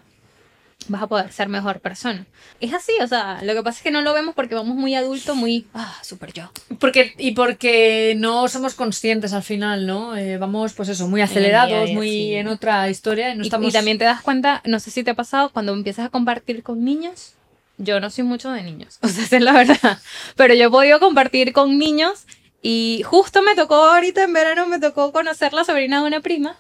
vas 0.88 1.02
a 1.04 1.08
poder 1.08 1.32
ser 1.32 1.50
mejor 1.50 1.80
persona. 1.80 2.26
Es 2.60 2.74
así, 2.74 2.92
o 3.02 3.08
sea, 3.08 3.42
lo 3.44 3.54
que 3.54 3.64
pasa 3.64 3.78
es 3.78 3.84
que 3.84 3.92
no 3.92 4.02
lo 4.02 4.14
vemos 4.14 4.36
porque 4.36 4.56
vamos 4.56 4.76
muy 4.76 4.96
adulto, 4.96 5.36
muy, 5.36 5.68
ah, 5.74 5.98
súper 6.02 6.34
yo. 6.34 6.52
Porque, 6.80 7.14
y 7.18 7.32
porque 7.32 8.16
no 8.18 8.48
somos 8.48 8.74
conscientes 8.76 9.34
al 9.34 9.44
final, 9.44 9.86
¿no? 9.86 10.16
Eh, 10.16 10.38
vamos, 10.38 10.74
pues 10.74 10.90
eso, 10.90 11.08
muy 11.08 11.22
acelerados, 11.22 11.90
muy 11.92 12.10
sí. 12.10 12.34
en 12.36 12.48
otra 12.48 12.90
historia 12.90 13.32
y 13.32 13.38
no 13.38 13.44
Y- 13.44 13.48
estamos... 13.48 13.70
Y, 13.70 13.72
también 13.72 13.98
te 13.98 14.06
das 14.06 14.22
cuenta, 14.22 14.62
no 14.66 14.80
sé 14.80 14.92
si 14.92 15.04
te 15.04 15.12
ha 15.12 15.16
pasado, 15.16 15.50
cuando 15.50 15.74
empiezas 15.74 16.06
a 16.06 16.10
compartir 16.10 16.64
con 16.64 16.84
niños, 16.84 17.34
yo 17.78 18.00
no 18.00 18.10
soy 18.10 18.24
mucho 18.24 18.52
de 18.52 18.64
niños, 18.64 19.00
o 19.02 19.08
sea, 19.08 19.24
esa 19.24 19.38
es 19.38 19.42
la 19.44 19.54
verdad, 19.54 20.00
pero 20.36 20.54
yo 20.54 20.68
he 20.68 20.70
podido 20.70 21.00
compartir 21.00 21.54
con 21.54 21.78
niños 21.78 22.26
y 22.62 23.02
justo 23.06 23.42
me 23.42 23.56
tocó 23.56 23.76
ahorita 23.76 24.24
en 24.24 24.34
verano, 24.34 24.68
me 24.68 24.80
tocó 24.80 25.12
conocer 25.12 25.54
la 25.54 25.64
sobrina 25.66 26.02
de 26.02 26.08
una 26.08 26.22
prima 26.22 26.56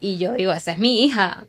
y 0.00 0.18
yo 0.18 0.32
digo, 0.32 0.52
esa 0.52 0.72
es 0.72 0.78
mi 0.78 1.04
hija. 1.04 1.44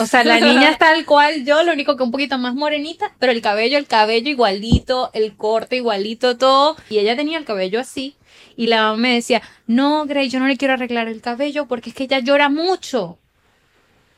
O 0.00 0.06
sea, 0.06 0.24
la 0.24 0.40
niña 0.40 0.70
es 0.70 0.78
tal 0.78 1.04
cual 1.04 1.44
yo, 1.44 1.62
lo 1.62 1.72
único 1.72 1.96
que 1.96 2.02
un 2.02 2.10
poquito 2.10 2.38
más 2.38 2.54
morenita, 2.54 3.14
pero 3.18 3.32
el 3.32 3.42
cabello, 3.42 3.78
el 3.78 3.86
cabello 3.86 4.30
igualito, 4.30 5.10
el 5.12 5.36
corte 5.36 5.76
igualito, 5.76 6.36
todo. 6.36 6.76
Y 6.90 6.98
ella 6.98 7.16
tenía 7.16 7.38
el 7.38 7.44
cabello 7.44 7.80
así. 7.80 8.16
Y 8.56 8.68
la 8.68 8.82
mamá 8.82 8.96
me 8.96 9.14
decía, 9.14 9.42
no, 9.66 10.06
Grey, 10.06 10.28
yo 10.28 10.40
no 10.40 10.46
le 10.46 10.56
quiero 10.56 10.74
arreglar 10.74 11.08
el 11.08 11.20
cabello 11.20 11.66
porque 11.66 11.90
es 11.90 11.96
que 11.96 12.04
ella 12.04 12.20
llora 12.20 12.48
mucho. 12.48 13.18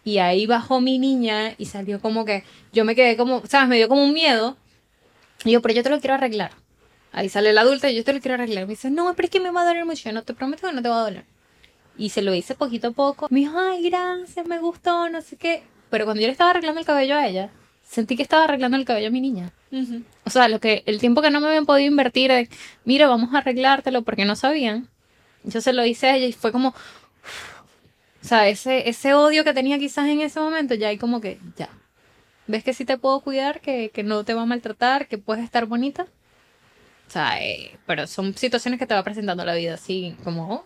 Y 0.04 0.18
ahí 0.18 0.46
bajó 0.46 0.80
mi 0.80 0.98
niña 0.98 1.54
y 1.58 1.66
salió 1.66 2.00
como 2.00 2.24
que, 2.24 2.44
yo 2.72 2.84
me 2.84 2.94
quedé 2.94 3.16
como, 3.16 3.44
¿sabes? 3.46 3.68
Me 3.68 3.76
dio 3.76 3.88
como 3.88 4.04
un 4.04 4.12
miedo. 4.12 4.56
Y 5.44 5.52
yo, 5.52 5.62
pero 5.62 5.74
yo 5.74 5.82
te 5.82 5.90
lo 5.90 6.00
quiero 6.00 6.14
arreglar. 6.14 6.52
Ahí 7.12 7.28
sale 7.28 7.52
la 7.52 7.62
adulta 7.62 7.90
y 7.90 7.96
yo 7.96 8.04
te 8.04 8.12
lo 8.12 8.20
quiero 8.20 8.34
arreglar. 8.34 8.64
Me 8.64 8.70
dice, 8.70 8.90
no, 8.90 9.12
pero 9.14 9.26
es 9.26 9.30
que 9.30 9.40
me 9.40 9.50
va 9.50 9.62
a 9.62 9.64
doler 9.64 9.84
mucho. 9.84 10.04
Yo 10.04 10.12
no 10.12 10.22
te 10.22 10.34
prometo 10.34 10.66
que 10.66 10.72
no 10.72 10.82
te 10.82 10.88
va 10.88 11.00
a 11.00 11.04
doler. 11.04 11.24
Y 11.98 12.10
se 12.10 12.22
lo 12.22 12.34
hice 12.34 12.54
poquito 12.54 12.88
a 12.88 12.90
poco. 12.92 13.26
Me 13.30 13.40
dijo, 13.40 13.58
ay, 13.58 13.90
gracias, 13.90 14.46
me 14.46 14.58
gustó, 14.58 15.08
no 15.08 15.20
sé 15.20 15.36
qué. 15.36 15.62
Pero 15.90 16.04
cuando 16.04 16.20
yo 16.20 16.28
le 16.28 16.32
estaba 16.32 16.50
arreglando 16.50 16.80
el 16.80 16.86
cabello 16.86 17.16
a 17.16 17.26
ella, 17.26 17.50
sentí 17.82 18.16
que 18.16 18.22
estaba 18.22 18.44
arreglando 18.44 18.76
el 18.76 18.84
cabello 18.84 19.08
a 19.08 19.10
mi 19.10 19.20
niña. 19.20 19.52
Ujú. 19.72 20.02
O 20.24 20.30
sea, 20.30 20.48
lo 20.48 20.60
que, 20.60 20.84
el 20.86 21.00
tiempo 21.00 21.22
que 21.22 21.30
no 21.30 21.40
me 21.40 21.48
habían 21.48 21.66
podido 21.66 21.88
invertir 21.88 22.30
de, 22.30 22.48
mira, 22.84 23.08
vamos 23.08 23.34
a 23.34 23.38
arreglártelo 23.38 24.02
porque 24.02 24.24
no 24.24 24.36
sabían. 24.36 24.88
Yo 25.42 25.60
se 25.60 25.72
lo 25.72 25.84
hice 25.84 26.06
a 26.08 26.16
ella 26.16 26.26
y 26.26 26.32
fue 26.32 26.52
como, 26.52 26.68
o 26.68 26.74
sea, 28.24 28.48
ese, 28.48 28.88
ese 28.88 29.14
odio 29.14 29.44
que 29.44 29.54
tenía 29.54 29.78
quizás 29.78 30.06
en 30.08 30.20
ese 30.20 30.38
momento, 30.40 30.74
ya 30.74 30.88
hay 30.88 30.98
como 30.98 31.20
que, 31.20 31.40
ya. 31.56 31.68
¿Ves 32.46 32.64
que 32.64 32.74
sí 32.74 32.84
te 32.84 32.96
puedo 32.96 33.20
cuidar, 33.20 33.60
que, 33.60 33.90
que 33.90 34.02
no 34.02 34.24
te 34.24 34.34
va 34.34 34.42
a 34.42 34.46
maltratar, 34.46 35.06
que 35.08 35.18
puedes 35.18 35.44
estar 35.44 35.66
bonita? 35.66 36.06
O 37.06 37.10
sea, 37.10 37.42
eh, 37.42 37.78
pero 37.86 38.06
son 38.06 38.34
situaciones 38.34 38.78
que 38.78 38.86
te 38.86 38.94
va 38.94 39.02
presentando 39.02 39.44
la 39.44 39.54
vida 39.54 39.74
así 39.74 40.14
como, 40.24 40.54
oh, 40.54 40.64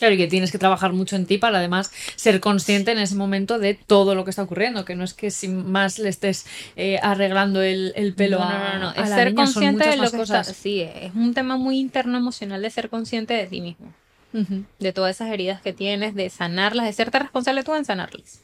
Claro, 0.00 0.14
y 0.14 0.16
que 0.16 0.28
tienes 0.28 0.50
que 0.50 0.56
trabajar 0.56 0.94
mucho 0.94 1.14
en 1.14 1.26
ti 1.26 1.36
para 1.36 1.58
además 1.58 1.92
ser 2.16 2.40
consciente 2.40 2.90
en 2.90 2.98
ese 2.98 3.16
momento 3.16 3.58
de 3.58 3.74
todo 3.74 4.14
lo 4.14 4.24
que 4.24 4.30
está 4.30 4.42
ocurriendo, 4.42 4.86
que 4.86 4.94
no 4.96 5.04
es 5.04 5.12
que 5.12 5.30
sin 5.30 5.70
más 5.70 5.98
le 5.98 6.08
estés 6.08 6.46
eh, 6.74 6.98
arreglando 7.02 7.60
el, 7.60 7.92
el 7.96 8.14
pelo 8.14 8.38
no, 8.38 8.44
a, 8.44 8.48
no, 8.48 8.78
no, 8.78 8.78
no. 8.78 9.02
Es 9.02 9.10
ser 9.10 9.26
niña, 9.26 9.44
consciente 9.44 9.86
de 9.86 9.96
lo 9.98 10.10
que 10.10 10.22
está. 10.22 10.42
Sí, 10.42 10.80
es 10.80 11.14
un 11.14 11.34
tema 11.34 11.58
muy 11.58 11.78
interno 11.78 12.16
emocional 12.16 12.62
de 12.62 12.70
ser 12.70 12.88
consciente 12.88 13.34
de 13.34 13.46
ti 13.46 13.60
mismo. 13.60 13.92
De 14.78 14.92
todas 14.94 15.16
esas 15.16 15.30
heridas 15.30 15.60
que 15.60 15.74
tienes, 15.74 16.14
de 16.14 16.30
sanarlas, 16.30 16.86
de 16.86 16.94
serte 16.94 17.18
responsable 17.18 17.62
tú 17.62 17.74
en 17.74 17.84
sanarlas. 17.84 18.40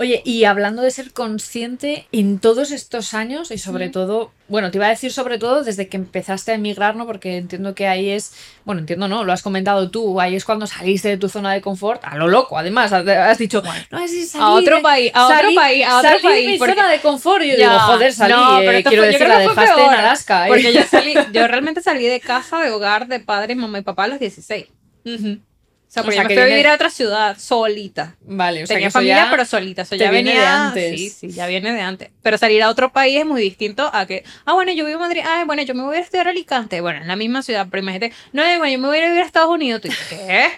Oye, 0.00 0.22
y 0.24 0.44
hablando 0.44 0.82
de 0.82 0.92
ser 0.92 1.12
consciente 1.12 2.06
en 2.12 2.38
todos 2.38 2.70
estos 2.70 3.14
años 3.14 3.50
y 3.50 3.58
sobre 3.58 3.88
todo, 3.88 4.30
bueno, 4.46 4.70
te 4.70 4.78
iba 4.78 4.86
a 4.86 4.90
decir 4.90 5.12
sobre 5.12 5.38
todo 5.38 5.64
desde 5.64 5.88
que 5.88 5.96
empezaste 5.96 6.52
a 6.52 6.54
emigrar, 6.54 6.94
¿no? 6.94 7.04
Porque 7.04 7.36
entiendo 7.36 7.74
que 7.74 7.88
ahí 7.88 8.08
es, 8.10 8.32
bueno, 8.64 8.78
entiendo, 8.80 9.08
¿no? 9.08 9.24
Lo 9.24 9.32
has 9.32 9.42
comentado 9.42 9.90
tú, 9.90 10.20
ahí 10.20 10.36
es 10.36 10.44
cuando 10.44 10.68
saliste 10.68 11.08
de 11.08 11.16
tu 11.16 11.28
zona 11.28 11.52
de 11.52 11.60
confort, 11.60 12.00
a 12.04 12.14
lo 12.16 12.28
loco, 12.28 12.56
además, 12.56 12.92
has, 12.92 13.38
dicho, 13.38 13.60
no, 13.90 13.98
es 13.98 14.34
A 14.36 14.52
otro 14.52 14.80
país, 14.82 15.10
a 15.14 15.26
otro 15.26 15.48
país, 15.54 15.84
a 15.84 15.98
otro 15.98 16.18
país, 16.22 16.46
mi 16.46 16.58
porque- 16.58 16.74
zona 16.74 16.88
de 16.90 17.00
confort 17.00 17.42
y 17.42 17.48
yo 17.50 17.56
Ya, 17.56 17.72
digo, 17.72 17.80
joder, 17.80 18.12
salí, 18.12 18.34
no, 18.34 18.60
eh, 18.60 18.64
pero 18.66 18.88
quiero 18.88 19.02
fue- 19.02 19.12
decir, 19.12 19.26
la 19.28 19.38
dejaste 19.40 19.82
en 19.84 19.90
Alaska. 19.90 20.44
¿eh? 20.46 20.48
Porque 20.48 20.72
yo 20.72 20.82
salí, 20.88 21.14
yo 21.32 21.48
realmente 21.48 21.82
salí 21.82 22.06
de 22.06 22.20
casa, 22.20 22.60
de 22.60 22.70
hogar, 22.70 23.08
de 23.08 23.18
padre, 23.18 23.56
mamá 23.56 23.80
y 23.80 23.82
papá 23.82 24.04
a 24.04 24.08
los 24.08 24.20
16. 24.20 24.66
Ujú. 25.04 25.38
O 25.88 25.90
sea, 25.90 26.02
O 26.02 26.04
porque 26.04 26.16
sea, 26.16 26.24
yo 26.24 26.28
me 26.28 26.34
fui 26.34 26.42
a 26.42 26.46
vivir 26.46 26.66
a 26.66 26.74
otra 26.74 26.90
ciudad 26.90 27.38
solita. 27.38 28.14
Vale, 28.20 28.62
o 28.62 28.66
sea, 28.66 28.76
Tenía 28.76 28.90
familia, 28.90 29.24
ya 29.24 29.30
pero 29.30 29.46
solita. 29.46 29.82
Eso 29.82 29.90
te 29.90 29.98
ya 29.98 30.10
viene 30.10 30.30
venía 30.30 30.42
de 30.42 30.46
antes. 30.46 31.00
Sí, 31.00 31.08
sí, 31.08 31.30
ya 31.30 31.46
viene 31.46 31.72
de 31.72 31.80
antes. 31.80 32.10
Pero 32.22 32.36
salir 32.36 32.62
a 32.62 32.68
otro 32.68 32.92
país 32.92 33.18
es 33.18 33.24
muy 33.24 33.40
distinto 33.40 33.88
a 33.94 34.04
que, 34.04 34.22
ah, 34.44 34.52
bueno, 34.52 34.70
yo 34.72 34.84
vivo 34.84 34.98
en 34.98 35.08
Madrid, 35.08 35.22
ah, 35.24 35.44
bueno, 35.46 35.62
yo 35.62 35.74
me 35.74 35.82
voy 35.82 35.96
a 35.96 36.00
estudiar 36.00 36.26
a 36.26 36.30
Alicante. 36.30 36.82
Bueno, 36.82 37.00
en 37.00 37.08
la 37.08 37.16
misma 37.16 37.42
ciudad, 37.42 37.66
pero 37.70 37.82
imagínate, 37.82 38.14
no, 38.32 38.42
bueno, 38.42 38.68
yo 38.68 38.78
me 38.78 38.88
voy 38.88 38.96
a 38.96 39.00
ir 39.00 39.04
a 39.04 39.08
vivir 39.08 39.22
a 39.22 39.26
Estados 39.26 39.48
Unidos. 39.50 39.80
Tú 39.80 39.88
dices, 39.88 40.06
¿qué? 40.10 40.48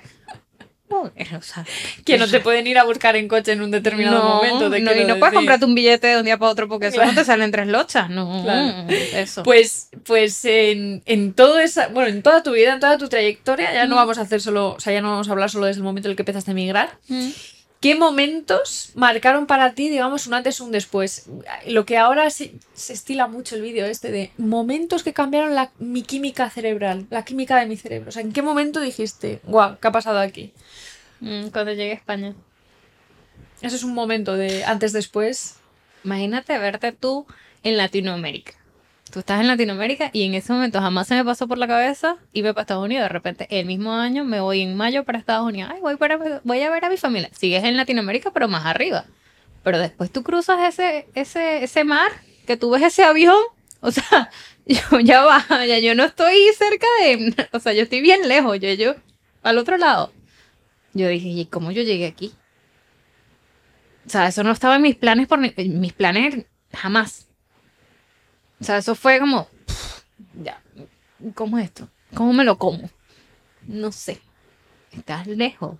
Joder, 0.90 1.36
o 1.36 1.42
sea, 1.42 1.64
que 2.04 2.18
no 2.18 2.26
te 2.28 2.40
pueden 2.40 2.66
ir 2.66 2.76
a 2.76 2.82
buscar 2.84 3.14
en 3.14 3.28
coche 3.28 3.52
en 3.52 3.62
un 3.62 3.70
determinado 3.70 4.18
no, 4.18 4.34
momento. 4.34 4.70
Te 4.70 4.80
no, 4.80 4.92
y 4.92 5.04
no 5.04 5.18
puedes 5.20 5.34
comprarte 5.34 5.64
un 5.64 5.74
billete 5.76 6.08
de 6.08 6.16
un 6.18 6.24
día 6.24 6.36
para 6.36 6.50
otro 6.50 6.68
porque 6.68 6.88
eso 6.88 7.04
no 7.04 7.14
te 7.14 7.24
salen 7.24 7.52
tres 7.52 7.68
lochas. 7.68 8.10
No, 8.10 8.42
Claro. 8.42 8.86
eso. 9.14 9.44
Pues, 9.44 9.88
pues 10.04 10.44
en, 10.44 11.02
en 11.06 11.32
todo 11.32 11.60
esa, 11.60 11.88
bueno, 11.88 12.08
en 12.08 12.22
toda 12.22 12.42
tu 12.42 12.50
vida, 12.52 12.74
en 12.74 12.80
toda 12.80 12.98
tu 12.98 13.08
trayectoria, 13.08 13.72
ya 13.72 13.86
no 13.86 13.94
vamos 13.96 14.18
a 14.18 14.22
hacer 14.22 14.40
solo, 14.40 14.74
o 14.74 14.80
sea, 14.80 14.92
ya 14.92 15.00
no 15.00 15.10
vamos 15.10 15.28
a 15.28 15.32
hablar 15.32 15.48
solo 15.48 15.66
desde 15.66 15.78
el 15.78 15.84
momento 15.84 16.08
en 16.08 16.10
el 16.10 16.16
que 16.16 16.22
empezaste 16.22 16.50
a 16.50 16.52
emigrar. 16.52 16.98
Mm. 17.08 17.28
¿Qué 17.80 17.94
momentos 17.94 18.90
marcaron 18.94 19.46
para 19.46 19.72
ti, 19.72 19.88
digamos, 19.88 20.26
un 20.26 20.34
antes 20.34 20.60
o 20.60 20.66
un 20.66 20.70
después? 20.70 21.30
Lo 21.66 21.86
que 21.86 21.96
ahora 21.96 22.28
se, 22.28 22.52
se 22.74 22.92
estila 22.92 23.26
mucho 23.26 23.56
el 23.56 23.62
vídeo 23.62 23.86
este 23.86 24.12
de 24.12 24.32
momentos 24.36 25.02
que 25.02 25.14
cambiaron 25.14 25.54
la, 25.54 25.72
mi 25.78 26.02
química 26.02 26.50
cerebral, 26.50 27.06
la 27.08 27.24
química 27.24 27.58
de 27.58 27.64
mi 27.64 27.78
cerebro. 27.78 28.10
O 28.10 28.12
sea, 28.12 28.20
¿en 28.20 28.32
qué 28.32 28.42
momento 28.42 28.80
dijiste, 28.80 29.40
guau, 29.44 29.78
¿qué 29.80 29.88
ha 29.88 29.92
pasado 29.92 30.18
aquí? 30.18 30.52
Mm, 31.20 31.48
Cuando 31.48 31.72
llegué 31.72 31.92
a 31.92 31.94
España. 31.94 32.34
Eso 33.62 33.76
es 33.76 33.82
un 33.82 33.94
momento 33.94 34.36
de 34.36 34.62
antes-después. 34.64 35.56
Imagínate 36.04 36.58
verte 36.58 36.92
tú 36.92 37.26
en 37.62 37.78
Latinoamérica. 37.78 38.59
Tú 39.10 39.18
estás 39.18 39.40
en 39.40 39.48
Latinoamérica 39.48 40.10
y 40.12 40.22
en 40.22 40.34
ese 40.34 40.52
momento 40.52 40.80
jamás 40.80 41.08
se 41.08 41.16
me 41.16 41.24
pasó 41.24 41.48
por 41.48 41.58
la 41.58 41.66
cabeza 41.66 42.16
irme 42.32 42.54
para 42.54 42.62
Estados 42.62 42.84
Unidos. 42.84 43.04
De 43.04 43.08
repente, 43.08 43.48
el 43.50 43.66
mismo 43.66 43.92
año 43.92 44.24
me 44.24 44.40
voy 44.40 44.60
en 44.60 44.76
mayo 44.76 45.04
para 45.04 45.18
Estados 45.18 45.46
Unidos. 45.48 45.70
Ay, 45.74 45.80
voy, 45.80 45.96
para, 45.96 46.40
voy 46.44 46.60
a 46.62 46.70
ver 46.70 46.84
a 46.84 46.90
mi 46.90 46.96
familia. 46.96 47.28
Sigues 47.32 47.64
en 47.64 47.76
Latinoamérica, 47.76 48.30
pero 48.30 48.46
más 48.46 48.64
arriba. 48.66 49.06
Pero 49.64 49.78
después 49.78 50.12
tú 50.12 50.22
cruzas 50.22 50.60
ese, 50.62 51.08
ese, 51.14 51.64
ese 51.64 51.82
mar, 51.82 52.10
que 52.46 52.56
tú 52.56 52.70
ves 52.70 52.82
ese 52.82 53.02
avión. 53.02 53.36
O 53.80 53.90
sea, 53.90 54.30
yo 54.66 55.00
ya 55.00 55.24
va, 55.24 55.44
ya 55.66 55.78
yo 55.80 55.94
no 55.96 56.04
estoy 56.04 56.36
cerca 56.56 56.86
de. 57.00 57.48
O 57.52 57.58
sea, 57.58 57.72
yo 57.72 57.82
estoy 57.82 58.02
bien 58.02 58.28
lejos. 58.28 58.60
Yo, 58.60 58.72
yo, 58.74 58.94
al 59.42 59.58
otro 59.58 59.76
lado. 59.76 60.12
Yo 60.92 61.08
dije, 61.08 61.28
¿y 61.28 61.46
cómo 61.46 61.72
yo 61.72 61.82
llegué 61.82 62.06
aquí? 62.06 62.32
O 64.06 64.10
sea, 64.10 64.28
eso 64.28 64.44
no 64.44 64.52
estaba 64.52 64.76
en 64.76 64.82
mis 64.82 64.96
planes 64.96 65.26
por 65.26 65.40
mis 65.40 65.92
planes 65.92 66.46
jamás. 66.72 67.29
O 68.60 68.64
sea, 68.64 68.76
eso 68.78 68.94
fue 68.94 69.18
como 69.20 69.46
pff, 69.66 70.02
ya, 70.42 70.60
¿cómo 71.34 71.58
es 71.58 71.64
esto? 71.66 71.88
¿Cómo 72.14 72.32
me 72.32 72.44
lo 72.44 72.58
como? 72.58 72.90
No 73.66 73.92
sé. 73.92 74.20
Estás 74.92 75.26
lejos. 75.26 75.76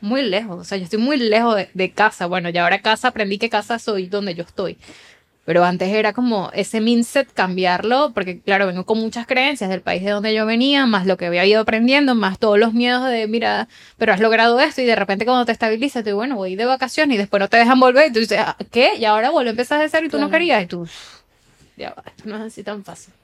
muy 0.00 0.22
lejos. 0.22 0.60
O 0.60 0.64
sea, 0.64 0.78
yo 0.78 0.84
estoy 0.84 0.98
muy 1.00 1.16
lejos 1.16 1.56
de, 1.56 1.70
de 1.74 1.90
casa. 1.92 2.26
Bueno, 2.26 2.48
ya 2.50 2.64
ahora 2.64 2.80
casa 2.82 3.08
aprendí 3.08 3.38
que 3.38 3.48
casa 3.50 3.78
soy 3.78 4.06
donde 4.06 4.34
yo 4.34 4.42
estoy. 4.44 4.76
Pero 5.44 5.64
antes 5.64 5.88
era 5.88 6.12
como 6.12 6.50
ese 6.52 6.80
mindset 6.80 7.32
cambiarlo, 7.32 8.12
porque 8.12 8.40
claro, 8.40 8.66
vengo 8.66 8.84
con 8.84 8.98
muchas 8.98 9.26
creencias 9.26 9.70
del 9.70 9.80
país 9.80 10.04
de 10.04 10.10
donde 10.10 10.34
yo 10.34 10.44
venía, 10.44 10.84
más 10.86 11.06
lo 11.06 11.16
que 11.16 11.24
había 11.26 11.46
ido 11.46 11.62
aprendiendo, 11.62 12.14
más 12.14 12.38
todos 12.38 12.58
los 12.58 12.74
miedos 12.74 13.08
de, 13.08 13.26
mira, 13.28 13.66
pero 13.96 14.12
has 14.12 14.20
logrado 14.20 14.60
esto 14.60 14.82
y 14.82 14.84
de 14.84 14.94
repente 14.94 15.24
cuando 15.24 15.46
te 15.46 15.52
estabilizas, 15.52 16.04
tú, 16.04 16.14
bueno, 16.14 16.36
voy 16.36 16.54
de 16.54 16.66
vacaciones 16.66 17.14
y 17.14 17.18
después 17.18 17.40
no 17.40 17.48
te 17.48 17.56
dejan 17.56 17.80
volver 17.80 18.08
y 18.10 18.12
tú 18.12 18.18
dices, 18.20 18.40
ah, 18.40 18.56
¿qué? 18.70 18.96
Y 18.98 19.06
ahora 19.06 19.30
vuelvo 19.30 19.48
a 19.48 19.52
empezar 19.52 19.80
de 19.80 19.88
cero 19.88 20.04
y 20.06 20.10
tú 20.10 20.18
no 20.18 20.28
Claro. 20.28 20.32
querías 20.38 20.64
y 20.64 20.66
tú, 20.66 20.86
ya 21.78 21.94
va, 21.94 22.02
esto 22.06 22.24
no 22.28 22.36
es 22.36 22.42
así 22.42 22.62
tan 22.62 22.84
fácil. 22.84 23.14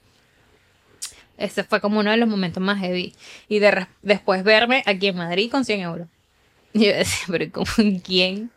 Ese 1.36 1.64
fue 1.64 1.80
como 1.80 1.98
uno 2.00 2.10
de 2.12 2.16
los 2.16 2.28
momentos 2.28 2.62
más 2.62 2.78
heavy. 2.78 3.12
Y 3.48 3.58
de 3.58 3.86
después 4.02 4.44
verme 4.44 4.82
aquí 4.86 5.08
en 5.08 5.16
Madrid 5.16 5.50
con 5.50 5.64
100 5.64 5.80
euros. 5.80 6.08
Y 6.72 6.86
yo 6.86 6.92
decía, 6.94 7.24
pero 7.28 7.46
¿cómo? 7.52 7.66
¿Quién? 8.04 8.50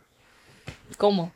¿Cómo? 0.96 1.32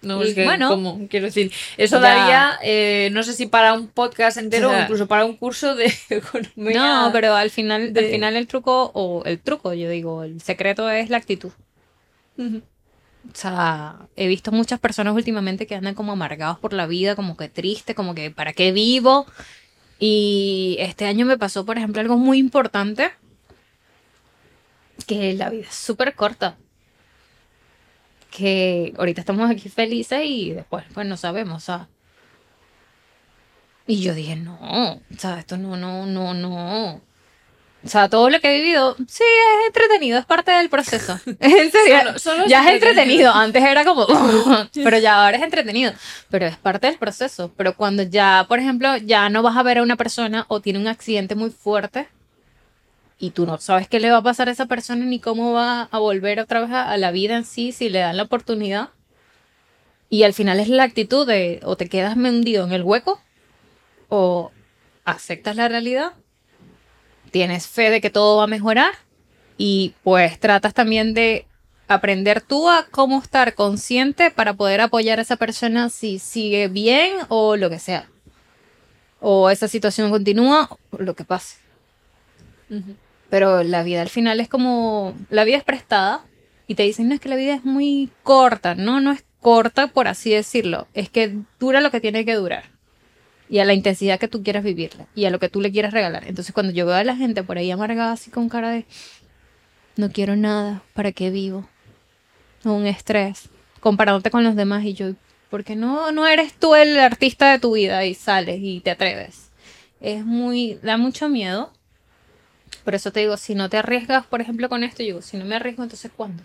No, 0.00 0.24
Y 0.24 0.28
es 0.28 0.34
que, 0.34 0.44
bueno. 0.44 0.68
¿cómo? 0.68 1.06
Quiero 1.10 1.26
decir, 1.26 1.52
eso 1.76 1.96
Ya. 1.96 2.02
daría, 2.02 2.58
eh, 2.62 3.10
no 3.12 3.22
sé 3.24 3.32
si 3.32 3.46
para 3.46 3.72
un 3.74 3.88
podcast 3.88 4.36
entero 4.38 4.68
O 4.68 4.70
sea, 4.70 4.80
o 4.80 4.82
incluso 4.84 5.08
para 5.08 5.24
un 5.24 5.36
curso 5.36 5.74
de 5.74 5.92
economía. 6.10 6.78
No, 7.04 7.10
pero 7.12 7.34
al 7.34 7.50
final, 7.50 7.92
al 7.96 8.04
final 8.06 8.36
el 8.36 8.46
truco, 8.46 8.90
o 8.94 9.24
el 9.24 9.40
truco, 9.40 9.74
yo 9.74 9.90
digo, 9.90 10.22
el 10.22 10.40
secreto 10.40 10.88
es 10.88 11.10
la 11.10 11.16
actitud. 11.16 11.50
Ujú. 12.36 12.62
O 13.32 13.36
sea, 13.36 14.08
he 14.16 14.26
visto 14.26 14.52
muchas 14.52 14.80
personas 14.80 15.14
últimamente 15.14 15.66
que 15.66 15.74
andan 15.74 15.94
como 15.94 16.12
amargados 16.12 16.58
por 16.58 16.72
la 16.72 16.86
vida, 16.86 17.14
como 17.14 17.36
que 17.36 17.48
tristes, 17.48 17.94
como 17.94 18.14
que 18.14 18.30
¿para 18.30 18.52
qué 18.52 18.72
vivo? 18.72 19.26
Y 19.98 20.76
este 20.80 21.06
año 21.06 21.26
me 21.26 21.38
pasó, 21.38 21.64
por 21.66 21.76
ejemplo, 21.76 22.00
algo 22.00 22.16
muy 22.16 22.38
importante, 22.38 23.10
que 25.06 25.34
la 25.34 25.50
vida 25.50 25.66
es 25.68 25.74
súper 25.74 26.14
corta. 26.14 26.56
Que 28.30 28.94
ahorita 28.98 29.20
estamos 29.20 29.50
aquí 29.50 29.68
felices 29.68 30.20
y 30.24 30.52
después 30.52 30.84
pues 30.94 31.06
no 31.06 31.16
sabemos, 31.16 31.56
o 31.62 31.66
sea. 31.66 31.88
Y 33.86 34.00
yo 34.02 34.14
dije, 34.14 34.36
no, 34.36 34.58
o 34.92 35.00
sea, 35.18 35.38
esto 35.38 35.56
no, 35.56 35.76
no, 35.76 36.06
no, 36.06 36.34
no. 36.34 37.00
O 37.84 37.88
sea, 37.88 38.08
todo 38.08 38.28
lo 38.28 38.40
que 38.40 38.50
he 38.56 38.60
vivido, 38.60 38.96
sí, 39.06 39.22
es 39.22 39.66
entretenido, 39.68 40.18
es 40.18 40.26
parte 40.26 40.50
del 40.50 40.68
proceso. 40.68 41.18
En 41.40 41.70
serio, 41.70 41.98
Solo- 42.00 42.18
solo 42.18 42.46
ya 42.46 42.66
es 42.68 42.74
entretenido. 42.74 43.32
Antes 43.32 43.62
era 43.62 43.84
como, 43.84 44.06
pero 44.74 44.98
ya 44.98 45.24
ahora 45.24 45.36
es 45.36 45.42
entretenido. 45.44 45.92
Pero 46.28 46.46
es 46.46 46.56
parte 46.56 46.88
del 46.88 46.98
proceso. 46.98 47.52
Pero 47.56 47.76
cuando 47.76 48.02
ya, 48.02 48.44
por 48.48 48.58
ejemplo, 48.58 48.96
ya 48.96 49.28
no 49.30 49.42
vas 49.42 49.56
a 49.56 49.62
ver 49.62 49.78
a 49.78 49.82
una 49.82 49.96
persona 49.96 50.44
o 50.48 50.60
tiene 50.60 50.78
un 50.80 50.88
accidente 50.88 51.34
muy 51.36 51.50
fuerte 51.50 52.08
y 53.20 53.30
tú 53.30 53.46
no 53.46 53.58
sabes 53.58 53.88
qué 53.88 53.98
le 54.00 54.10
va 54.10 54.18
a 54.18 54.22
pasar 54.22 54.48
a 54.48 54.52
esa 54.52 54.66
persona 54.66 55.04
ni 55.04 55.18
cómo 55.20 55.52
va 55.52 55.82
a 55.90 55.98
volver 55.98 56.38
otra 56.40 56.60
vez 56.60 56.70
a, 56.70 56.90
a 56.90 56.96
la 56.98 57.10
vida 57.10 57.36
en 57.36 57.44
sí 57.44 57.72
si 57.72 57.88
le 57.88 58.00
dan 58.00 58.16
la 58.16 58.24
oportunidad. 58.24 58.90
Y 60.10 60.22
al 60.24 60.34
final 60.34 60.58
es 60.60 60.68
la 60.68 60.82
actitud 60.84 61.26
de 61.26 61.60
o 61.64 61.76
te 61.76 61.88
quedas 61.88 62.16
hundido 62.16 62.64
en 62.66 62.72
el 62.72 62.82
hueco 62.82 63.20
o 64.08 64.50
aceptas 65.04 65.54
la 65.56 65.68
realidad, 65.68 66.12
tienes 67.28 67.66
fe 67.66 67.90
de 67.90 68.00
que 68.00 68.10
todo 68.10 68.38
va 68.38 68.44
a 68.44 68.48
mejorar 68.48 68.92
y 69.56 69.94
pues 70.02 70.38
tratas 70.38 70.74
también 70.74 71.14
de 71.14 71.46
aprender 71.88 72.40
tú 72.40 72.68
a 72.68 72.86
cómo 72.90 73.20
estar 73.20 73.54
consciente 73.54 74.30
para 74.30 74.54
poder 74.54 74.80
apoyar 74.80 75.18
a 75.18 75.22
esa 75.22 75.36
persona 75.36 75.88
si 75.88 76.18
sigue 76.18 76.68
bien 76.68 77.16
o 77.28 77.56
lo 77.56 77.70
que 77.70 77.78
sea. 77.78 78.08
O 79.20 79.50
esa 79.50 79.66
situación 79.66 80.10
continúa, 80.10 80.68
o 80.90 81.02
lo 81.02 81.14
que 81.14 81.24
pase. 81.24 81.56
Pero 83.30 83.62
la 83.64 83.82
vida 83.82 84.02
al 84.02 84.10
final 84.10 84.38
es 84.38 84.48
como, 84.48 85.14
la 85.30 85.44
vida 85.44 85.56
es 85.56 85.64
prestada 85.64 86.24
y 86.68 86.76
te 86.76 86.84
dicen, 86.84 87.08
no, 87.08 87.14
es 87.14 87.20
que 87.20 87.28
la 87.28 87.36
vida 87.36 87.54
es 87.54 87.64
muy 87.64 88.10
corta. 88.22 88.74
No, 88.74 89.00
no 89.00 89.10
es 89.10 89.24
corta 89.40 89.88
por 89.88 90.06
así 90.06 90.30
decirlo. 90.30 90.86
Es 90.94 91.08
que 91.08 91.36
dura 91.58 91.80
lo 91.80 91.90
que 91.90 92.00
tiene 92.00 92.24
que 92.24 92.34
durar. 92.34 92.77
Y 93.48 93.60
a 93.60 93.64
la 93.64 93.74
intensidad 93.74 94.18
que 94.18 94.28
tú 94.28 94.42
quieras 94.42 94.64
vivirla. 94.64 95.06
Y 95.14 95.24
a 95.24 95.30
lo 95.30 95.38
que 95.38 95.48
tú 95.48 95.60
le 95.60 95.72
quieras 95.72 95.92
regalar. 95.92 96.24
Entonces 96.26 96.52
cuando 96.52 96.72
yo 96.72 96.86
veo 96.86 96.94
a 96.94 97.04
la 97.04 97.16
gente 97.16 97.42
por 97.42 97.58
ahí 97.58 97.70
amargada 97.70 98.12
así 98.12 98.30
con 98.30 98.48
cara 98.48 98.70
de, 98.70 98.84
no 99.96 100.10
quiero 100.10 100.36
nada, 100.36 100.82
¿para 100.94 101.12
qué 101.12 101.30
vivo? 101.30 101.68
Un 102.64 102.86
estrés. 102.86 103.48
Comparándote 103.80 104.30
con 104.30 104.44
los 104.44 104.56
demás 104.56 104.84
y 104.84 104.94
yo, 104.94 105.12
porque 105.50 105.76
no, 105.76 106.12
no 106.12 106.26
eres 106.26 106.52
tú 106.54 106.74
el 106.74 106.98
artista 106.98 107.50
de 107.50 107.58
tu 107.58 107.74
vida 107.74 108.04
y 108.04 108.14
sales 108.14 108.58
y 108.60 108.80
te 108.80 108.90
atreves. 108.90 109.50
Es 110.00 110.24
muy, 110.24 110.78
da 110.82 110.96
mucho 110.96 111.28
miedo. 111.28 111.72
Por 112.84 112.94
eso 112.94 113.12
te 113.12 113.20
digo, 113.20 113.36
si 113.36 113.54
no 113.54 113.68
te 113.68 113.78
arriesgas, 113.78 114.26
por 114.26 114.40
ejemplo, 114.40 114.68
con 114.68 114.84
esto, 114.84 115.02
yo 115.02 115.06
digo, 115.06 115.22
si 115.22 115.36
no 115.36 115.44
me 115.44 115.56
arriesgo, 115.56 115.82
entonces 115.82 116.10
¿cuándo? 116.14 116.42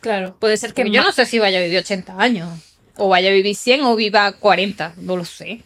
Claro, 0.00 0.36
puede 0.38 0.56
ser 0.56 0.72
que 0.72 0.82
Porque 0.82 0.96
yo 0.96 1.02
no 1.02 1.12
sé 1.12 1.26
si 1.26 1.38
vaya 1.38 1.58
a 1.58 1.62
vivir 1.62 1.78
80 1.78 2.20
años, 2.20 2.48
o 2.96 3.08
vaya 3.08 3.30
a 3.30 3.32
vivir 3.32 3.54
100 3.54 3.82
o 3.82 3.96
viva 3.96 4.32
40, 4.32 4.94
no 4.98 5.16
lo 5.16 5.24
sé. 5.24 5.62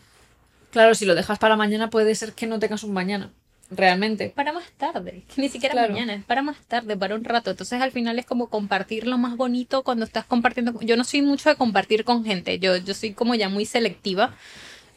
Claro, 0.70 0.94
si 0.94 1.04
lo 1.04 1.14
dejas 1.14 1.38
para 1.38 1.56
mañana 1.56 1.90
puede 1.90 2.14
ser 2.14 2.32
que 2.32 2.46
no 2.46 2.58
tengas 2.58 2.82
un 2.84 2.92
mañana. 2.92 3.30
Realmente. 3.72 4.32
Para 4.34 4.52
más 4.52 4.64
tarde, 4.76 5.22
que 5.32 5.40
ni 5.40 5.48
siquiera 5.48 5.72
Claro. 5.74 5.92
mañana, 5.92 6.14
es 6.14 6.24
para 6.24 6.42
más 6.42 6.56
tarde, 6.66 6.96
para 6.96 7.14
un 7.14 7.22
rato. 7.24 7.50
Entonces 7.52 7.80
al 7.80 7.92
final 7.92 8.18
es 8.18 8.26
como 8.26 8.48
compartir 8.48 9.06
lo 9.06 9.16
más 9.16 9.36
bonito 9.36 9.84
cuando 9.84 10.04
estás 10.04 10.24
compartiendo. 10.24 10.80
Yo 10.80 10.96
no 10.96 11.04
soy 11.04 11.22
mucho 11.22 11.48
de 11.48 11.54
compartir 11.54 12.04
con 12.04 12.24
gente, 12.24 12.58
yo, 12.58 12.76
yo 12.76 12.94
soy 12.94 13.12
como 13.12 13.34
ya 13.36 13.48
muy 13.48 13.66
selectiva. 13.66 14.34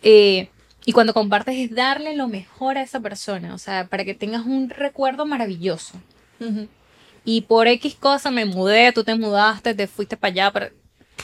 Eh, 0.02 0.50
y 0.86 0.92
cuando 0.92 1.14
compartes 1.14 1.56
es 1.56 1.76
darle 1.76 2.16
lo 2.16 2.28
mejor 2.28 2.78
a 2.78 2.82
esa 2.82 3.00
persona, 3.00 3.54
o 3.54 3.58
sea, 3.60 3.88
para 3.88 4.04
que 4.06 4.16
tengas 4.16 4.46
un 4.46 4.70
recuerdo 4.70 5.26
maravilloso. 5.26 5.94
Y 7.24 7.42
por 7.42 7.68
X 7.68 7.96
cosa 7.96 8.32
me 8.32 8.44
mudé, 8.46 8.92
tú 8.92 9.04
te 9.04 9.16
mudaste, 9.16 9.74
te 9.76 9.88
fuiste 9.88 10.18
para 10.18 10.32
allá. 10.32 10.52
Para... 10.52 10.72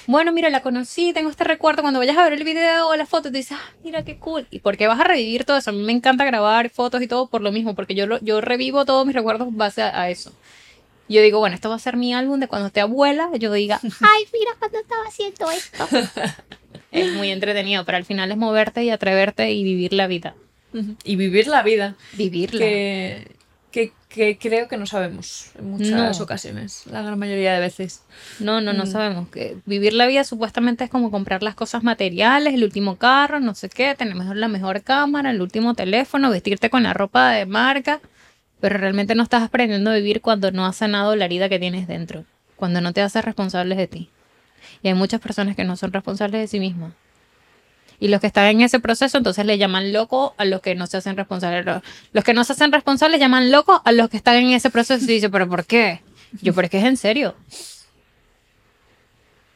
Bueno, 0.07 0.31
mira, 0.31 0.49
la 0.49 0.61
conocí, 0.61 1.13
tengo 1.13 1.29
este 1.29 1.43
recuerdo. 1.43 1.81
Cuando 1.81 1.99
vayas 1.99 2.17
a 2.17 2.23
ver 2.23 2.33
el 2.33 2.43
video 2.43 2.87
o 2.87 2.95
la 2.95 3.05
foto, 3.05 3.31
te 3.31 3.37
dices, 3.37 3.57
ah, 3.59 3.73
mira 3.83 4.03
qué 4.03 4.17
cool. 4.17 4.47
¿Y 4.49 4.59
por 4.59 4.75
qué 4.77 4.87
vas 4.87 4.99
a 4.99 5.03
revivir 5.03 5.43
todo 5.45 5.57
eso? 5.57 5.69
A 5.69 5.73
mí 5.73 5.83
me 5.83 5.91
encanta 5.91 6.25
grabar 6.25 6.69
fotos 6.69 7.01
y 7.01 7.07
todo 7.07 7.27
por 7.27 7.41
lo 7.41 7.51
mismo, 7.51 7.75
porque 7.75 7.95
yo, 7.95 8.07
lo, 8.07 8.19
yo 8.21 8.41
revivo 8.41 8.85
todos 8.85 9.05
mis 9.05 9.15
recuerdos 9.15 9.47
en 9.47 9.57
base 9.57 9.81
a, 9.81 10.01
a 10.01 10.09
eso. 10.09 10.33
Yo 11.09 11.23
digo, 11.23 11.39
bueno, 11.39 11.55
esto 11.55 11.69
va 11.69 11.75
a 11.75 11.79
ser 11.79 11.97
mi 11.97 12.13
álbum 12.13 12.39
de 12.39 12.47
cuando 12.47 12.67
esté 12.67 12.81
abuela. 12.81 13.29
Yo 13.37 13.51
diga, 13.51 13.79
ay, 13.83 14.25
mira 14.31 14.51
cuando 14.59 14.79
estaba 14.79 15.03
haciendo 15.07 15.51
esto. 15.51 15.87
es 16.91 17.11
muy 17.13 17.29
entretenido, 17.31 17.83
pero 17.85 17.97
al 17.97 18.05
final 18.05 18.31
es 18.31 18.37
moverte 18.37 18.83
y 18.83 18.91
atreverte 18.91 19.51
y 19.51 19.63
vivir 19.63 19.93
la 19.93 20.07
vida. 20.07 20.35
Y 21.03 21.15
vivir 21.15 21.47
la 21.47 21.63
vida. 21.63 21.95
Vivirla. 22.13 22.59
Que, 22.59 23.27
que, 23.71 23.93
que 24.09 24.37
creo 24.37 24.67
que 24.67 24.77
no 24.77 24.85
sabemos 24.87 25.51
en 25.57 25.69
muchas 25.69 26.17
No. 26.17 26.23
ocasiones. 26.23 26.83
La 26.87 27.01
gran 27.03 27.19
mayoría 27.19 27.53
de 27.53 27.59
veces. 27.59 28.01
No, 28.39 28.61
no, 28.61 28.73
no 28.73 28.83
Mm. 28.85 28.91
sabemos 28.91 29.29
que 29.29 29.57
vivir 29.65 29.93
la 29.93 30.07
vida 30.07 30.23
supuestamente 30.23 30.83
es 30.85 30.89
como 30.89 31.11
comprar 31.11 31.43
las 31.43 31.55
cosas 31.55 31.83
materiales, 31.83 32.53
el 32.55 32.63
último 32.63 32.95
carro, 32.97 33.39
no 33.39 33.53
sé 33.55 33.69
qué, 33.69 33.93
tener 33.95 34.15
mejor 34.15 34.37
la 34.37 34.47
mejor 34.47 34.81
cámara, 34.81 35.29
el 35.31 35.41
último 35.41 35.73
teléfono, 35.75 36.29
vestirte 36.31 36.69
con 36.69 36.83
la 36.83 36.93
ropa 36.93 37.31
de 37.31 37.45
marca, 37.45 37.99
pero 38.59 38.77
realmente 38.77 39.13
no 39.15 39.23
estás 39.23 39.43
aprendiendo 39.43 39.91
a 39.91 39.95
vivir 39.95 40.21
cuando 40.21 40.51
no 40.51 40.65
has 40.65 40.77
sanado 40.77 41.15
la 41.15 41.25
herida 41.25 41.47
que 41.47 41.59
tienes 41.59 41.87
dentro, 41.87 42.25
cuando 42.55 42.81
no 42.81 42.91
te 42.93 43.01
haces 43.01 43.23
responsable 43.23 43.75
de 43.75 43.87
ti. 43.87 44.09
Y 44.81 44.87
hay 44.87 44.93
muchas 44.93 45.21
personas 45.21 45.55
que 45.55 45.63
no 45.63 45.75
son 45.77 45.93
responsables 45.93 46.41
de 46.41 46.47
sí 46.47 46.59
mismas. 46.59 46.93
Y 47.99 48.07
los 48.07 48.21
que 48.21 48.27
están 48.27 48.45
en 48.45 48.61
ese 48.61 48.79
proceso, 48.79 49.17
entonces 49.17 49.45
le 49.45 49.57
llaman 49.57 49.91
loco 49.91 50.33
a 50.37 50.45
los 50.45 50.61
que 50.61 50.73
no 50.75 50.87
se 50.87 50.97
hacen 50.97 51.17
responsables. 51.17 51.65
Los- 52.13 52.23
que 52.23 52.33
no 52.33 52.43
se 52.43 52.53
hacen 52.53 52.71
responsables 52.71 53.19
llaman 53.19 53.51
loco 53.51 53.81
a 53.83 53.91
los 53.91 54.09
que 54.09 54.17
están 54.17 54.35
en 54.37 54.51
ese 54.51 54.69
proceso 54.69 55.03
y 55.03 55.07
dicen, 55.15 55.31
pero 55.31 55.49
¿por 55.49 55.65
qué? 55.65 56.01
Yo, 56.41 56.53
pero 56.53 56.65
es 56.65 56.71
que 56.71 56.77
es 56.79 56.85
en 56.85 56.95
serio. 56.97 57.35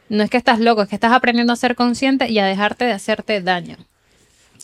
No 0.09 0.23
es 0.23 0.29
que 0.29 0.37
estás 0.37 0.59
loco, 0.59 0.81
es 0.81 0.89
que 0.89 0.95
estás 0.95 1.13
aprendiendo 1.13 1.53
a 1.53 1.55
ser 1.55 1.75
consciente 1.75 2.29
y 2.29 2.37
a 2.39 2.45
dejarte 2.45 2.85
de 2.85 2.91
hacerte 2.91 3.41
daño. 3.41 3.77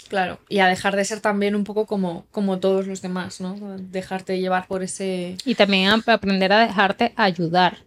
Claro. 0.09 0.39
Y 0.49 0.59
a 0.59 0.67
dejar 0.67 0.95
de 0.95 1.05
ser 1.05 1.21
también 1.21 1.55
un 1.55 1.63
poco 1.63 1.85
como, 1.85 2.25
como 2.31 2.59
todos 2.59 2.87
los 2.87 3.01
demás, 3.01 3.39
¿no? 3.41 3.55
Dejarte 3.79 4.39
llevar 4.39 4.67
por 4.67 4.83
ese. 4.83 5.37
Y 5.45 5.55
también 5.55 5.89
a- 5.89 6.13
aprender 6.13 6.51
a 6.51 6.59
dejarte 6.65 7.13
ayudar. 7.15 7.77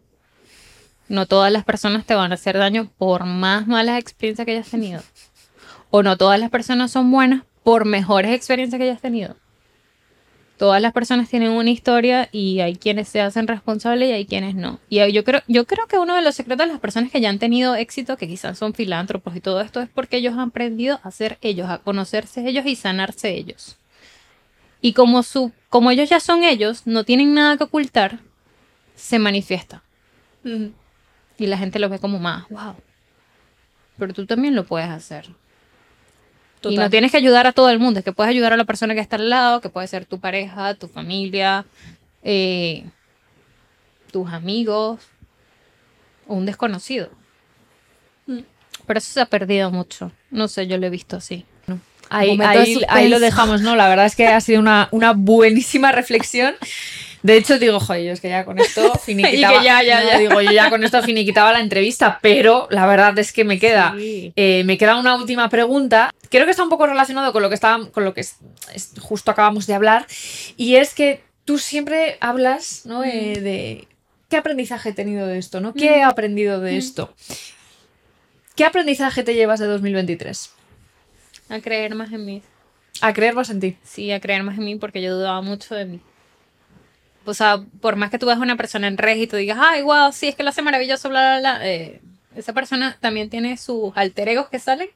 No 1.09 1.27
todas 1.27 1.53
las 1.53 1.65
personas 1.65 2.07
te 2.07 2.15
van 2.15 2.31
a 2.33 2.37
hacer 2.37 2.57
daño 2.57 2.89
por 2.97 3.25
más 3.27 3.67
malas 3.67 3.99
experiencias 3.99 4.47
que 4.47 4.53
hayas 4.53 4.69
tenido. 4.71 5.03
O 5.95 6.03
no 6.03 6.17
todas 6.17 6.41
las 6.41 6.49
personas 6.49 6.91
son 6.91 7.11
buenas 7.11 7.45
por 7.63 7.85
mejores 7.85 8.33
experiencias 8.33 8.79
que 8.79 8.85
hayas 8.85 9.03
tenido. 9.03 9.37
Todas 10.57 10.81
las 10.81 10.95
personas 10.95 11.29
tienen 11.29 11.51
una 11.51 11.69
historia 11.69 12.31
y 12.33 12.61
hay 12.61 12.77
quienes 12.77 13.09
se 13.09 13.21
hacen 13.21 13.47
responsables 13.47 14.09
y 14.09 14.13
hay 14.13 14.25
quienes 14.25 14.55
no. 14.55 14.81
Y 14.89 15.13
yo 15.13 15.23
creo, 15.23 15.43
yo 15.49 15.67
creo 15.67 15.87
que 15.89 15.99
uno 15.99 16.15
de 16.17 16.23
los 16.23 16.35
secretos 16.35 16.67
de 16.67 16.73
las 16.73 16.81
personas 16.81 17.11
que 17.11 17.21
ya 17.21 17.29
han 17.29 17.39
tenido 17.39 17.75
éxito, 17.75 18.17
que 18.17 18.27
quizás 18.27 18.57
son 18.57 18.73
filántropos 18.73 19.37
y 19.37 19.41
todo 19.41 19.61
esto, 19.61 19.83
es 19.83 19.89
porque 19.91 20.17
ellos 20.17 20.33
han 20.33 20.49
aprendido 20.49 20.99
a 21.03 21.11
ser 21.11 21.37
ellos, 21.43 21.69
a 21.69 21.77
conocerse 21.77 22.49
ellos 22.49 22.65
y 22.65 22.75
sanarse 22.75 23.31
ellos. 23.35 23.77
Y 24.81 24.95
como, 24.95 25.23
su, 25.23 25.53
como 25.69 25.91
ellos 25.91 26.09
ya 26.09 26.21
son 26.21 26.43
ellos, 26.43 26.87
no 26.87 27.05
tienen 27.05 27.35
nada 27.35 27.59
que 27.59 27.65
ocultar, 27.65 28.21
se 28.95 29.19
manifiesta. 29.19 29.83
Y 30.43 31.47
la 31.47 31.59
gente 31.59 31.79
lo 31.79 31.91
ve 31.91 31.99
como 31.99 32.19
más, 32.19 32.49
wow. 32.49 32.77
Pero 33.99 34.15
tú 34.15 34.25
también 34.25 34.55
lo 34.55 34.65
puedes 34.65 34.89
hacer. 34.89 35.29
Y 36.65 36.77
no 36.77 36.91
tienes 36.91 37.11
que 37.11 37.17
ayudar 37.17 37.47
a 37.47 37.53
todo 37.53 37.71
el 37.71 37.79
mundo, 37.79 37.99
es 37.99 38.05
que 38.05 38.13
puedes 38.13 38.31
ayudar 38.31 38.53
a 38.53 38.57
la 38.57 38.65
persona 38.65 38.95
que 38.95 39.01
está 39.01 39.17
al 39.17 39.29
lado, 39.31 39.61
que 39.61 39.69
puede 39.69 39.87
ser 39.87 40.07
tu 40.07 40.21
pareja, 40.21 40.75
tu 40.75 40.89
familia. 40.89 41.65
eh, 42.23 42.85
tus 44.13 44.31
amigos 44.31 45.01
o 46.29 46.35
un 46.35 46.47
desconocido. 46.47 47.11
Mm. 48.27 48.41
Pero 48.87 48.99
eso 48.99 49.13
se 49.13 49.21
ha 49.21 49.27
perdido 49.27 49.73
mucho. 49.73 50.13
No 50.31 50.47
sé, 50.47 50.69
yo 50.69 50.79
lo 50.79 50.87
he 50.87 50.91
visto 50.91 51.17
así. 51.17 51.45
Ahí, 52.11 52.39
ahí, 52.43 52.79
ahí 52.91 53.09
lo 53.09 53.19
dejamos, 53.21 53.63
¿no? 53.63 53.75
La 53.75 53.89
verdad 53.89 54.05
es 54.05 54.15
que 54.15 54.27
ha 54.27 54.41
sido 54.43 54.61
una, 54.61 54.89
una 54.91 55.15
buenísima 55.15 55.93
reflexión. 55.93 56.55
De 57.23 57.37
hecho, 57.37 57.59
digo, 57.59 57.79
joder, 57.79 58.05
yo 58.05 58.13
es 58.13 58.21
que 58.21 58.29
ya 58.29 58.45
con 58.45 58.59
esto 58.59 58.93
finiquitaba. 59.05 59.55
Y 59.55 59.59
que 59.59 59.65
ya, 59.65 59.83
ya, 59.83 60.03
no. 60.15 60.19
Digo, 60.19 60.41
yo 60.43 60.51
ya 60.53 60.71
con 60.71 60.83
esto 60.85 61.03
finiquitaba 61.03 61.53
la 61.53 61.61
entrevista, 61.61 62.19
pero 62.21 62.67
la 62.71 62.87
verdad 62.87 63.17
es 63.19 63.33
que 63.33 63.45
me 63.45 63.59
queda. 63.59 63.95
Sí. 63.97 64.33
eh, 64.37 64.63
me 64.65 64.77
queda 64.79 64.97
una 64.99 65.15
última 65.17 65.49
pregunta. 65.49 66.11
Creo 66.31 66.45
que 66.45 66.51
está 66.51 66.63
un 66.63 66.69
poco 66.69 66.87
relacionado 66.87 67.33
con 67.33 67.43
lo 67.43 67.49
que 67.49 67.55
estaba, 67.55 67.89
con 67.91 68.05
lo 68.05 68.13
que 68.15 68.23
es- 68.23 68.37
es- 68.75 68.93
justo 69.01 69.31
acabamos 69.31 69.67
de 69.67 69.75
hablar. 69.75 70.07
Y 70.57 70.77
es 70.77 70.95
que 70.95 71.21
tú 71.45 71.59
siempre 71.59 72.17
hablas, 72.21 72.87
¿no? 72.87 73.05
Eh, 73.05 73.41
de 73.41 73.89
qué 74.29 74.37
aprendizaje 74.39 74.89
he 74.89 74.93
tenido 74.93 75.27
de 75.27 75.39
esto, 75.39 75.61
¿no? 75.61 75.75
¿Qué 75.75 75.99
he 75.99 76.03
aprendido 76.03 76.59
de 76.61 76.73
Mm. 76.73 76.77
esto? 76.79 77.15
¿Qué 78.57 78.65
aprendizaje 78.65 79.23
te 79.23 79.35
llevas 79.35 79.61
de 79.61 79.67
2023? 79.67 80.51
A 81.49 81.61
creer 81.61 81.95
más 81.95 82.13
en 82.13 82.25
mí. 82.25 82.43
A 83.01 83.13
creer 83.13 83.35
más 83.35 83.51
en 83.51 83.61
ti. 83.61 83.77
Sí, 83.85 84.11
a 84.13 84.21
creer 84.21 84.43
más 84.43 84.59
en 84.59 84.65
mí 84.65 84.77
porque 84.77 85.01
yo 85.03 85.15
dudaba 85.17 85.41
mucho 85.43 85.75
de 85.75 85.85
mí. 85.87 86.01
O 87.25 87.35
sea, 87.35 87.63
por 87.81 87.97
más 87.97 88.11
que 88.11 88.19
tú 88.19 88.27
veas 88.27 88.39
una 88.39 88.57
persona 88.57 88.89
en 88.89 88.99
red 88.99 89.17
y 89.17 89.27
tú 89.27 89.37
digas, 89.37 89.59
ay, 89.61 89.83
wow, 89.83 90.13
sí, 90.13 90.29
es 90.29 90.35
que 90.35 90.43
lo 90.43 90.51
hace 90.51 90.63
maravilloso, 90.63 91.09
bla, 91.09 91.39
bla, 91.39 91.59
bla. 91.59 91.69
eh, 91.69 92.01
esa 92.37 92.53
persona 92.53 92.97
también 93.01 93.31
tiene 93.31 93.57
sus 93.57 93.93
alter 93.97 94.29
egos 94.29 94.49
que 94.49 94.59
salen. 94.59 94.89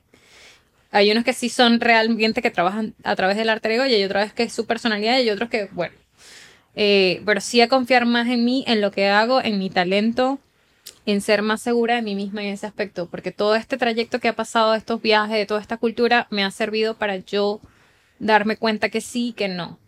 Hay 0.91 1.11
unos 1.11 1.25
que 1.25 1.33
sí 1.33 1.49
son 1.49 1.81
realmente 1.81 2.43
que 2.43 2.51
trabajan 2.51 2.95
a 3.05 3.17
través 3.17 3.37
del 3.37 3.51
alter 3.51 3.73
ego 3.73 3.87
y 3.87 3.95
hay 3.95 4.05
otros 4.05 4.33
que 4.33 4.45
es 4.45 4.53
su 4.53 4.67
personalidad 4.67 5.15
y 5.15 5.17
hay 5.17 5.31
otros 5.31 5.51
que, 5.51 5.69
bueno. 5.73 5.95
Eh, 6.75 7.23
pero 7.27 7.41
sí 7.41 7.61
a 7.61 7.69
confiar 7.69 8.07
más 8.07 8.29
en 8.29 8.45
mí, 8.45 8.65
en 8.67 8.81
lo 8.81 8.91
que 8.91 9.09
hago, 9.09 9.43
en 9.43 9.59
mi 9.59 9.71
talento, 9.71 10.39
en 11.07 11.21
ser 11.21 11.43
más 11.43 11.63
segura 11.63 11.97
de 11.97 12.03
mí 12.03 12.15
misma 12.15 12.43
en 12.43 12.49
ese 12.49 12.67
aspecto. 12.67 13.09
Porque 13.09 13.33
todo 13.33 13.55
este 13.55 13.77
trayecto 13.77 14.21
que 14.21 14.29
ha 14.29 14.37
pasado, 14.37 14.75
estos 14.75 15.03
viajes, 15.03 15.37
de 15.37 15.47
toda 15.47 15.61
esta 15.61 15.77
cultura, 15.77 16.27
me 16.31 16.45
ha 16.45 16.51
servido 16.51 16.95
para 16.95 17.17
yo 17.17 17.61
darme 18.19 18.57
cuenta 18.57 18.89
que 18.89 19.01
sí 19.01 19.29
y 19.29 19.33
que 19.33 19.49
no. 19.49 19.79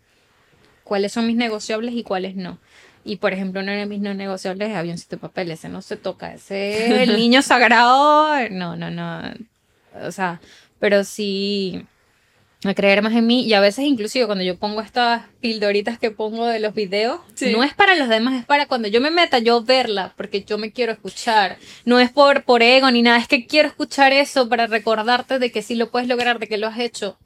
Cuáles 0.89 1.11
son 1.13 1.27
mis 1.27 1.35
negociables 1.35 1.93
y 1.93 2.01
cuáles 2.01 2.35
no. 2.35 2.57
Y 3.05 3.17
por 3.17 3.31
ejemplo, 3.31 3.61
uno 3.61 3.71
de 3.71 3.85
mis 3.85 4.01
no 4.01 4.13
negociables 4.15 4.69
es 4.71 4.75
avioncito 4.75 5.15
de 5.17 5.21
papel. 5.21 5.51
Ese 5.51 5.69
no 5.69 5.83
se 5.83 5.95
toca. 5.97 6.33
Ese 6.33 6.85
es 7.01 7.07
el 7.07 7.15
niño 7.21 7.43
sagrado. 7.43 8.49
No, 8.49 8.75
no, 8.75 8.89
no. 8.89 9.21
O 10.03 10.11
sea, 10.11 10.41
pero 10.79 11.03
sí 11.03 11.85
a 12.65 12.73
creer 12.73 13.01
más 13.01 13.13
en 13.13 13.25
mí. 13.27 13.43
Y 13.45 13.53
a 13.53 13.61
veces, 13.61 13.85
inclusive, 13.85 14.25
cuando 14.25 14.43
yo 14.43 14.57
pongo 14.57 14.81
estas 14.81 15.23
pildoritas 15.39 15.97
que 15.99 16.11
pongo 16.11 16.45
de 16.47 16.59
los 16.59 16.73
videos, 16.73 17.21
Sí. 17.35 17.53
no 17.53 17.63
es 17.63 17.73
para 17.73 17.95
los 17.95 18.09
demás, 18.09 18.33
es 18.39 18.45
para 18.45 18.65
cuando 18.65 18.87
yo 18.89 18.99
me 18.99 19.11
meta, 19.11 19.39
yo 19.39 19.63
verla, 19.63 20.13
porque 20.17 20.43
yo 20.43 20.57
me 20.57 20.71
quiero 20.71 20.91
escuchar. 20.91 21.57
No 21.85 21.99
es 21.99 22.09
por, 22.11 22.43
por 22.43 22.61
ego 22.63 22.89
ni 22.91 23.01
nada, 23.01 23.17
es 23.19 23.27
que 23.29 23.45
quiero 23.45 23.69
escuchar 23.69 24.11
eso 24.11 24.49
para 24.49 24.67
recordarte 24.67 25.39
de 25.39 25.51
que 25.51 25.61
sí 25.61 25.75
lo 25.75 25.89
puedes 25.91 26.09
lograr, 26.09 26.39
de 26.39 26.47
que 26.47 26.57
lo 26.57 26.67
has 26.67 26.79
hecho. 26.79 27.17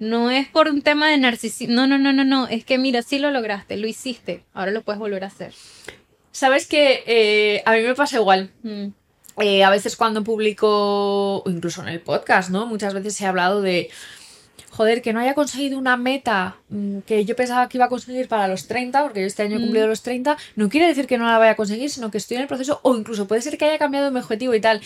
No 0.00 0.30
es 0.30 0.48
por 0.48 0.68
un 0.68 0.82
tema 0.82 1.08
de 1.08 1.18
narcisismo. 1.18 1.74
No, 1.74 1.86
no, 1.86 1.96
no, 1.98 2.12
no, 2.12 2.24
no. 2.24 2.48
Es 2.48 2.64
que 2.64 2.78
mira, 2.78 3.02
sí 3.02 3.18
lo 3.20 3.30
lograste, 3.30 3.76
lo 3.76 3.86
hiciste. 3.86 4.42
Ahora 4.52 4.72
lo 4.72 4.82
puedes 4.82 4.98
volver 4.98 5.22
a 5.22 5.28
hacer. 5.28 5.52
Sabes 6.32 6.66
que 6.66 7.04
eh, 7.06 7.62
a 7.66 7.72
mí 7.72 7.82
me 7.82 7.94
pasa 7.94 8.16
igual. 8.16 8.50
Mm. 8.62 8.86
Eh, 9.40 9.62
a 9.64 9.70
veces 9.70 9.96
cuando 9.96 10.24
publico, 10.24 11.36
o 11.38 11.50
incluso 11.50 11.82
en 11.82 11.88
el 11.88 12.00
podcast, 12.00 12.50
¿no? 12.50 12.66
Muchas 12.66 12.92
veces 12.94 13.18
he 13.20 13.26
hablado 13.26 13.62
de, 13.62 13.88
joder, 14.70 15.00
que 15.02 15.12
no 15.12 15.20
haya 15.20 15.34
conseguido 15.34 15.78
una 15.78 15.96
meta 15.96 16.56
mm, 16.68 16.98
que 17.00 17.24
yo 17.24 17.36
pensaba 17.36 17.68
que 17.68 17.78
iba 17.78 17.86
a 17.86 17.88
conseguir 17.88 18.26
para 18.28 18.48
los 18.48 18.66
30, 18.66 19.02
porque 19.02 19.20
yo 19.20 19.26
este 19.26 19.42
año 19.42 19.56
he 19.56 19.58
Mm. 19.58 19.62
cumplido 19.62 19.86
los 19.86 20.02
30, 20.02 20.36
no 20.56 20.68
quiere 20.68 20.86
decir 20.88 21.06
que 21.06 21.16
no 21.18 21.26
la 21.26 21.38
vaya 21.38 21.52
a 21.52 21.56
conseguir, 21.56 21.90
sino 21.90 22.10
que 22.10 22.18
estoy 22.18 22.36
en 22.36 22.42
el 22.42 22.48
proceso, 22.48 22.80
o 22.82 22.96
incluso 22.96 23.26
puede 23.26 23.40
ser 23.42 23.56
que 23.58 23.64
haya 23.66 23.78
cambiado 23.78 24.10
mi 24.10 24.18
objetivo 24.20 24.54
y 24.54 24.60
tal. 24.60 24.80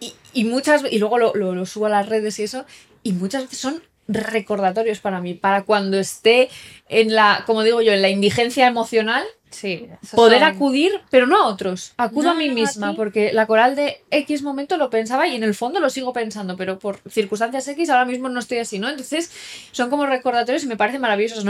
Y, 0.00 0.12
y 0.34 0.44
muchas 0.44 0.82
y 0.90 0.98
luego 0.98 1.18
lo, 1.18 1.34
lo- 1.34 1.54
lo 1.54 1.66
subo 1.66 1.86
a 1.86 1.90
las 1.90 2.08
redes 2.08 2.38
y 2.38 2.42
eso, 2.44 2.66
y 3.02 3.12
muchas 3.12 3.42
veces 3.44 3.58
son 3.58 3.82
recordatorios 4.08 5.00
para 5.00 5.20
mí, 5.20 5.34
para 5.34 5.62
cuando 5.62 5.98
esté 5.98 6.48
en 6.88 7.14
la, 7.14 7.42
como 7.46 7.62
digo 7.62 7.80
yo, 7.82 7.92
en 7.92 8.02
la 8.02 8.08
indigencia 8.08 8.66
emocional, 8.66 9.24
Sí. 9.48 9.88
poder 10.14 10.40
son- 10.40 10.48
acudir, 10.48 11.00
pero 11.10 11.26
no 11.26 11.40
a 11.42 11.46
otros. 11.46 11.92
Acudo 11.96 12.24
No, 12.24 12.30
a 12.32 12.34
mí 12.34 12.48
no, 12.48 12.54
misma, 12.54 12.94
porque 12.94 13.32
la 13.32 13.46
coral 13.46 13.74
de 13.74 14.02
X 14.10 14.42
momento 14.42 14.76
lo 14.76 14.90
pensaba 14.90 15.26
y 15.28 15.36
en 15.36 15.44
el 15.44 15.54
fondo 15.54 15.80
lo 15.80 15.88
sigo 15.88 16.12
pensando, 16.12 16.56
pero 16.56 16.78
por 16.78 16.98
circunstancias 17.08 17.66
X 17.68 17.88
ahora 17.88 18.04
mismo 18.04 18.28
no 18.28 18.38
estoy 18.40 18.58
así, 18.58 18.78
¿no? 18.78 18.88
Entonces 18.90 19.30
son 19.72 19.88
como 19.88 20.04
recordatorios 20.04 20.64
y 20.64 20.66
me 20.66 20.76
parecen 20.76 21.00
maravillosos. 21.00 21.44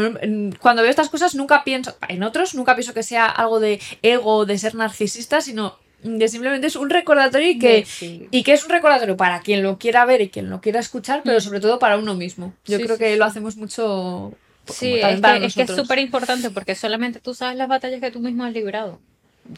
Cuando 0.61 0.83
veo 0.83 0.91
estas 0.91 1.09
cosas 1.09 1.35
nunca 1.35 1.65
pienso, 1.65 1.97
en 2.09 2.23
otros 2.23 2.55
nunca 2.55 2.77
pienso 2.77 2.95
que 2.95 3.03
sea 3.03 3.27
algo 3.27 3.61
de 3.61 3.81
ego, 4.03 4.47
de 4.47 4.59
ser 4.59 4.75
narcisista, 4.77 5.41
sino 5.41 5.77
de 6.03 6.29
simplemente 6.29 6.67
es 6.67 6.77
un 6.77 6.91
recordatorio 6.91 7.51
y 7.51 7.59
que... 7.59 7.85
Sí. 7.85 8.29
Y 8.31 8.43
que 8.43 8.53
es 8.53 8.65
un 8.65 8.71
recordatorio 8.71 9.17
para 9.17 9.41
quien 9.41 9.63
lo 9.63 9.79
quiera 9.79 10.05
ver 10.05 10.21
y 10.21 10.29
quien 10.29 10.51
lo 10.51 10.61
quiera 10.61 10.81
escuchar, 10.81 11.23
pero 11.25 11.39
Mm. 11.39 11.41
sobre 11.43 11.61
todo 11.61 11.79
para 11.79 11.97
uno 11.99 12.15
mismo. 12.15 12.55
Yo 12.65 12.79
Sí, 12.79 12.85
creo 12.85 12.97
sí, 12.97 13.03
que 13.03 13.17
lo 13.17 13.25
hacemos 13.25 13.57
mucho 13.57 14.33
pues, 14.65 14.79
Sí, 14.79 14.95
es 14.95 15.21
que, 15.21 15.45
es 15.47 15.55
que 15.55 15.63
es 15.63 15.71
súper 15.75 15.99
importante 15.99 16.51
porque 16.51 16.75
solamente 16.75 17.21
tú 17.21 17.35
sabes 17.35 17.57
las 17.57 17.69
batallas 17.69 18.01
que 18.01 18.11
tú 18.11 18.21
mismo 18.21 18.45
has 18.45 18.53
librado. 18.53 19.01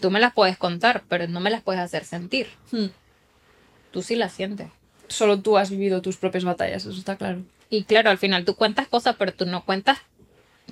Tú 0.01 0.11
me 0.11 0.21
las 0.21 0.33
puedes 0.35 0.57
contar, 0.59 1.03
pero 1.09 1.27
no 1.29 1.41
me 1.41 1.51
las 1.51 1.63
puedes 1.63 1.81
hacer 1.81 2.05
sentir. 2.05 2.47
Hmm. 2.71 2.87
Tú 3.91 4.03
sí 4.03 4.17
las 4.17 4.33
sientes. 4.33 4.69
Solo 5.09 5.41
tú 5.41 5.57
has 5.57 5.71
vivido 5.71 6.03
tus 6.03 6.19
propias 6.19 6.45
batallas, 6.45 6.85
eso 6.85 6.99
está 6.99 7.17
claro. 7.17 7.43
Y 7.71 7.85
claro, 7.85 8.11
al 8.11 8.19
final 8.19 8.45
tú 8.45 8.55
cuentas 8.55 8.87
cosas, 8.89 9.17
pero 9.19 9.33
tú 9.33 9.47
no 9.47 9.65
cuentas 9.65 9.99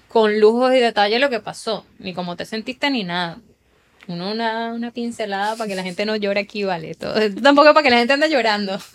con 0.09 0.39
lujos 0.39 0.73
y 0.75 0.79
detalle 0.81 1.19
lo 1.19 1.31
que 1.31 1.41
pasó, 1.41 1.87
ni 1.99 2.13
cómo 2.15 2.37
te 2.37 2.45
sentiste 2.45 2.91
ni 2.91 3.05
nada. 3.05 3.39
Uno 4.09 4.31
una, 4.31 4.73
una 4.73 4.91
pincelada 4.93 5.57
para 5.57 5.69
que 5.69 5.75
la 5.75 5.83
gente 5.83 6.07
no 6.07 6.15
llore 6.17 6.41
aquí, 6.41 6.65
vale. 6.65 6.95
Todo- 6.95 7.15
tampoco 7.43 7.75
para 7.75 7.83
que 7.83 7.91
la 7.91 7.99
gente 7.99 8.13
ande 8.13 8.29
llorando. 8.31 8.79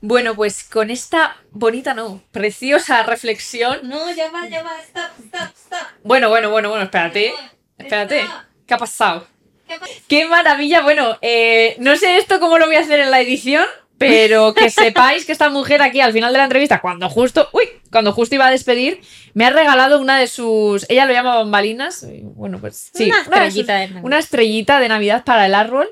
Bueno, 0.00 0.34
pues 0.34 0.62
con 0.64 0.90
esta 0.90 1.36
bonita, 1.50 1.92
no, 1.92 2.22
preciosa 2.30 3.02
reflexión. 3.02 3.80
No, 3.82 4.10
ya 4.14 4.30
va, 4.30 4.46
ya 4.48 4.62
va, 4.62 4.80
stop, 4.80 5.10
stop, 5.26 5.50
stop. 5.56 5.78
Bueno, 6.04 6.28
bueno, 6.28 6.50
bueno, 6.50 6.68
bueno, 6.70 6.84
espérate. 6.84 7.34
Espérate. 7.76 8.24
¿Qué 8.66 8.74
ha 8.74 8.78
pasado? 8.78 9.26
¿Qué 9.66 9.78
pasa? 9.78 9.92
¡Qué 10.08 10.26
maravilla! 10.26 10.82
Bueno, 10.82 11.18
eh, 11.20 11.76
no 11.80 11.96
sé 11.96 12.16
esto 12.16 12.40
cómo 12.40 12.58
lo 12.58 12.66
voy 12.66 12.76
a 12.76 12.80
hacer 12.80 13.00
en 13.00 13.10
la 13.10 13.20
edición, 13.20 13.64
pero 13.98 14.54
que 14.54 14.70
sepáis 14.70 15.24
que 15.26 15.32
esta 15.32 15.50
mujer 15.50 15.82
aquí 15.82 16.00
al 16.00 16.12
final 16.12 16.32
de 16.32 16.38
la 16.38 16.44
entrevista, 16.44 16.80
cuando 16.80 17.08
justo, 17.10 17.48
uy, 17.52 17.64
cuando 17.90 18.12
justo 18.12 18.34
iba 18.34 18.46
a 18.46 18.50
despedir, 18.50 19.00
me 19.34 19.44
ha 19.44 19.50
regalado 19.50 20.00
una 20.00 20.18
de 20.18 20.26
sus, 20.28 20.86
ella 20.88 21.04
lo 21.06 21.12
llama 21.12 21.34
bambalinas, 21.36 22.04
y 22.04 22.20
bueno, 22.22 22.58
pues 22.60 22.90
sí, 22.94 23.10
Una 23.10 23.18
de 23.18 23.50
sus- 23.50 23.60
estrellita 23.60 23.74
de 23.74 23.86
Navidad. 23.88 24.04
una 24.04 24.18
estrellita 24.18 24.80
de 24.80 24.88
Navidad 24.88 25.24
para 25.24 25.44
el 25.46 25.54
árbol. 25.54 25.88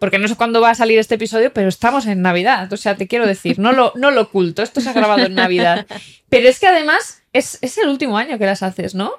Porque 0.00 0.18
no 0.18 0.28
sé 0.28 0.36
cuándo 0.36 0.60
va 0.60 0.70
a 0.70 0.74
salir 0.74 0.98
este 0.98 1.14
episodio, 1.14 1.50
pero 1.54 1.68
estamos 1.68 2.04
en 2.06 2.20
Navidad. 2.20 2.70
O 2.70 2.76
sea, 2.76 2.94
te 2.94 3.06
quiero 3.08 3.26
decir, 3.26 3.58
no 3.58 3.72
lo, 3.72 3.92
no 3.94 4.10
lo 4.10 4.22
oculto, 4.22 4.62
esto 4.62 4.82
se 4.82 4.90
ha 4.90 4.92
grabado 4.92 5.24
en 5.24 5.34
Navidad. 5.34 5.86
Pero 6.28 6.46
es 6.48 6.60
que 6.60 6.66
además 6.66 7.22
es, 7.32 7.58
es 7.62 7.78
el 7.78 7.88
último 7.88 8.18
año 8.18 8.36
que 8.36 8.44
las 8.44 8.62
haces, 8.62 8.94
¿no? 8.94 9.12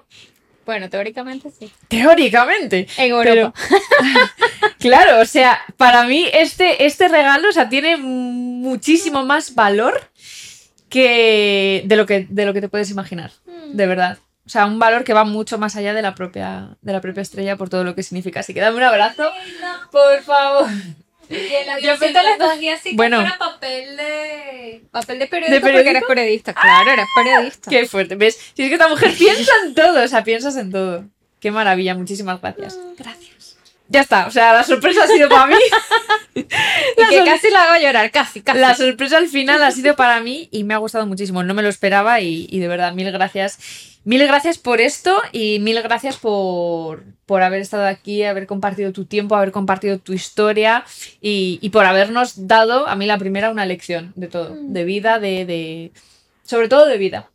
Bueno, 0.65 0.89
teóricamente 0.89 1.51
sí. 1.51 1.71
Teóricamente. 1.87 2.87
En 2.97 3.11
Europa. 3.11 3.53
Claro, 4.79 5.19
o 5.19 5.25
sea, 5.25 5.61
para 5.77 6.03
mí 6.03 6.27
este, 6.31 6.85
este 6.85 7.07
regalo 7.07 7.49
o 7.49 7.51
sea, 7.51 7.69
tiene 7.69 7.97
muchísimo 7.97 9.25
más 9.25 9.55
valor 9.55 10.11
que 10.89 11.81
de 11.85 11.95
lo 11.95 12.05
que, 12.05 12.27
de 12.29 12.45
lo 12.45 12.53
que 12.53 12.61
te 12.61 12.69
puedes 12.69 12.91
imaginar, 12.91 13.31
de 13.73 13.87
verdad. 13.87 14.19
O 14.45 14.49
sea, 14.49 14.67
un 14.67 14.77
valor 14.77 15.03
que 15.03 15.13
va 15.13 15.23
mucho 15.23 15.57
más 15.57 15.75
allá 15.75 15.95
de 15.95 16.03
la 16.03 16.13
propia, 16.13 16.77
de 16.81 16.93
la 16.93 17.01
propia 17.01 17.21
estrella 17.21 17.57
por 17.57 17.69
todo 17.69 17.83
lo 17.83 17.95
que 17.95 18.03
significa. 18.03 18.41
Así 18.41 18.53
que 18.53 18.59
dame 18.59 18.77
un 18.77 18.83
abrazo, 18.83 19.23
por 19.91 20.21
favor. 20.21 20.67
Yo 21.29 21.97
pensando- 21.99 22.29
le 22.29 22.37
cogí 22.37 22.69
así 22.69 22.95
Bueno. 22.95 23.17
como 23.17 23.27
era 23.27 23.37
papel 23.37 23.97
de... 23.97 24.83
Papel 24.91 25.19
de 25.19 25.27
periódico, 25.27 25.53
¿De 25.55 25.59
porque 25.61 25.73
periódico? 25.77 25.89
eres 25.97 26.03
periodista. 26.07 26.53
Claro, 26.53 26.91
eres 26.91 27.05
periodista. 27.15 27.69
Qué 27.69 27.85
fuerte, 27.87 28.15
¿ves? 28.15 28.35
Si 28.55 28.63
es 28.63 28.67
que 28.69 28.75
esta 28.75 28.87
mujer 28.87 29.13
piensa 29.17 29.51
en 29.65 29.75
todo, 29.75 30.03
o 30.03 30.07
sea, 30.07 30.23
piensas 30.23 30.55
en 30.57 30.71
todo. 30.71 31.05
Qué 31.39 31.51
maravilla, 31.51 31.95
muchísimas 31.95 32.41
gracias. 32.41 32.77
Gracias. 32.97 33.57
Ya 33.87 34.01
está, 34.01 34.25
o 34.25 34.31
sea, 34.31 34.51
la 34.53 34.63
sorpresa 34.63 35.03
ha 35.03 35.07
sido 35.07 35.29
para 35.29 35.47
mí. 35.47 35.55
Y 36.37 36.43
que 36.43 37.23
casi 37.23 37.49
la 37.49 37.63
hago 37.71 37.81
llorar, 37.81 38.11
casi, 38.11 38.41
casi. 38.41 38.59
La 38.59 38.75
sorpresa 38.75 39.17
al 39.17 39.27
final 39.29 39.63
ha 39.63 39.71
sido 39.71 39.95
para 39.95 40.19
mí 40.19 40.49
y 40.51 40.65
me 40.65 40.73
ha 40.73 40.77
gustado 40.77 41.05
muchísimo. 41.05 41.43
No 41.43 41.53
me 41.53 41.61
lo 41.61 41.69
esperaba 41.69 42.19
y, 42.19 42.45
y 42.49 42.59
de 42.59 42.67
verdad, 42.67 42.91
mil 42.93 43.09
gracias. 43.11 43.57
Mil 44.05 44.25
gracias 44.27 44.59
por 44.59 44.81
esto 44.81 45.19
y 45.31 45.57
mil 45.59 45.81
gracias 45.81 46.17
por, 46.17 47.03
por 47.25 47.41
haber 47.41 47.61
estado 47.61 47.87
aquí, 47.87 48.21
haber 48.23 48.45
compartido 48.45 48.93
tu 48.93 49.05
tiempo, 49.05 49.35
haber 49.35 49.51
compartido 49.51 49.97
tu 49.97 50.13
historia 50.13 50.85
y, 51.21 51.57
y 51.59 51.71
por 51.71 51.85
habernos 51.85 52.47
dado, 52.47 52.87
a 52.87 52.95
mí 52.95 53.07
la 53.07 53.17
primera, 53.17 53.49
una 53.49 53.65
lección 53.65 54.13
de 54.15 54.27
todo, 54.27 54.55
de 54.61 54.83
vida, 54.83 55.17
de, 55.17 55.45
de... 55.45 55.91
sobre 56.43 56.69
todo 56.69 56.85
de 56.85 56.99
vida. 56.99 57.31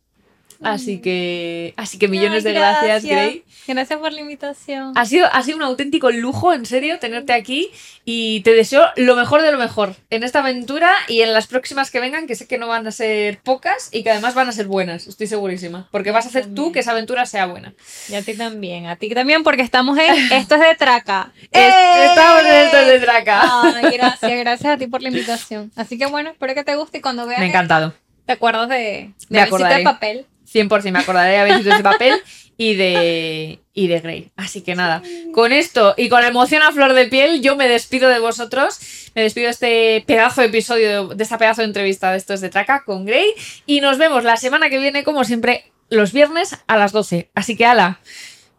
Así 0.63 0.99
que, 0.99 1.73
así 1.77 1.97
que 1.97 2.07
millones 2.07 2.45
Ay, 2.45 2.53
de 2.53 2.59
gracias. 2.59 3.03
Grey. 3.03 3.43
Gracias 3.67 3.99
por 3.99 4.11
la 4.11 4.21
invitación. 4.21 4.93
Ha 4.95 5.05
sido, 5.05 5.27
ha 5.31 5.41
sido 5.43 5.57
un 5.57 5.63
auténtico 5.63 6.09
lujo, 6.11 6.53
en 6.53 6.65
serio, 6.65 6.99
tenerte 6.99 7.33
aquí 7.33 7.69
y 8.05 8.41
te 8.41 8.53
deseo 8.53 8.83
lo 8.95 9.15
mejor 9.15 9.41
de 9.43 9.51
lo 9.51 9.57
mejor 9.57 9.95
en 10.09 10.23
esta 10.23 10.39
aventura 10.39 10.91
y 11.07 11.21
en 11.21 11.33
las 11.33 11.47
próximas 11.47 11.89
que 11.91 11.99
vengan, 11.99 12.27
que 12.27 12.35
sé 12.35 12.47
que 12.47 12.57
no 12.57 12.67
van 12.67 12.85
a 12.87 12.91
ser 12.91 13.39
pocas 13.39 13.89
y 13.91 14.03
que 14.03 14.11
además 14.11 14.33
van 14.33 14.49
a 14.49 14.51
ser 14.51 14.67
buenas, 14.67 15.07
estoy 15.07 15.27
segurísima. 15.27 15.87
Porque 15.91 16.11
vas 16.11 16.25
a 16.25 16.29
hacer 16.29 16.53
tú 16.53 16.71
que 16.71 16.79
esa 16.79 16.91
aventura 16.91 17.25
sea 17.25 17.45
buena. 17.45 17.73
Y 18.09 18.15
a 18.15 18.21
ti 18.21 18.33
también, 18.35 18.87
a 18.87 18.95
ti 18.95 19.09
también, 19.09 19.43
porque 19.43 19.61
estamos 19.61 19.97
en 19.97 20.13
Esto 20.31 20.55
es 20.55 20.61
de 20.61 20.75
Traca. 20.75 21.31
Es- 21.51 21.59
¡Eh! 21.59 22.05
Estamos 22.05 22.41
en 22.41 22.53
esto 22.65 22.77
de 22.77 22.99
Draca. 22.99 23.41
Ay, 23.63 23.91
gracias, 23.97 24.31
gracias 24.31 24.73
a 24.73 24.77
ti 24.77 24.87
por 24.87 25.01
la 25.01 25.09
invitación. 25.09 25.71
Así 25.75 25.97
que 25.97 26.07
bueno, 26.07 26.31
espero 26.31 26.53
que 26.55 26.63
te 26.63 26.75
guste 26.75 26.97
y 26.97 27.01
cuando 27.01 27.25
veas 27.27 27.39
Me 27.39 27.45
ha 27.45 27.49
encantado. 27.49 27.93
te 28.25 28.33
acuerdas 28.33 28.67
de, 28.69 28.75
de 28.75 29.13
Me 29.29 29.39
Besito 29.39 29.55
acordaré. 29.55 29.77
de 29.77 29.83
papel. 29.83 30.25
100% 30.53 30.91
me 30.91 30.99
acordaré 30.99 31.37
de 31.37 31.43
besitos 31.51 31.77
de 31.77 31.83
papel 31.83 32.21
y 32.57 32.75
de, 32.75 33.59
y 33.73 33.87
de 33.87 33.99
Grey. 33.99 34.31
Así 34.35 34.61
que 34.61 34.75
nada, 34.75 35.01
con 35.33 35.51
esto 35.51 35.95
y 35.97 36.09
con 36.09 36.21
la 36.21 36.27
emoción 36.27 36.61
a 36.61 36.71
flor 36.71 36.93
de 36.93 37.07
piel, 37.07 37.41
yo 37.41 37.55
me 37.55 37.67
despido 37.67 38.09
de 38.09 38.19
vosotros. 38.19 38.79
Me 39.15 39.23
despido 39.23 39.45
de 39.45 39.51
este 39.51 40.03
pedazo 40.05 40.41
de 40.41 40.47
episodio, 40.47 41.07
de 41.07 41.23
esta 41.23 41.37
pedazo 41.37 41.61
de 41.61 41.67
entrevista 41.67 42.11
de 42.11 42.17
estos 42.17 42.39
de 42.39 42.49
Traca 42.49 42.83
con 42.85 43.05
Grey. 43.05 43.33
Y 43.65 43.81
nos 43.81 43.97
vemos 43.97 44.23
la 44.23 44.37
semana 44.37 44.69
que 44.69 44.79
viene, 44.79 45.03
como 45.03 45.23
siempre, 45.23 45.71
los 45.89 46.13
viernes 46.13 46.57
a 46.67 46.77
las 46.77 46.91
12. 46.91 47.31
Así 47.33 47.57
que, 47.57 47.65
ala, 47.65 47.99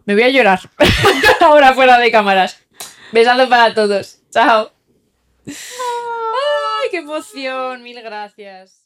me 0.04 0.14
voy 0.14 0.24
a 0.24 0.28
llorar. 0.30 0.60
Ahora 1.40 1.74
fuera 1.74 1.98
de 1.98 2.10
cámaras. 2.10 2.58
Besando 3.12 3.48
para 3.48 3.74
todos. 3.74 4.18
Chao. 4.30 4.72
¡Ay, 5.46 6.88
qué 6.90 6.98
emoción! 6.98 7.82
Mil 7.82 8.00
gracias. 8.02 8.81